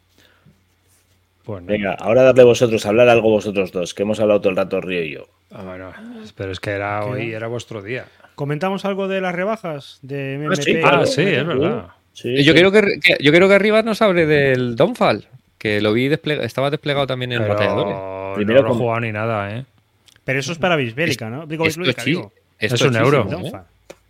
[1.43, 4.79] Pues Venga, ahora darle vosotros, hablar algo vosotros dos, que hemos hablado todo el rato
[4.79, 5.27] Río y yo.
[5.49, 5.91] Ah, bueno,
[6.37, 8.05] pero es que era hoy, era vuestro día.
[8.35, 10.85] ¿Comentamos algo de las rebajas de MMT?
[10.85, 11.87] Ah, sí, ah, es verdad.
[12.23, 15.27] yo, Quiero que, yo quiero que arriba nos hable del Downfall,
[15.63, 16.11] que lo vi
[16.41, 18.35] estaba desplegado también en pero batalladores.
[18.35, 19.65] Primero no lo he jugado ni nada, ¿eh?
[20.25, 21.45] Pero eso es para Bisbélica, ¿no?
[21.47, 23.29] Digo, es, es un euro.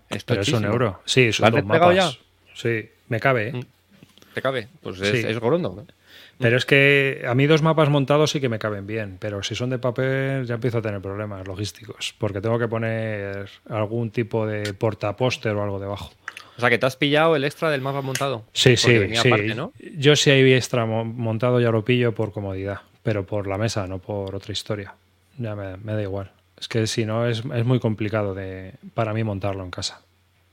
[0.10, 1.02] Esto es un euro.
[1.06, 1.96] Sí, son dos mapas.
[1.96, 2.12] ya?
[2.56, 3.50] Sí, me cabe.
[3.50, 3.66] ¿eh?
[4.34, 4.68] ¿Te cabe?
[4.82, 5.86] Pues es, es gorondo.
[6.40, 9.54] Pero es que a mí dos mapas montados sí que me caben bien, pero si
[9.54, 14.48] son de papel ya empiezo a tener problemas logísticos, porque tengo que poner algún tipo
[14.48, 16.14] de portapóster o algo debajo.
[16.58, 18.46] O sea, que te has pillado el extra del mapa montado.
[18.54, 19.32] Sí, sí, sí.
[19.98, 24.00] Yo si hay extra montado ya lo pillo por comodidad, pero por la mesa, no
[24.00, 24.94] por otra historia.
[25.38, 26.32] Ya me, da igual.
[26.60, 30.02] Es que si no es, es muy complicado de, para mí montarlo en casa.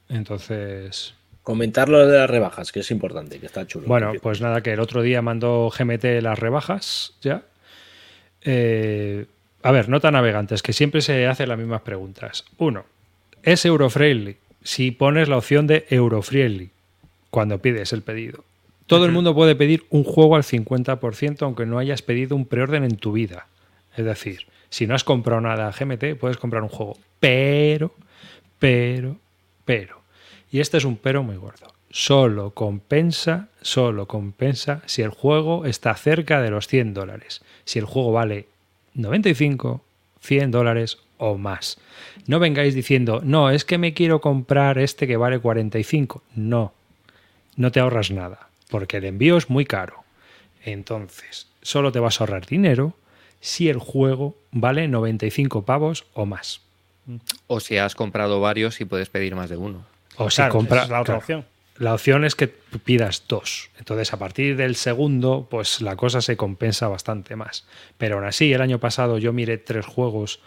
[0.09, 3.89] Entonces, Comentar lo de las rebajas, que es importante, que está chulo.
[3.89, 7.43] Bueno, pues nada, que el otro día mandó GMT las rebajas ya.
[8.43, 9.25] Eh,
[9.63, 12.45] a ver, nota navegantes, que siempre se hacen las mismas preguntas.
[12.59, 12.85] Uno,
[13.43, 14.37] ¿es Eurofriendly?
[14.63, 16.71] Si pones la opción de Eurofriendly
[17.31, 18.45] cuando pides el pedido.
[18.87, 22.85] Todo el mundo puede pedir un juego al 50% aunque no hayas pedido un preorden
[22.85, 23.47] en tu vida.
[23.97, 26.99] Es decir, si no has comprado nada GMT, puedes comprar un juego.
[27.21, 27.95] Pero,
[28.59, 29.17] pero,
[29.65, 30.01] pero
[30.51, 31.73] y este es un pero muy gordo.
[31.91, 37.43] Solo compensa, solo compensa si el juego está cerca de los 100 dólares.
[37.65, 38.47] Si el juego vale
[38.95, 39.83] 95,
[40.21, 41.79] 100 dólares o más.
[42.27, 46.23] No vengáis diciendo, no, es que me quiero comprar este que vale 45.
[46.35, 46.73] No,
[47.57, 50.03] no te ahorras nada, porque el envío es muy caro.
[50.65, 52.95] Entonces, solo te vas a ahorrar dinero
[53.41, 56.63] si el juego vale 95 pavos o más.
[57.47, 59.85] O si has comprado varios y puedes pedir más de uno.
[60.17, 60.89] O si compras.
[60.89, 61.45] la otra opción.
[61.77, 63.71] La opción es que pidas dos.
[63.79, 67.67] Entonces, a partir del segundo, pues la cosa se compensa bastante más.
[67.97, 70.41] Pero aún así, el año pasado yo miré tres juegos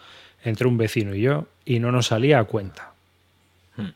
[0.44, 2.92] entre un vecino y yo y no nos salía a cuenta.
[3.76, 3.90] Hmm.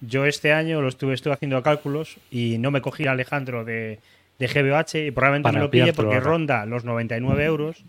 [0.00, 4.00] Yo este año lo estuve, estuve haciendo cálculos y no me cogí a Alejandro de,
[4.38, 7.84] de GBH y probablemente me lo pille porque ronda los 99 euros.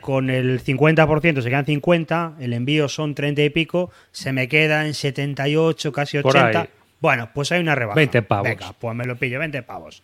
[0.00, 4.86] Con el 50% se quedan 50, el envío son 30 y pico, se me queda
[4.86, 6.68] en 78, casi 80.
[7.00, 7.96] Bueno, pues hay una rebaja.
[7.96, 8.48] 20 pavos.
[8.48, 10.02] Venga, pues me lo pillo, 20 pavos.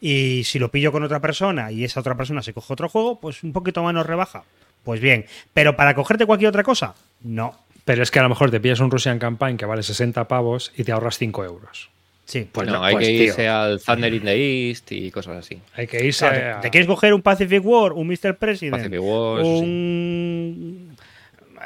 [0.00, 3.20] Y si lo pillo con otra persona y esa otra persona se coge otro juego,
[3.20, 4.44] pues un poquito menos rebaja.
[4.84, 7.58] Pues bien, pero para cogerte cualquier otra cosa, no.
[7.84, 10.72] Pero es que a lo mejor te pillas un Russian Campaign que vale 60 pavos
[10.76, 11.90] y te ahorras 5 euros.
[12.24, 15.60] Sí, pues no, hay pues, que irse al Thunder in the East y cosas así.
[15.74, 16.60] Hay que irse a...
[16.60, 18.36] ¿Te quieres coger un Pacific War, un Mr.
[18.36, 18.76] President?
[18.76, 20.96] Pacific War, un...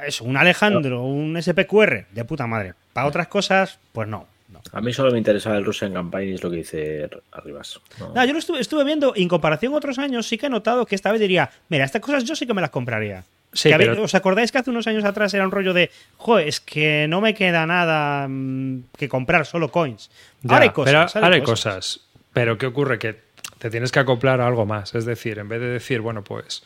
[0.04, 2.74] Eso, un Alejandro, un SPQR, de puta madre.
[2.92, 4.26] Para otras cosas, pues no.
[4.72, 7.80] A mí solo me interesaba el Russian Campaign y es lo que dice Arribas.
[7.98, 8.24] No.
[8.24, 11.10] yo lo estuve, viendo en comparación a otros años, sí que he notado que esta
[11.10, 13.24] vez diría, mira, estas cosas yo sí que me las compraría.
[13.52, 17.20] ¿Os acordáis que hace unos años atrás era un rollo de, joder, es que no
[17.20, 20.10] me queda nada mm, que comprar, solo coins?
[20.48, 21.12] ahora hay cosas.
[21.12, 22.00] Pero, ahora hay cosas.
[22.34, 22.98] Pero ¿qué ocurre?
[22.98, 23.16] Que
[23.58, 24.94] te tienes que acoplar a algo más.
[24.94, 26.62] Es decir, en vez de decir, bueno, pues,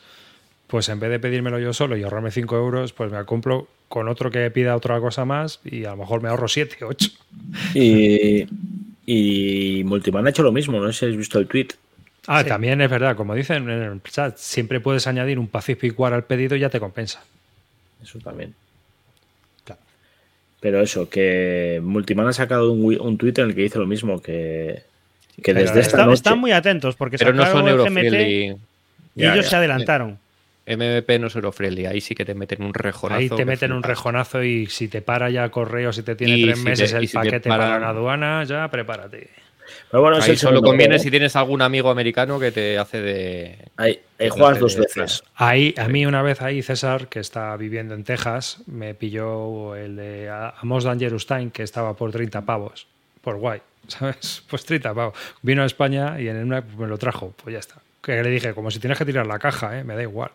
[0.73, 4.07] pues en vez de pedírmelo yo solo y ahorrarme 5 euros, pues me acomplo con
[4.07, 7.09] otro que pida otra cosa más y a lo mejor me ahorro 7, 8.
[7.75, 8.47] Y,
[9.05, 11.67] y Multiman ha hecho lo mismo, no sé si habéis visto el tweet.
[12.25, 16.13] Ah, también es verdad, como dicen en el chat, siempre puedes añadir un Pacific War
[16.13, 17.23] al pedido y ya te compensa.
[18.01, 18.55] Eso también.
[19.65, 19.81] Claro.
[20.59, 24.23] Pero eso, que Multiman ha sacado un, un tweet en el que dice lo mismo,
[24.23, 24.81] que,
[25.43, 26.15] que desde esta noche...
[26.15, 28.57] Están muy atentos porque pero no son GMT
[29.15, 30.17] y ellos se adelantaron.
[30.65, 33.19] MVP no es Eurofriendly, ahí sí que te meten un rejonazo.
[33.19, 36.63] Ahí te meten un rejonazo y si te para ya correo, si te tiene tres
[36.63, 37.79] meses el paquete para...
[37.79, 39.29] la aduana, ya prepárate.
[39.89, 43.57] Pero bueno, ahí solo conviene si tienes algún amigo americano que te hace de.
[43.77, 43.99] Ahí,
[44.29, 45.23] juegas dos veces.
[45.35, 49.95] Ahí, a mí una vez ahí, César, que está viviendo en Texas, me pilló el
[49.95, 50.29] de
[50.61, 52.87] Amos Dangerustain, que estaba por 30 pavos.
[53.21, 54.43] Por guay, ¿sabes?
[54.49, 55.17] Pues 30 pavos.
[55.41, 57.75] Vino a España y en una me lo trajo, pues ya está.
[58.01, 59.83] Que le dije, como si tienes que tirar la caja, ¿eh?
[59.83, 60.31] me da igual.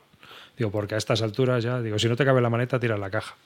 [0.58, 3.10] Digo, porque a estas alturas ya, digo, si no te cabe la maleta, tira la
[3.10, 3.36] caja.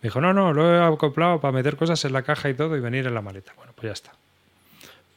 [0.00, 2.76] Me dijo, no, no, lo he acoplado para meter cosas en la caja y todo
[2.76, 3.52] y venir en la maleta.
[3.56, 4.12] Bueno, pues ya está.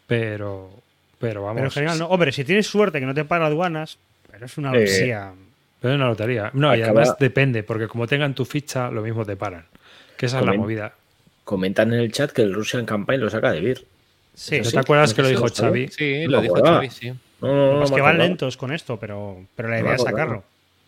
[0.06, 0.70] Pero,
[1.18, 1.62] pero vamos.
[1.62, 2.08] Pero general, no.
[2.08, 3.98] Hombre, si tienes suerte que no te pagan aduanas,
[4.30, 5.32] pero es una lotería.
[5.80, 6.52] pero es una lotería.
[6.54, 9.66] No, y además depende, porque como tengan tu ficha, lo mismo te paran.
[10.18, 10.94] Que esa es la movida.
[11.46, 13.86] Comentan en el chat que el Russian Campaign lo saca de Vir.
[14.34, 15.88] Sí, ¿No te acuerdas que lo dijo Xavi?
[15.88, 17.14] Sí, lo dijo Xavi, sí.
[17.42, 20.44] No, es que van lentos con esto, pero, pero la idea es sacarlo.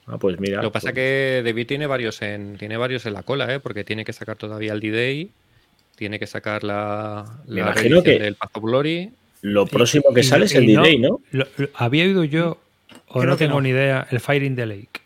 [0.07, 0.61] Ah, pues mira.
[0.61, 3.53] Lo que pasa es pues que David tiene varios en tiene varios en la cola,
[3.53, 3.59] ¿eh?
[3.59, 5.29] porque tiene que sacar todavía el D-Day,
[5.95, 9.11] tiene que sacar la, la imagino que del Path of Glory.
[9.41, 11.19] Lo próximo que sale es el D-Day, ¿no?
[11.75, 12.57] había oído yo,
[13.07, 15.01] o no tengo ni idea, el Fire in the Lake.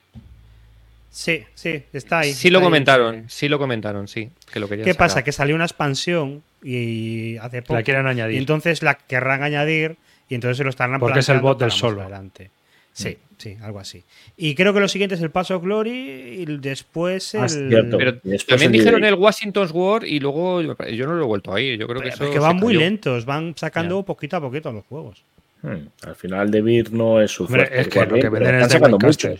[1.10, 2.34] Sí, sí, está ahí.
[2.34, 4.30] Sí lo comentaron, sí lo comentaron, sí.
[4.52, 5.23] Que lo ¿Qué pasa?
[5.23, 7.73] Que salió una expansión y hace poco.
[7.73, 8.36] La quieren añadir.
[8.36, 9.98] Y entonces la querrán añadir
[10.30, 12.02] y entonces se lo están Porque es el bot del solo.
[12.02, 12.49] Adelante.
[12.94, 14.04] Sí, sí, algo así.
[14.38, 17.90] Y creo que lo siguiente es el Paso Glory y después ah, el.
[17.90, 21.78] Pero también dijeron el Washington's War y luego yo no lo he vuelto ahí.
[21.78, 22.24] Yo creo que eso.
[22.24, 25.24] Es que van muy lentos, van sacando poquito a poquito los juegos.
[25.62, 27.82] Hmm, al final, de Vir no es su fuerte.
[27.82, 29.40] Es que lo que venden es de White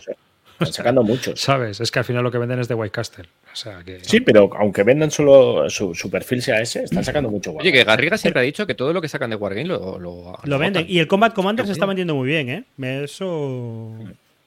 [0.62, 1.40] están sacando muchos.
[1.40, 1.80] ¿Sabes?
[1.80, 3.24] Es que al final lo que venden es de White Castle.
[3.52, 4.00] O sea, que...
[4.00, 8.16] Sí, pero aunque vendan solo su, perfil sea ese, están sacando mucho Oye, que Garriga
[8.16, 10.86] siempre ha dicho que todo lo que sacan de Wargame lo, lo, venden.
[10.88, 13.04] Y el Combat Commander se está vendiendo muy bien, ¿eh?
[13.04, 13.92] Eso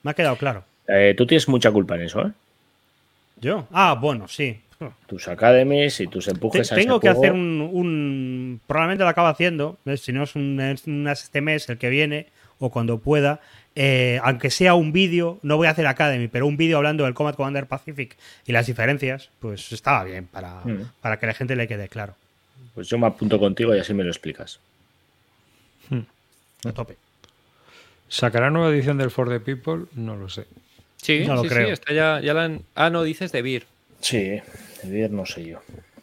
[0.01, 0.63] me ha quedado claro.
[0.87, 2.31] Eh, tú tienes mucha culpa en eso, ¿eh?
[3.41, 3.67] ¿Yo?
[3.71, 4.59] Ah, bueno, sí.
[5.07, 9.77] Tus academies y tus empujes a Tengo que hacer un, Probablemente lo acabo haciendo.
[9.97, 10.59] Si no es un,
[11.09, 12.27] este mes, el que viene,
[12.59, 13.39] o cuando pueda.
[13.75, 17.13] Eh, aunque sea un vídeo, no voy a hacer Academy, pero un vídeo hablando del
[17.13, 18.15] Combat Commander Pacific
[18.45, 20.91] y las diferencias, pues estaba bien para, mm.
[21.01, 22.15] para que la gente le quede claro.
[22.73, 24.59] Pues yo me apunto contigo y así me lo explicas.
[25.89, 26.01] Hmm.
[26.67, 26.97] A tope.
[28.07, 29.85] ¿Sacará nueva edición del For the People?
[29.95, 30.45] No lo sé.
[30.97, 31.69] Sí, no lo creo.
[31.69, 33.65] está ya, ya la Ah, no, dices de Beer.
[33.99, 35.61] Sí, de Beer no sé yo.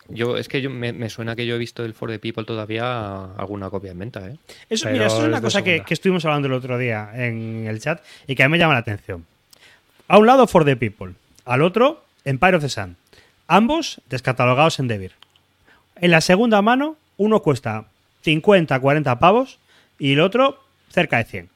[0.09, 3.25] Yo, es que yo, me, suena que yo he visto el For the People todavía
[3.37, 4.29] alguna copia en venta.
[4.29, 4.37] ¿eh?
[4.69, 8.03] Eso, mira, eso es una cosa que, estuvimos hablando el otro día en el chat
[8.27, 9.25] y que a mí me llama la atención.
[10.09, 11.15] A un lado For the People,
[11.45, 12.97] al otro Empire of the Sun.
[13.47, 15.13] Ambos descatalogados en Devir.
[15.97, 17.87] En la segunda mano, uno cuesta
[18.23, 19.59] 50, 40 pavos
[19.99, 21.49] y el otro cerca de 100.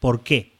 [0.00, 0.50] ¿Por qué?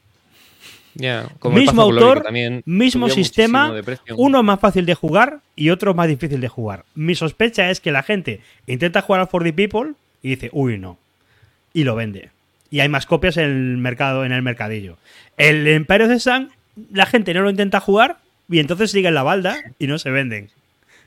[1.50, 2.24] Mismo autor,
[2.64, 3.72] mismo sistema,
[4.16, 6.84] uno más fácil de jugar y otro más difícil de jugar.
[6.94, 9.92] Mi sospecha es que la gente intenta jugar a For the People
[10.22, 10.98] y dice, uy, no.
[11.72, 12.30] Y lo vende.
[12.70, 14.96] Y hay más copias en el mercado, en el mercadillo.
[15.36, 16.50] El Imperio de Sun,
[16.92, 18.18] la gente no lo intenta jugar
[18.48, 20.50] y entonces sigue en la balda y no se venden.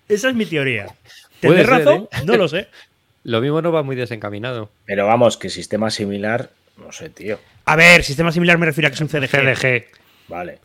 [0.07, 0.87] Esa es mi teoría.
[1.39, 2.07] ¿Tienes razón?
[2.11, 2.17] ¿eh?
[2.25, 2.67] No lo sé.
[3.23, 4.71] Lo mismo no va muy desencaminado.
[4.85, 7.39] Pero vamos, que sistema similar, no sé, tío.
[7.65, 9.29] A ver, sistema similar me refiero a que es un CDG.
[9.29, 9.85] CDG.
[10.27, 10.59] Vale.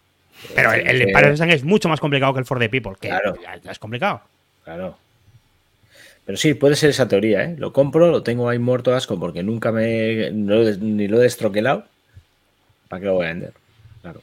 [0.54, 2.92] Pero el, el Empire Sun es mucho más complicado que el For the People.
[3.00, 3.34] Que claro.
[3.62, 4.22] Ya, es complicado.
[4.64, 4.98] Claro.
[6.26, 7.56] Pero sí, puede ser esa teoría, ¿eh?
[7.58, 10.30] Lo compro, lo tengo ahí muerto asco porque nunca me.
[10.30, 11.84] ni lo he destroquelado.
[12.88, 13.52] ¿Para qué lo voy a vender?
[14.00, 14.22] Claro.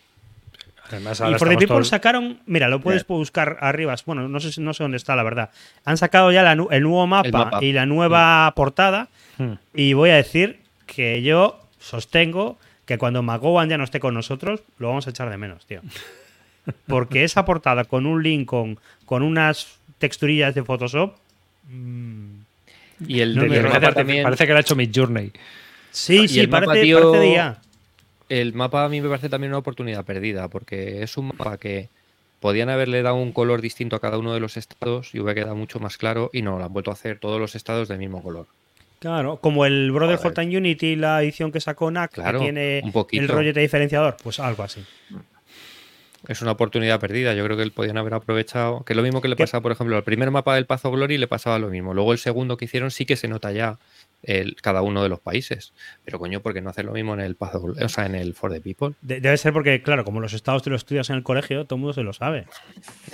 [0.90, 2.40] Además, y For the People sacaron.
[2.46, 3.96] Mira, lo puedes buscar arriba.
[4.06, 5.52] Bueno, no sé, no sé dónde está, la verdad.
[5.86, 9.10] Han sacado ya el nuevo mapa, y la nueva portada.
[9.38, 9.54] Hmm.
[9.74, 14.62] Y voy a decir que yo sostengo que cuando McGowan ya no esté con nosotros,
[14.78, 15.82] lo vamos a echar de menos, tío.
[16.88, 18.78] Porque esa portada con un link con,
[19.08, 21.16] unas texturillas de Photoshop.
[21.70, 22.42] Mm,
[23.08, 24.24] y el de parece, también...
[24.24, 25.32] parece que lo ha hecho Mid Journey.
[25.92, 27.62] Sí, sí, parece, parece de ya.
[28.30, 31.90] El mapa a mí me parece también una oportunidad perdida, porque es un mapa que
[32.40, 35.56] podían haberle dado un color distinto a cada uno de los estados y hubiera quedado
[35.56, 38.24] mucho más claro, y no, lo han vuelto a hacer todos los estados del mismo
[38.24, 38.48] color.
[39.02, 42.84] Claro, como el Brotherhood and Unity, la edición que sacó NAC, que tiene
[43.14, 44.86] el rollete diferenciador, pues algo así.
[46.28, 47.34] Es una oportunidad perdida.
[47.34, 48.84] Yo creo que podían haber aprovechado.
[48.84, 51.18] Que es lo mismo que le pasaba, por ejemplo, al primer mapa del Pazo Glory
[51.18, 51.96] le pasaba lo mismo.
[51.96, 53.80] Luego el segundo que hicieron sí que se nota ya
[54.62, 55.74] cada uno de los países.
[56.06, 58.54] Pero coño, ¿por qué no hacer lo mismo en el o sea, en el For
[58.54, 58.94] the People?
[59.02, 61.82] debe ser porque, claro, como los estados te lo estudias en el colegio, todo el
[61.82, 62.46] mundo se lo sabe.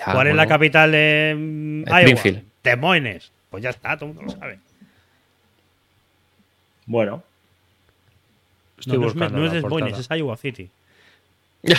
[0.03, 2.41] ¿Cuál es la capital de mm, Iowa?
[2.61, 3.31] Des Moines.
[3.49, 4.59] Pues ya está, todo el mundo lo sabe.
[6.87, 7.23] Bueno.
[8.87, 10.69] no, no es Des Moines, es Iowa City.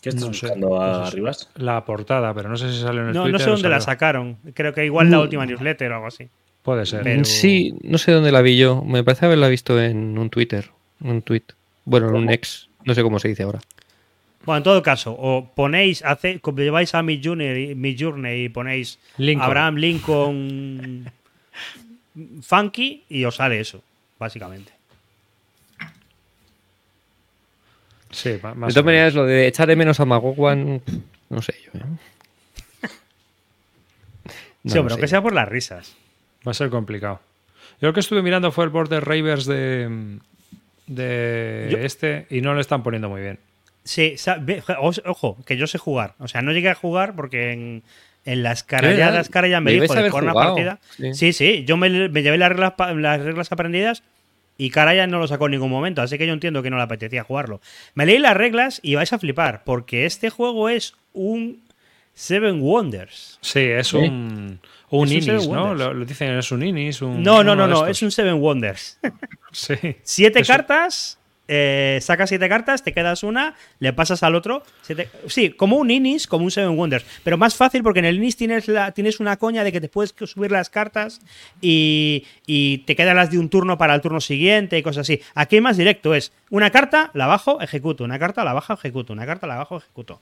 [0.00, 1.32] ¿Qué estás buscando arriba?
[1.56, 3.40] La portada, pero no sé si sale en el no, Twitter.
[3.40, 4.38] No sé dónde la sacaron.
[4.54, 5.22] Creo que igual la mm.
[5.22, 6.28] última newsletter o algo así.
[6.62, 7.26] Puede ser.
[7.26, 8.82] Sí, no sé dónde la vi yo.
[8.82, 10.70] Me parece haberla visto en un Twitter.
[11.00, 11.42] Un tweet.
[11.84, 12.68] Bueno, en un ex.
[12.84, 13.60] No sé cómo se dice ahora.
[14.44, 18.98] Bueno, en todo caso, o ponéis, hace, lleváis a mi journey, mi journey y ponéis
[19.38, 21.10] Abraham Lincoln
[22.42, 23.82] Funky y os sale eso,
[24.18, 24.72] básicamente.
[28.10, 30.82] Sí, más de todas maneras, lo de echar de menos a Magogwan,
[31.28, 31.78] no sé yo.
[31.78, 32.88] ¿eh?
[34.64, 35.94] sí, pero que sea por las risas.
[36.46, 37.20] Va a ser complicado.
[37.80, 40.18] Yo lo que estuve mirando fue el Border Ravers de,
[40.86, 43.38] de este y no lo están poniendo muy bien.
[43.90, 44.14] Sí,
[45.04, 46.14] ojo, que yo sé jugar.
[46.20, 47.82] O sea, no llegué a jugar porque en,
[48.24, 50.78] en las carayadas, cara ya me dijo de una partida.
[51.12, 51.32] Sí.
[51.32, 54.04] sí, yo me, llevé las reglas, las reglas aprendidas
[54.56, 56.84] y Caraya no lo sacó en ningún momento, así que yo entiendo que no le
[56.84, 57.60] apetecía jugarlo.
[57.94, 61.60] Me leí las reglas y vais a flipar, porque este juego es un
[62.14, 63.38] Seven Wonders.
[63.40, 64.60] Sí, es un,
[64.90, 65.74] un Inis, ¿no?
[65.74, 67.02] Lo, dicen, es un Inis.
[67.02, 69.00] Un, no, no, no, no, es un Seven Wonders.
[69.50, 69.96] sí.
[70.04, 71.18] Siete cartas
[71.52, 74.62] eh, sacas siete cartas, te quedas una, le pasas al otro.
[75.26, 77.04] sí, como un Inis, como un Seven Wonders.
[77.24, 79.88] Pero más fácil porque en el Inis tienes, la, tienes una coña de que te
[79.88, 81.20] puedes subir las cartas
[81.60, 82.24] y,
[82.86, 85.20] te quedan las de un turno para el turno siguiente y cosas así.
[85.34, 88.04] Aquí más directo es una carta, la bajo, ejecuto.
[88.04, 89.12] Una carta, la bajo, ejecuto.
[89.12, 90.20] Una carta, la bajo, ejecuto.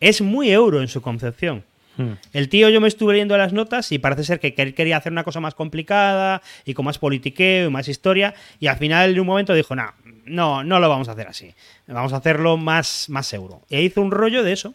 [0.00, 1.62] Es muy euro en su concepción.
[1.98, 2.12] Hmm.
[2.32, 5.24] El tío, yo me estuve leyendo las notas y parece ser que quería hacer una
[5.24, 8.32] cosa más complicada y con más politiqueo y más historia.
[8.60, 9.92] Y al final, en un momento, dijo: No,
[10.30, 11.54] no, no lo vamos a hacer así.
[11.86, 13.62] Vamos a hacerlo más, más euro.
[13.68, 14.74] E hizo un rollo de eso.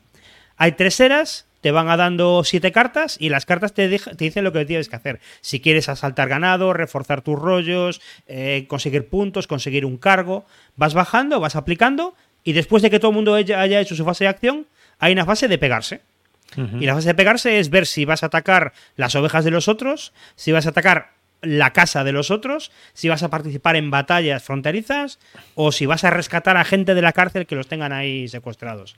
[0.58, 4.44] Hay tres eras, te van a dando siete cartas y las cartas te, te, dicen
[4.44, 5.20] lo que tienes que hacer.
[5.42, 10.46] Si quieres asaltar ganado, reforzar tus rollos, eh, conseguir puntos, conseguir un cargo,
[10.76, 12.14] vas bajando, vas aplicando
[12.44, 14.68] y después de que todo el mundo haya hecho su fase de acción,
[15.00, 16.02] hay una fase de pegarse.
[16.56, 19.68] Y la fase de pegarse es ver si vas a atacar las ovejas de los
[19.68, 21.12] otros, si vas a atacar
[21.46, 25.20] la casa de los otros, si vas a participar en batallas fronterizas
[25.56, 28.96] o si vas a rescatar a gente de la cárcel que los tengan ahí secuestrados.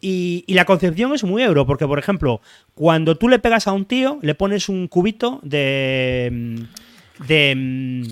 [0.00, 2.40] Y, la concepción es muy euro, porque por ejemplo,
[2.74, 6.66] cuando tú le pegas a un tío, le pones un cubito de,
[7.26, 8.06] de,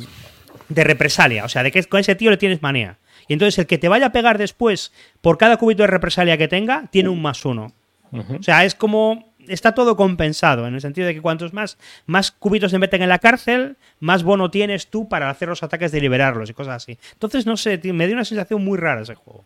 [0.68, 2.98] de represalia, o sea, de que con ese tío le tienes manía.
[3.28, 6.48] Y entonces el que te vaya a pegar después por cada cubito de represalia que
[6.48, 7.72] tenga, tiene un más uno.
[8.12, 12.30] O sea, es como está todo compensado, en el sentido de que cuantos más, más
[12.30, 16.00] cubitos se meten en la cárcel, más bono tienes tú para hacer los ataques de
[16.00, 16.98] liberarlos y cosas así.
[17.12, 19.44] Entonces, no sé, me dio una sensación muy rara ese juego.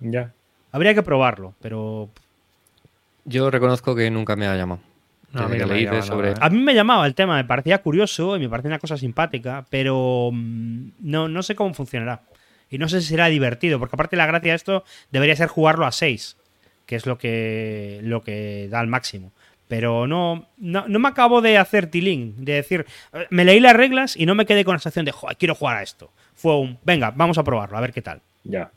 [0.00, 0.32] Ya.
[0.72, 2.08] Habría que probarlo, pero.
[3.24, 4.80] Yo reconozco que nunca me ha llamado.
[5.34, 6.34] a, mí me sobre...
[6.38, 9.64] a mí me llamaba el tema, me parecía curioso y me parecía una cosa simpática,
[9.70, 12.22] pero mm, no, no sé cómo funcionará.
[12.68, 15.86] Y no sé si será divertido, porque aparte la gracia de esto debería ser jugarlo
[15.86, 16.36] a 6
[16.86, 19.32] que es lo que, lo que da al máximo.
[19.68, 22.84] Pero no, no, me acabo de hacer tilín, de decir,
[23.30, 25.78] me leí las reglas y no me quedé con la sensación de, Joder, quiero jugar
[25.78, 26.12] a esto.
[26.34, 28.20] Fue un, venga, vamos a probarlo, a ver qué tal.
[28.44, 28.70] Ya.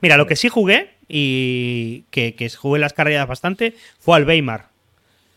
[0.00, 4.68] Mira, lo que sí jugué y que, que jugué las carreras bastante fue al Weimar.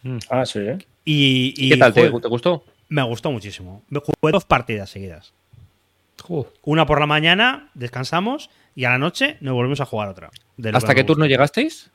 [0.01, 0.17] Mm.
[0.29, 0.77] Ah, sí, ¿eh?
[1.05, 1.93] Y, ¿Qué tal?
[1.93, 2.63] ¿Te, gustó?
[2.87, 3.83] Me gustó muchísimo.
[3.89, 5.33] Jugué dos partidas seguidas.
[6.63, 10.29] Una por la mañana, descansamos y a la noche nos volvemos a jugar otra.
[10.73, 11.91] ¿Hasta qué turno llegasteis?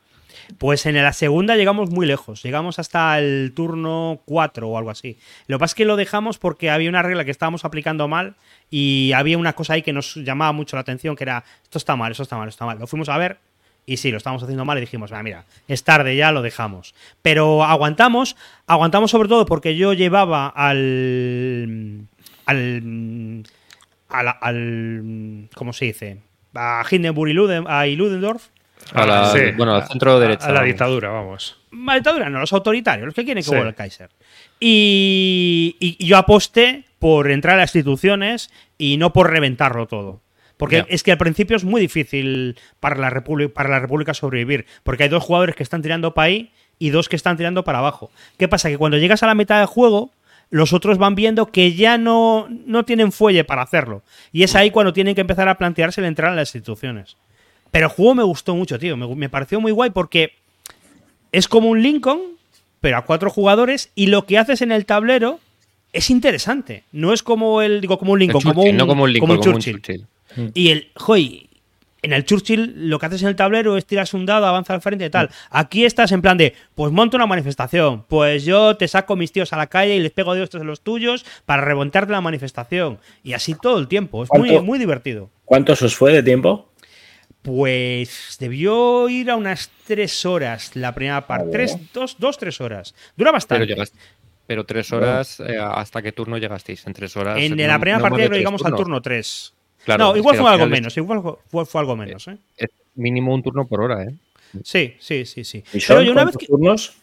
[0.58, 5.18] Pues en la segunda llegamos muy lejos, llegamos hasta el turno 4 o algo así.
[5.46, 8.34] Lo que pasa es que lo dejamos porque había una regla que estábamos aplicando mal
[8.70, 11.96] y había una cosa ahí que nos llamaba mucho la atención, que era, esto está
[11.96, 12.78] mal, esto está mal, esto está mal.
[12.78, 13.38] Lo fuimos a ver
[13.86, 16.94] y sí, lo estábamos haciendo mal y dijimos, mira, es tarde ya, lo dejamos.
[17.22, 18.36] Pero aguantamos,
[18.66, 22.06] aguantamos sobre todo porque yo llevaba al...
[22.46, 23.44] al
[24.14, 26.18] al, al ¿cómo se dice?
[26.54, 28.48] A Hindenburg y, Ludendorff.
[29.56, 30.46] bueno, al centro derecha.
[30.46, 31.58] A, la dictadura, vamos.
[31.72, 34.10] La dictadura, no, los autoritarios, los que quieren que vuelva el Kaiser.
[34.60, 40.22] Y, yo aposté por entrar a las instituciones y no por reventarlo todo.
[40.56, 44.66] Porque es que al principio es muy difícil para la, para la República sobrevivir.
[44.84, 47.78] Porque hay dos jugadores que están tirando para ahí y dos que están tirando para
[47.78, 48.10] abajo.
[48.38, 48.68] ¿Qué pasa?
[48.68, 50.12] Que cuando llegas a la mitad del juego,
[50.54, 54.04] los otros van viendo que ya no, no tienen fuelle para hacerlo.
[54.30, 57.16] Y es ahí cuando tienen que empezar a plantearse el entrar en las instituciones.
[57.72, 58.96] Pero el juego me gustó mucho, tío.
[58.96, 60.34] Me, me pareció muy guay porque
[61.32, 62.20] es como un Lincoln,
[62.80, 65.40] pero a cuatro jugadores y lo que haces en el tablero
[65.92, 66.84] es interesante.
[66.92, 69.52] No es como el, digo, como un Lincoln, como un, no como un, Lincoln, como
[69.52, 70.06] un Churchill.
[70.54, 71.48] Y el, joy,
[72.04, 74.82] en el Churchill lo que haces en el tablero es tiras un dado, avanza al
[74.82, 75.30] frente y tal.
[75.50, 79.52] Aquí estás en plan de, pues monto una manifestación, pues yo te saco mis tíos
[79.52, 82.98] a la calle y les pego de estos de los tuyos para remontarte la manifestación.
[83.22, 84.22] Y así todo el tiempo.
[84.22, 85.30] Es muy, muy divertido.
[85.46, 86.70] ¿Cuánto os fue de tiempo?
[87.40, 91.50] Pues debió ir a unas tres horas la primera parte.
[91.50, 92.94] Tres, dos, dos, tres horas.
[93.16, 93.66] Dura bastante.
[93.66, 93.84] Pero,
[94.46, 96.86] pero tres horas, eh, ¿hasta qué turno llegasteis?
[96.86, 97.38] En tres horas.
[97.38, 99.53] En la primera lo llegamos al turno tres
[99.86, 102.28] no, igual fue algo menos, igual fue, fue, algo menos.
[102.28, 102.38] ¿eh?
[102.56, 104.14] Es mínimo un turno por hora, ¿eh?
[104.62, 105.64] Sí, sí, sí, sí.
[105.72, 106.46] ¿Y son una vez que...
[106.46, 106.94] turnos?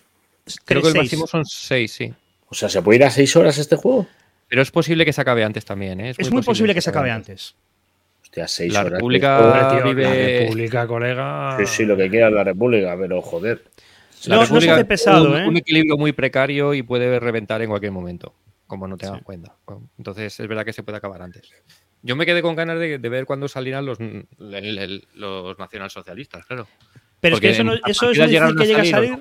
[0.66, 2.14] Creo que el máximo son seis, sí.
[2.48, 4.08] O sea, ¿se puede ir a seis horas este juego?
[4.48, 6.14] Pero es posible que se acabe antes también, ¿eh?
[6.18, 7.56] Es, muy, posible, que se acabe antes.
[8.22, 8.94] Hostia, seis la horas.
[8.94, 10.04] República vive...
[10.04, 11.58] La República, colega.
[11.60, 13.64] Sí, sí, lo que quiera la República, pero joder.
[14.26, 15.48] La no, República, no se hace pesado, un, ¿eh?
[15.48, 18.34] Un equilibrio muy precario y puede reventar en cualquier momento,
[18.72, 19.54] como no te das cuenta.
[19.98, 21.52] Entonces es verdad que se puede acabar antes.
[22.04, 23.98] Yo me quedé con ganas de, ver cuándo salieran los,
[24.40, 26.70] los nacionalsocialistas, claro.
[27.20, 29.20] Pero es que eso, no, eso es difícil que llegue a salir.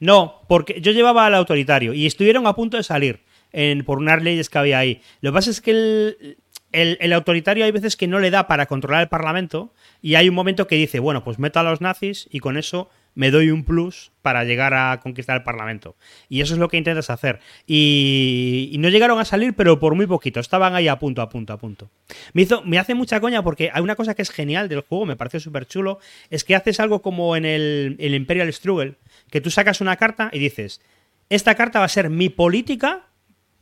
[0.00, 4.22] No, porque yo llevaba al autoritario y estuvieron a punto de salir en, por unas
[4.22, 5.00] leyes que había ahí.
[5.22, 6.36] Lo que pasa es que el,
[6.76, 9.72] el, autoritario hay veces que no le da para controlar el Parlamento
[10.02, 12.90] y hay un momento que dice, bueno, pues meto a los nazis y con eso
[13.14, 15.96] me doy un plus para llegar a conquistar el Parlamento.
[16.28, 17.40] Y eso es lo que intentas hacer.
[17.66, 20.38] Y, no llegaron a salir, pero por muy poquito.
[20.38, 21.88] Estaban ahí a punto, a punto, a punto.
[22.34, 25.06] Me, hizo, me hace mucha coña porque hay una cosa que es genial del juego,
[25.06, 25.98] me parece súper chulo,
[26.28, 28.96] es que haces algo como en el, el Imperial Struggle,
[29.30, 30.82] que tú sacas una carta y dices,
[31.30, 33.06] esta carta va a ser mi política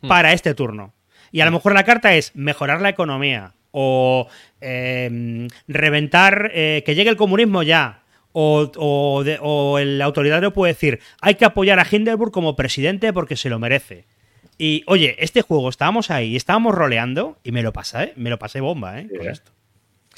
[0.00, 0.08] hmm.
[0.08, 0.92] para este turno.
[1.34, 4.28] Y a lo mejor la carta es mejorar la economía o
[4.60, 11.44] em, reventar, eh, que llegue el comunismo ya, o, el autoritario puede decir, hay que
[11.44, 14.04] apoyar a Hindenburg como presidente porque se lo merece.
[14.58, 18.60] Y oye, este juego estábamos ahí, estábamos roleando y me lo pasé, me lo pasé
[18.60, 19.08] bomba, ¿eh?
[19.18, 19.50] Con esto.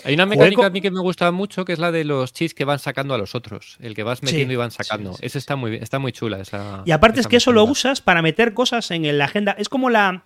[0.04, 2.52] Hay una mecánica a mí que me gusta mucho que es la de los chis
[2.52, 3.78] que van sacando a los otros.
[3.80, 5.16] El que vas metiendo y van sacando.
[5.22, 6.42] Esa está muy, está muy chula.
[6.84, 9.56] y aparte es que eso lo usas para meter cosas en la agenda.
[9.58, 10.24] Es como la,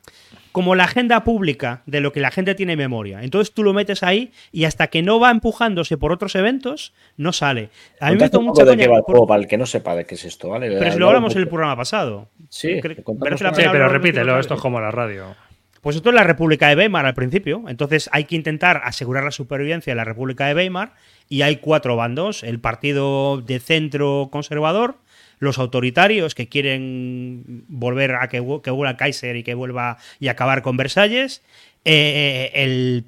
[0.52, 3.22] como la agenda pública de lo que la gente tiene en memoria.
[3.22, 7.32] Entonces tú lo metes ahí y hasta que no va empujándose por otros eventos, no
[7.32, 7.70] sale.
[8.00, 10.14] A mí me gusta mucho de qué va para el que no sepa de qué
[10.14, 10.70] es esto, ¿vale?
[10.70, 12.28] Pero si lo hablamos en el programa pasado.
[12.48, 15.34] Sí, pero, pero repítelo, esto es como la radio.
[15.80, 17.64] Pues esto es la República de Weimar al principio.
[17.68, 20.92] Entonces hay que intentar asegurar la supervivencia de la República de Weimar
[21.28, 22.42] y hay cuatro bandos.
[22.42, 24.96] El partido de centro conservador,
[25.40, 30.76] los autoritarios que quieren volver a que, vuelva Kaiser y que vuelva y acabar con
[30.76, 31.42] Versalles,
[31.84, 33.04] eh, el,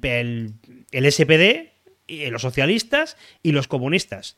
[0.91, 1.71] el, SPD,
[2.07, 4.35] y los socialistas y los comunistas.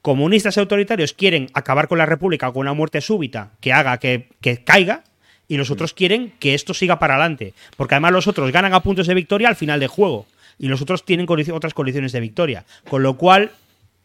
[0.00, 4.28] Comunistas y autoritarios quieren acabar con la República con una muerte súbita que haga que,
[4.40, 5.04] que caiga,
[5.48, 7.52] y los otros quieren que esto siga para adelante.
[7.76, 10.26] Porque además los otros ganan a puntos de victoria al final del juego.
[10.58, 12.64] Y los otros tienen otras condiciones de victoria.
[12.88, 13.50] Con lo cual,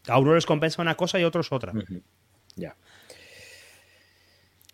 [0.08, 1.72] a uno les compensa una cosa y a otros otra.
[2.56, 2.74] Ya.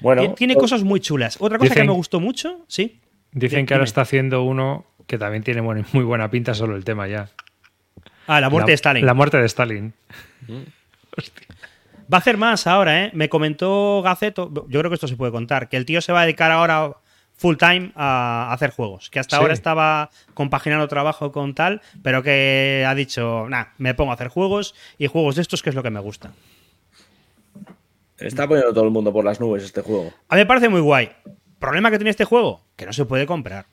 [0.03, 1.37] Bueno, tiene cosas muy chulas.
[1.41, 3.01] Otra cosa que me gustó mucho, sí.
[3.33, 7.07] Dicen que ahora está haciendo uno que también tiene muy buena pinta solo el tema
[7.07, 7.31] ya.
[8.27, 9.05] Ah, la muerte de Stalin.
[9.05, 9.93] La muerte de Stalin.
[12.12, 13.11] Va a hacer más ahora, ¿eh?
[13.15, 16.21] Me comentó Gaceto, yo creo que esto se puede contar, que el tío se va
[16.21, 16.97] a dedicar ahora
[17.37, 19.11] full time a hacer juegos.
[19.11, 24.11] Que hasta ahora estaba compaginando trabajo con tal, pero que ha dicho, nah, me pongo
[24.11, 26.33] a hacer juegos y juegos de estos que es lo que me gusta.
[28.19, 30.12] Está poniendo todo el mundo por las nubes este juego.
[30.28, 31.11] A mí me parece muy guay.
[31.59, 32.62] ¿Problema que tiene este juego?
[32.77, 33.66] Que no se puede comprar.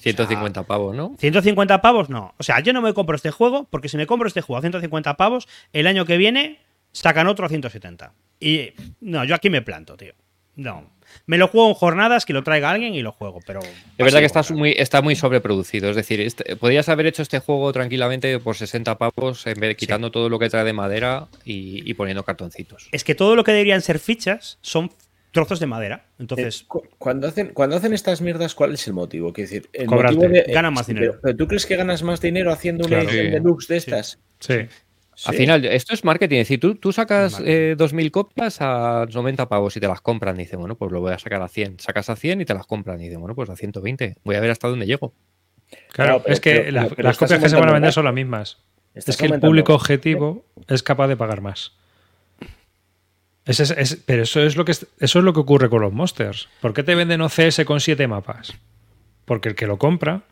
[0.00, 1.14] 150 pavos, ¿no?
[1.18, 2.34] 150 pavos no.
[2.38, 4.62] O sea, yo no me compro este juego porque si me compro este juego a
[4.62, 6.60] 150 pavos, el año que viene
[6.92, 8.12] sacan otro a 170.
[8.40, 10.14] Y no, yo aquí me planto, tío.
[10.56, 10.90] No.
[11.26, 13.60] Me lo juego en jornadas, que lo traiga alguien y lo juego, pero...
[13.60, 15.90] Es verdad que está muy, está muy sobreproducido.
[15.90, 19.76] Es decir, este, podrías haber hecho este juego tranquilamente por 60 pavos, en vez de
[19.76, 22.88] quitando todo lo que trae de madera y, poniendo cartoncitos.
[22.92, 24.90] Es que todo lo que deberían ser fichas son
[25.32, 26.06] trozos de madera.
[26.18, 26.62] Entonces...
[26.62, 29.32] Eh, cuando, hacen, cuando hacen estas mierdas, ¿cuál es el motivo?
[29.32, 31.18] decir, el motivo de, ganan más dinero.
[31.22, 34.18] Pero, ¿tú crees que ganas más dinero haciendo una edición deluxe de estas?
[34.38, 34.54] sí.
[35.26, 36.36] Al final, esto es marketing.
[36.36, 40.36] Es decir, tú, tú sacas eh, 2.000 copias a 90 pavos y te las compran.
[40.36, 41.80] Dice, bueno, pues lo voy a sacar a 100.
[41.80, 42.98] Sacas a 100 y te las compran.
[42.98, 44.16] Dice, bueno, pues a 120.
[44.24, 45.12] Voy a ver hasta dónde llego.
[45.92, 48.58] Claro, es que las copias que se van a vender son las mismas.
[48.94, 51.72] Es que el público objetivo es capaz de pagar más.
[53.44, 56.48] pero eso es, lo que, eso es lo que ocurre con los monsters.
[56.60, 58.54] ¿Por qué te venden OCS con 7 mapas?
[59.24, 60.22] Porque el que lo compra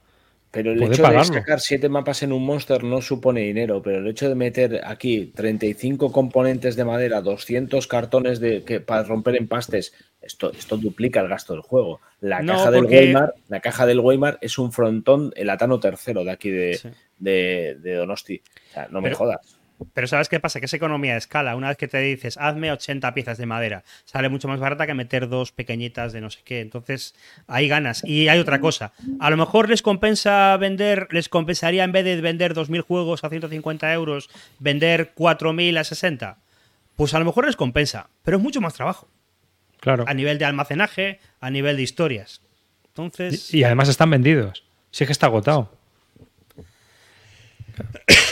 [0.50, 4.06] Pero el hecho de sacar siete mapas en un monster no supone dinero, pero el
[4.06, 9.92] hecho de meter aquí 35 componentes de madera, 200 cartones de, que, para romper empastes,
[10.22, 12.00] esto, esto duplica el gasto del juego.
[12.20, 16.30] La, caja del Weimar, la caja del Weimar es un frontón, el Atano tercero de
[16.30, 18.42] aquí de, de, Donosti.
[18.70, 19.57] O sea, no me jodas.
[19.94, 20.60] Pero ¿sabes qué pasa?
[20.60, 23.84] Que esa economía de escala, una vez que te dices, hazme 80 piezas de madera,
[24.04, 26.60] sale mucho más barata que meter dos pequeñitas de no sé qué.
[26.60, 27.14] Entonces,
[27.46, 28.02] ahí ganas.
[28.04, 28.92] Y hay otra cosa.
[29.20, 33.28] A lo mejor les compensa vender, les compensaría en vez de vender 2.000 juegos a
[33.28, 36.38] 150 euros, vender 4.000 a 60.
[36.96, 39.08] Pues a lo mejor les compensa, pero es mucho más trabajo.
[39.80, 40.04] Claro.
[40.08, 42.42] A nivel de almacenaje, a nivel de historias.
[42.88, 43.54] Entonces.
[43.54, 44.64] Y, y además están vendidos.
[44.90, 45.70] Sí que está agotado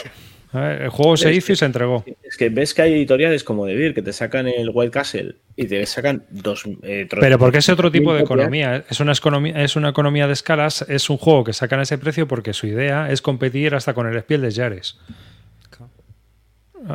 [0.56, 2.04] el juego se hizo y se entregó.
[2.22, 5.66] Es que ves que hay editoriales como De que te sacan el White Castle y
[5.66, 6.64] te sacan dos.
[6.82, 8.84] Eh, Pero porque es otro tipo de economía.
[8.88, 10.82] Es una economía, es una economía de escalas.
[10.88, 14.06] Es un juego que sacan a ese precio porque su idea es competir hasta con
[14.06, 14.98] el Spiel de Yares.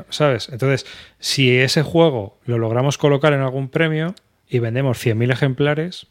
[0.10, 0.48] ¿Sabes?
[0.50, 0.86] Entonces,
[1.20, 4.16] si ese juego lo logramos colocar en algún premio
[4.48, 6.08] y vendemos 100.000 ejemplares,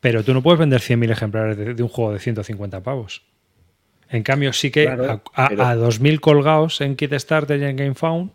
[0.00, 3.22] pero tú no puedes vender 100.000 ejemplares de un juego de 150 pavos.
[4.12, 8.30] En cambio, sí que a, 2.000 colgados en Kickstarter y en GameFound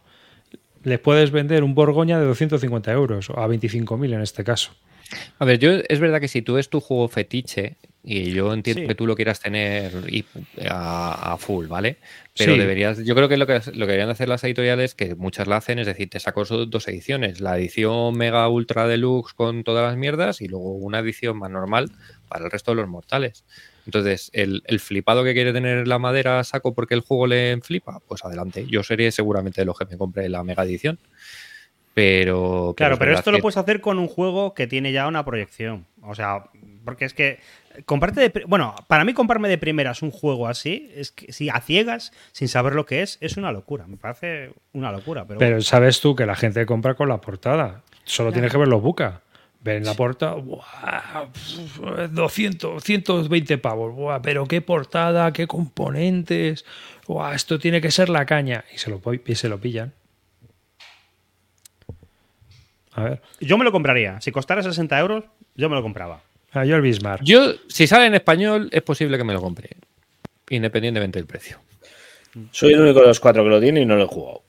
[0.83, 4.71] les puedes vender un Borgoña de 250 euros, o a 25.000 en este caso.
[5.37, 7.77] A ver, yo es verdad que si tú es tu juego fetiche,
[8.09, 9.91] y yo entiendo que tú lo quieras tener
[10.69, 11.97] a, full, ¿vale?
[12.37, 15.45] Pero deberías, yo creo que lo que lo que deberían hacer las editoriales, que muchas
[15.45, 19.89] la hacen, es decir, te saco dos ediciones, la edición mega ultra deluxe con todas
[19.89, 21.91] las mierdas y luego una edición más normal
[22.27, 23.43] para el resto de los mortales.
[23.85, 28.23] Entonces, el, flipado que quiere tener la madera saco porque el juego le flipa, pues
[28.25, 28.65] adelante.
[28.67, 30.99] Yo sería seguramente de los que me compre la mega edición.
[31.93, 32.75] Pero.
[32.77, 35.87] Claro, pero, esto lo puedes hacer con un juego que tiene ya una proyección.
[36.01, 36.43] O sea,
[36.85, 37.39] porque es que.
[37.85, 38.43] Comprarte de.
[38.45, 42.49] Bueno, para mí, comprarme de primeras un juego así, es que si a ciegas, sin
[42.49, 43.87] saber lo que es, es una locura.
[43.87, 45.25] Me parece una locura.
[45.25, 47.81] Pero, pero sabes tú que la gente compra con la portada.
[48.03, 48.81] Solo tienes que ver los
[49.67, 50.37] Ven la portada,
[52.09, 56.63] 200, 120 pavos, pero qué portada, qué componentes,
[57.35, 58.63] esto tiene que ser la caña.
[58.73, 59.93] Y se lo, y se lo pillan.
[62.93, 63.21] A ver.
[63.41, 64.21] Yo me lo compraría.
[64.21, 65.25] Si costara 60 euros,
[65.55, 66.21] yo me lo compraba.
[66.53, 67.23] Ah, yo el Bismarck.
[67.25, 69.71] Yo, si sale en español, es posible que me lo compre.
[70.49, 71.57] Independientemente del precio.
[72.51, 74.43] Soy el único de los cuatro que lo tiene y no lo he jugado.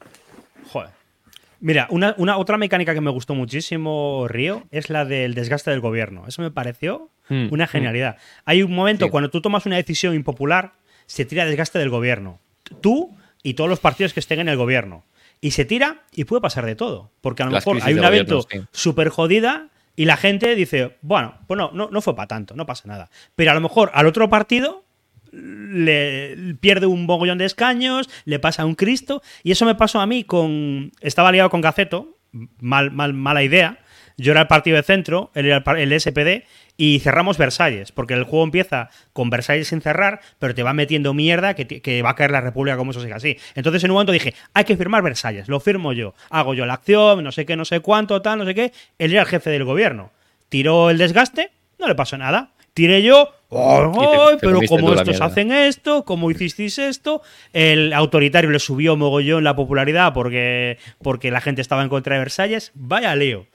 [1.60, 6.24] Mira, una, otra mecánica que me gustó muchísimo, Río, es la del desgaste del gobierno.
[6.28, 7.68] Eso me pareció hmm, una hmm.
[7.68, 8.16] genialidad.
[8.44, 10.72] Hay un momento cuando tú tomas una decisión impopular,
[11.06, 12.38] se tira desgaste del gobierno.
[12.80, 15.04] Tú y todos los partidos que estén en el gobierno.
[15.40, 17.10] Y se tira y puede pasar de todo.
[17.20, 21.58] Porque a lo mejor hay un evento súper jodida y la gente dice, bueno, pues
[21.58, 23.10] no, no, no fue para tanto, no pasa nada.
[23.34, 24.84] Pero a lo mejor al otro partido
[25.32, 30.06] le pierde un bogollón de escaños, le pasa un Cristo, y eso me pasó a
[30.06, 30.92] mí con...
[31.00, 32.16] Estaba liado con Gaceto,
[32.60, 33.78] mal, mal, mala idea,
[34.16, 36.44] yo era el partido de centro, él era el SPD,
[36.76, 41.14] y cerramos Versalles, porque el juego empieza con Versalles sin cerrar, pero te va metiendo
[41.14, 43.36] mierda que, va a caer la República como eso siga así.
[43.54, 46.74] Entonces en un momento dije, hay que firmar Versalles, lo firmo yo, hago yo la
[46.74, 49.50] acción, no sé qué, no sé cuánto, tal, no sé qué, él era el jefe
[49.50, 50.12] del gobierno.
[50.48, 52.52] Tiró el desgaste, no le pasó nada.
[52.74, 54.36] Tiré yo, ¡ay!
[54.40, 57.22] pero como estos hacen esto, como hicisteis esto,
[57.52, 62.20] el autoritario le subió mogollón la popularidad porque, porque la gente estaba en contra de
[62.20, 62.72] Versalles.
[62.74, 63.46] Vaya Leo.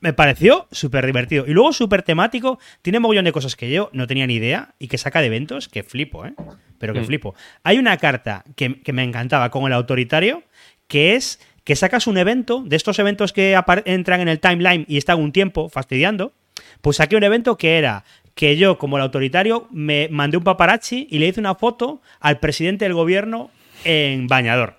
[0.00, 1.44] Me pareció súper divertido.
[1.46, 2.58] Y luego súper temático.
[2.80, 5.68] Tiene mogollón de cosas que yo no tenía ni idea y que saca de eventos
[5.68, 6.32] que flipo, ¿eh?
[6.78, 7.04] Pero que mm.
[7.04, 7.34] flipo.
[7.64, 10.42] Hay una carta que, que me encantaba con el autoritario
[10.88, 14.96] que es que sacas un evento, de estos eventos que entran en el timeline y
[14.96, 16.32] están un tiempo fastidiando,
[16.80, 18.04] pues saqué un evento que era
[18.34, 22.38] que yo, como el autoritario, me mandé un paparazzi y le hice una foto al
[22.38, 23.50] presidente del gobierno
[23.84, 24.76] en bañador.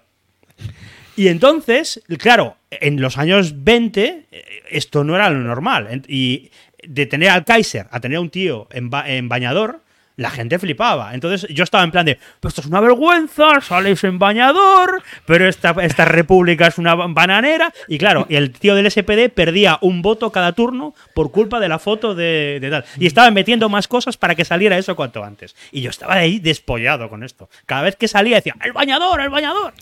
[1.16, 6.04] Y entonces, claro, en los años 20 eh, esto no era lo normal.
[6.08, 6.52] Y
[6.84, 9.82] de tener al Kaiser a tener a un tío en, en bañador,
[10.18, 11.14] la gente flipaba.
[11.14, 15.48] Entonces yo estaba en plan de, pues esto es una vergüenza, sales en bañador, pero
[15.48, 17.74] esta, esta república es una bananera.
[17.88, 21.80] Y claro, el tío del SPD perdía un voto cada turno por culpa de la
[21.80, 22.86] foto de, tal.
[23.00, 25.56] Y estaban metiendo más cosas para que saliera eso cuanto antes.
[25.72, 27.50] Y yo estaba ahí despollado con esto.
[27.66, 29.74] Cada vez que salía decía, el bañador, el bañador.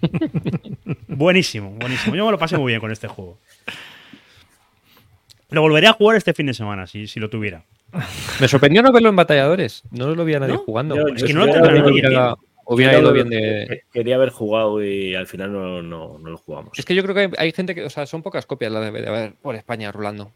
[1.08, 2.16] buenísimo, buenísimo.
[2.16, 3.38] Yo me lo pasé muy bien con este juego.
[5.50, 7.64] Lo volveré a jugar este fin de semana, si, si lo tuviera.
[8.40, 9.82] Me sorprendió no verlo en batalladores.
[9.90, 11.08] No lo había nadie jugando.
[11.08, 13.84] es que no lo hubiera, hubiera ido bien de.
[13.92, 16.78] Quería haber jugado y al final no, lo jugamos.
[16.78, 17.84] Es que yo creo que hay, gente que.
[17.84, 20.32] O sea, son pocas copias la de haber por España rolando.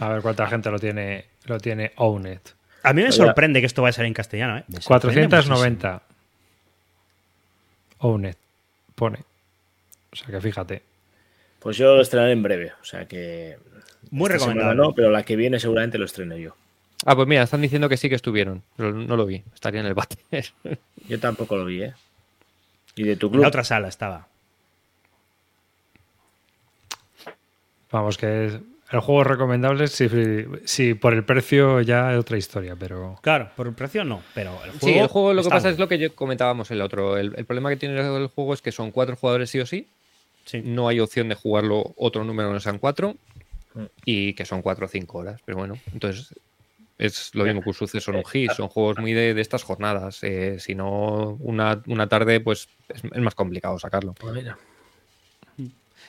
[0.00, 2.40] A ver cuánta gente lo tiene, lo tiene Owned.
[2.82, 4.58] A mí me sorprende que esto vaya a salir en castellano.
[4.58, 4.64] ¿eh?
[4.84, 6.02] 490.
[7.98, 8.36] Owned,
[8.94, 9.18] pone.
[10.12, 10.82] O sea que fíjate.
[11.58, 12.72] Pues yo lo estrenaré en breve.
[12.80, 13.58] O sea que.
[14.10, 14.76] Muy recomendable.
[14.76, 16.54] No, pero la que viene seguramente lo estreno yo.
[17.06, 18.62] Ah, pues mira, están diciendo que sí que estuvieron.
[18.76, 19.42] Pero no lo vi.
[19.54, 20.18] Estaría en el bate.
[21.08, 21.94] yo tampoco lo vi, ¿eh?
[22.96, 23.40] ¿Y de tu club?
[23.40, 24.26] En la otra sala estaba.
[27.90, 28.60] Vamos, que
[28.90, 33.18] el juego es recomendable si, por el precio ya es otra historia, pero...
[33.22, 34.78] Claro, por el precio no, pero el juego...
[34.80, 37.16] Sí, el juego lo que pasa es lo que comentábamos el otro.
[37.16, 39.86] El, problema que tiene el juego es que son cuatro jugadores sí o sí.
[40.44, 40.62] sí.
[40.62, 43.16] No hay opción de jugarlo otro número no sean cuatro.
[43.74, 43.84] Mm.
[44.04, 45.40] Y que son cuatro o cinco horas.
[45.44, 46.34] Pero bueno, entonces
[46.98, 48.52] es lo mismo que un suceso en un GIS.
[48.56, 50.22] Son juegos muy de, estas jornadas.
[50.22, 54.14] Eh, si no, una, tarde, pues es, más complicado sacarlo.
[54.14, 54.44] Pues.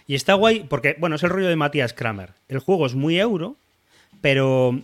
[0.08, 2.32] Y está guay porque, bueno, es el rollo de Matías Kramer.
[2.48, 3.56] El juego es muy euro,
[4.22, 4.82] pero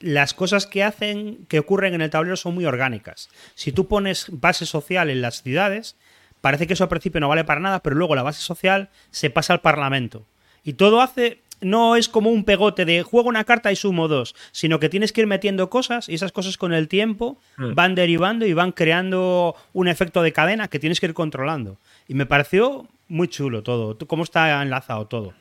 [0.00, 3.30] las cosas que hacen, que ocurren en el tablero son muy orgánicas.
[3.54, 5.94] Si tú pones base social en las ciudades,
[6.40, 9.30] parece que eso al principio no vale para nada, pero luego la base social se
[9.30, 10.26] pasa al Parlamento.
[10.64, 14.34] Y todo hace, no es como un pegote de juego una carta y sumo dos,
[14.52, 17.74] sino que tienes que ir metiendo cosas y esas cosas con el tiempo mm.
[17.74, 21.78] van derivando y van creando un efecto de cadena que tienes que ir controlando.
[22.06, 25.34] Y me pareció muy chulo todo, cómo está enlazado todo.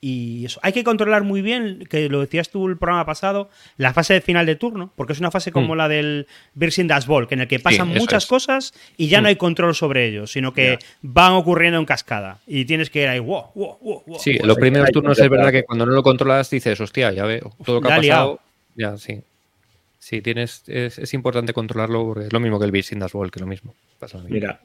[0.00, 3.92] Y eso, hay que controlar muy bien, que lo decías tú el programa pasado, la
[3.92, 5.76] fase de final de turno, porque es una fase como mm.
[5.76, 9.30] la del Virgin Dashball, que en el que pasan muchas cosas y ya no mm.
[9.30, 13.18] hay contrlo sobre ellos, sino que van ocurriendo en cascada y tienes que ir ahí,
[13.18, 14.18] wow, wow, wow.
[14.20, 17.52] Sí, los primeros turnos es verdad que cuando no lo controlas dices, hostia, ya veo,
[17.64, 18.40] todo lo que ha pasado,
[18.76, 19.20] ya, sí.
[19.98, 23.46] Sí, tienes, es, importante controlarlo porque es lo mismo que el Virgin Dashball, que lo
[23.46, 23.74] mismo.
[24.28, 24.60] Mira,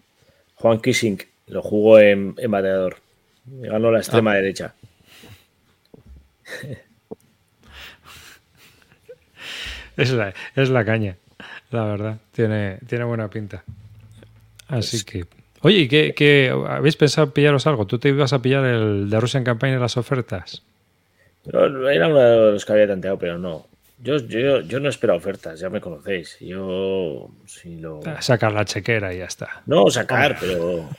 [0.55, 2.97] Juan Kissing lo jugó en, en bateador.
[3.45, 4.35] Ganó la extrema ah.
[4.35, 4.73] derecha.
[9.97, 11.17] Es, la, es la caña,
[11.71, 12.17] la verdad.
[12.31, 13.63] Tiene, tiene buena pinta.
[14.67, 15.25] Así que.
[15.61, 17.87] Oye, ¿qué, qué, habéis pensado pillaros algo?
[17.87, 20.63] ¿Tú te ibas a pillar el de Russian Campaign en las ofertas?
[21.45, 23.67] era uno de los que había tanteado, pero no.
[23.99, 26.37] Yo, yo, yo no espero ofertas, ya me conocéis.
[26.41, 28.01] Yo si lo...
[28.19, 29.61] Sacar la chequera y ya está.
[29.65, 30.89] No, sacar, pero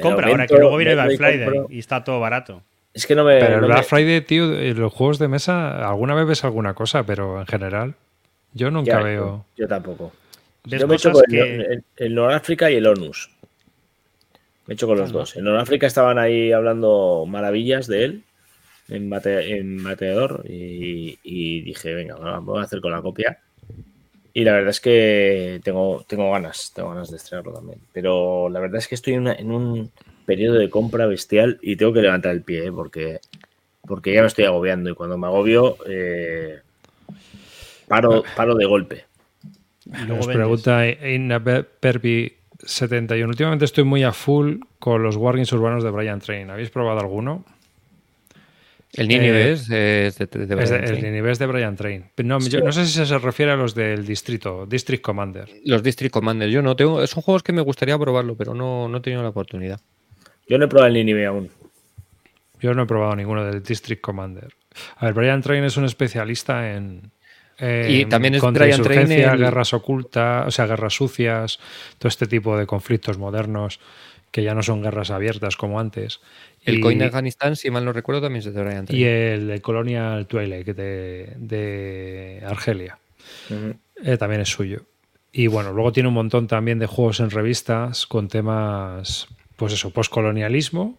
[0.00, 2.62] Compra ahora, que luego viene Black Friday y está todo barato.
[2.94, 3.38] Es que no me.
[3.38, 7.40] Pero el Black Friday, tío, los juegos de mesa, alguna vez ves alguna cosa, pero
[7.40, 7.94] en general,
[8.52, 9.46] yo nunca veo.
[9.56, 10.12] Yo, tampoco.
[10.64, 13.30] Yo me he hecho con el, el, Noráfrica y el ONUS.
[14.66, 15.36] Me he hecho con los dos.
[15.36, 18.24] En Noráfrica estaban ahí hablando maravillas de él
[18.88, 23.40] en, bate, en bateador y, y, dije, venga, vamos a hacer con la copia.
[24.34, 27.80] Y la verdad es que tengo, tengo ganas, tengo ganas de estrenarlo también.
[27.92, 29.90] Pero la verdad es que estoy en, un
[30.32, 32.72] periodo de compra bestial y tengo que levantar el pie, ¿eh?
[32.72, 33.20] porque,
[33.82, 34.88] porque ya me estoy agobiando.
[34.88, 36.60] Y cuando me agobio, eh,
[37.86, 39.04] paro, paro de golpe.
[40.08, 42.32] Nos pregunta Inna Perpi
[42.64, 43.28] 71.
[43.28, 46.48] Últimamente estoy muy a full con los Wargames urbanos de Brian Train.
[46.48, 47.44] ¿Habéis probado alguno?
[48.94, 52.06] El Ninive eh, es, de, Brian El Ninive es de Brian Train.
[52.24, 55.48] No, no sé si se refiere a los del distrito, District Commander.
[55.66, 57.06] Los District Commander, yo no tengo.
[57.06, 59.80] Son juegos que me gustaría probarlo, pero no, no he tenido la oportunidad.
[60.52, 61.48] Yo no he probado el Ninive aún.
[62.60, 64.52] Yo no he probado ninguno del District Commander.
[64.96, 67.10] A ver, Brian Train es un especialista en.
[67.58, 69.08] y también es Brian Train.
[69.08, 71.58] guerras ocultas, o sea, guerras sucias,
[71.96, 73.80] todo este tipo de conflictos modernos
[74.30, 76.20] que ya no son guerras abiertas como antes.
[76.62, 78.98] El Coin de Afganistán, si mal no recuerdo, también se debería entrar.
[78.98, 82.98] Y el de Colonial Twilight de, de Argelia.
[84.04, 84.82] Eh, también es suyo.
[85.32, 89.90] Y bueno, luego tiene un montón también de juegos en revistas con temas, pues eso,
[89.90, 90.98] postcolonialismo,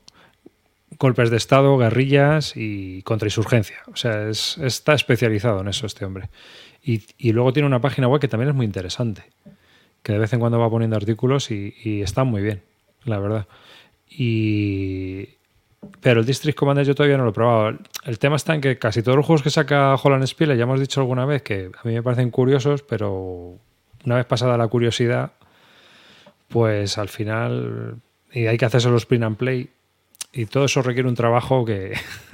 [0.99, 3.77] golpes de Estado, guerrillas y contrainsurgencia.
[3.91, 6.29] O sea, está especializado en eso este hombre.
[6.83, 9.23] Y, y, luego tiene una página web que también es muy interesante,
[10.01, 12.61] que de vez en cuando va poniendo artículos y, y muy bien,
[13.05, 13.47] la verdad.
[14.09, 15.29] Y,
[16.01, 17.77] pero el District Commander yo todavía no lo he probado.
[18.03, 20.79] El tema está en que casi todos los juegos que saca Holland Spiele, ya hemos
[20.79, 23.57] dicho alguna vez que a mí me parecen curiosos, pero
[24.05, 25.31] una vez pasada la curiosidad,
[26.49, 27.95] pues al final
[28.33, 29.69] y hay que hacerse los print and play
[30.33, 31.93] y todo eso requiere un trabajo que,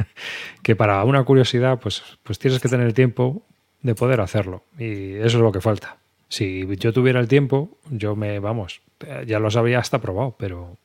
[0.64, 3.44] que para una curiosidad pues, pues tienes que tener el tiempo
[3.82, 5.98] de poder hacerlo y eso es lo que falta.
[6.30, 8.82] Si yo tuviera el tiempo, yo me, vamos,
[9.26, 10.78] ya lo habría hasta probado, pero,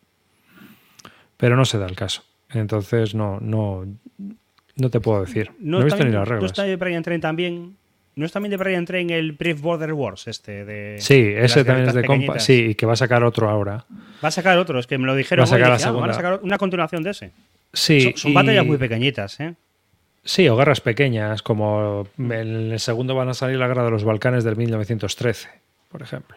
[1.37, 2.23] pero no se da el caso.
[2.51, 3.85] Entonces no, no,
[4.77, 5.51] no te puedo decir.
[5.59, 6.57] No, he visto ni las reglas.
[6.57, 7.77] ¿No está Brian Train también?
[8.17, 10.65] ¿No es también de Brian Train el Brief Border Wars este?
[10.65, 12.39] De, sí, ese también es de compa.
[12.39, 13.85] Sí, y que va a sacar otro ahora.
[14.23, 15.43] Va a sacar otro, es que me lo dijeron.
[15.43, 17.33] Va a sacar, la ah, van a sacar una continuación de ese.
[17.73, 18.13] Sí.
[18.17, 19.55] Son, batallas muy pequeñitas, ¿eh?
[20.23, 22.33] Sí, o guerras pequeñas, como en
[22.73, 25.49] el segundo van a salir la guerra de los Balcanes del 1913,
[25.91, 26.37] por ejemplo.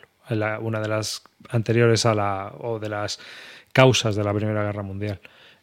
[0.62, 2.54] una de las anteriores a la.
[2.60, 3.20] o de las
[3.72, 5.20] causas de la Primera Guerra Mundial.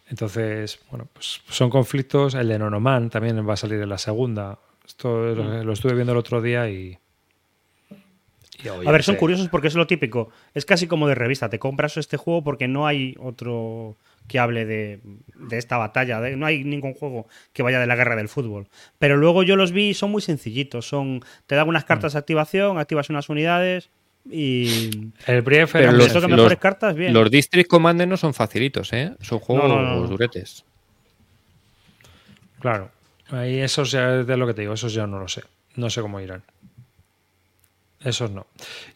[0.08, 2.34] Entonces, bueno, pues son conflictos.
[2.34, 4.58] El de Nonoman también va a salir en la segunda.
[4.86, 6.98] Esto lo, estuve viendo el otro día y.
[8.86, 10.31] a ver, son curiosos porque es lo típico.
[10.55, 11.48] Es casi como de revista.
[11.48, 13.97] Te compras este juego porque no hay otro
[14.28, 15.01] que hable de,
[15.51, 16.20] esta batalla.
[16.36, 18.69] no hay ningún juego que vaya de la guerra del fútbol.
[18.98, 20.86] Pero luego yo los vi son muy sencillitos.
[20.86, 23.90] Son, te dan unas cartas de activación, activas unas unidades
[24.31, 27.12] y el brief Pero los, que mejores cartas, bien.
[27.12, 29.15] Los District Commander no son facilitos, ¿eh?
[29.20, 30.65] Son juegos duretes.
[32.61, 32.90] Claro.
[33.30, 35.42] Ahí esos ya de lo que te digo, esos ya no lo sé.
[35.76, 36.42] No sé cómo irán.
[38.01, 38.46] Esos no.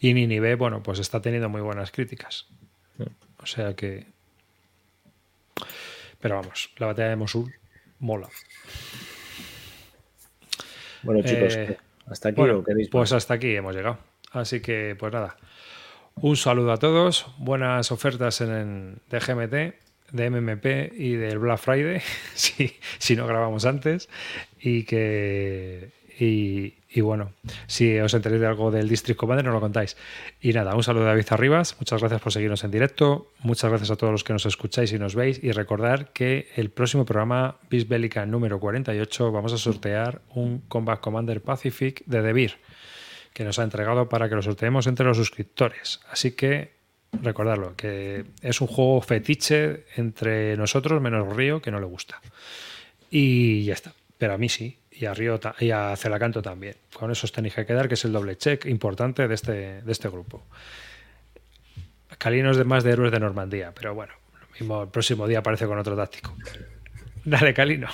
[0.00, 2.46] Y Ninive, bueno, pues está teniendo muy buenas críticas.
[3.42, 4.06] O sea que.
[6.20, 7.55] Pero vamos, la batalla de Mosul
[8.00, 8.28] mola.
[11.02, 12.42] Bueno, chicos, eh, hasta aquí
[12.90, 13.98] Pues hasta aquí hemos llegado.
[14.32, 15.36] Así que, pues nada,
[16.16, 22.01] un saludo a todos, buenas ofertas en, de GMT, de MMP y del Black Friday,
[22.35, 24.09] si, si no grabamos antes,
[24.60, 25.97] y que...
[26.20, 27.32] Y, bueno,
[27.68, 29.97] si os enteréis de algo del District Commander, nos lo contáis.
[30.40, 33.93] Y nada, un saludo de David Arribas, muchas gracias por seguirnos en directo, muchas gracias
[33.93, 37.59] a todos los que nos escucháis y nos veis, y recordar que el próximo programa,
[37.70, 42.56] Bélica número 48, vamos a sortear un Combat Commander Pacific de Debir
[43.32, 46.01] que nos ha entregado para que lo sorteemos entre los suscriptores.
[46.10, 46.77] Así que
[47.12, 52.20] recordarlo, que es un juego fetiche entre nosotros, menos Río, que no le gusta.
[53.10, 53.93] Y ya está.
[54.18, 56.74] Pero a mí sí, y a Río y a Celacanto también.
[56.93, 59.93] Con eso os tenéis que quedar, que es el doble check importante de este, de
[59.93, 60.44] este grupo.
[62.18, 65.39] Calino es de más de héroes de Normandía, pero bueno, lo mismo el próximo día
[65.39, 66.35] aparece con otro táctico.
[67.24, 67.89] Dale, Calino.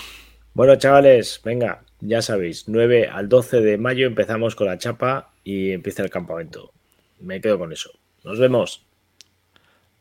[0.54, 5.72] Bueno, chavales, venga, ya sabéis, 9 al 12 de mayo empezamos con la chapa y
[5.72, 6.72] empieza el campamento.
[7.20, 7.90] Me quedo con eso.
[8.22, 8.84] Nos vemos.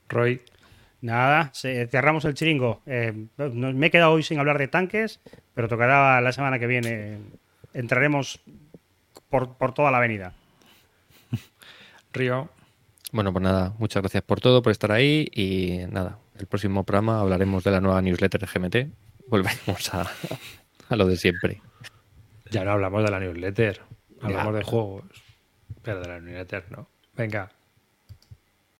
[0.09, 0.41] Roy.
[1.01, 2.81] Nada, cerramos el chiringo.
[2.85, 5.19] Eh, me he quedado hoy sin hablar de tanques,
[5.53, 7.19] pero tocará la semana que viene.
[7.73, 8.41] Entraremos
[9.29, 10.33] por, toda la avenida.
[12.13, 12.49] Río.
[13.11, 17.19] Bueno, pues nada, muchas gracias por todo, por estar ahí y nada, el próximo programa
[17.19, 19.27] hablaremos de la nueva newsletter de GMT.
[19.27, 20.09] Volvemos a,
[20.89, 21.61] a lo de siempre.
[22.49, 23.81] Ya no hablamos de la newsletter,
[24.21, 25.03] hablamos de juegos.
[25.81, 26.87] Pero de la unidad eterno.
[27.15, 27.51] Venga,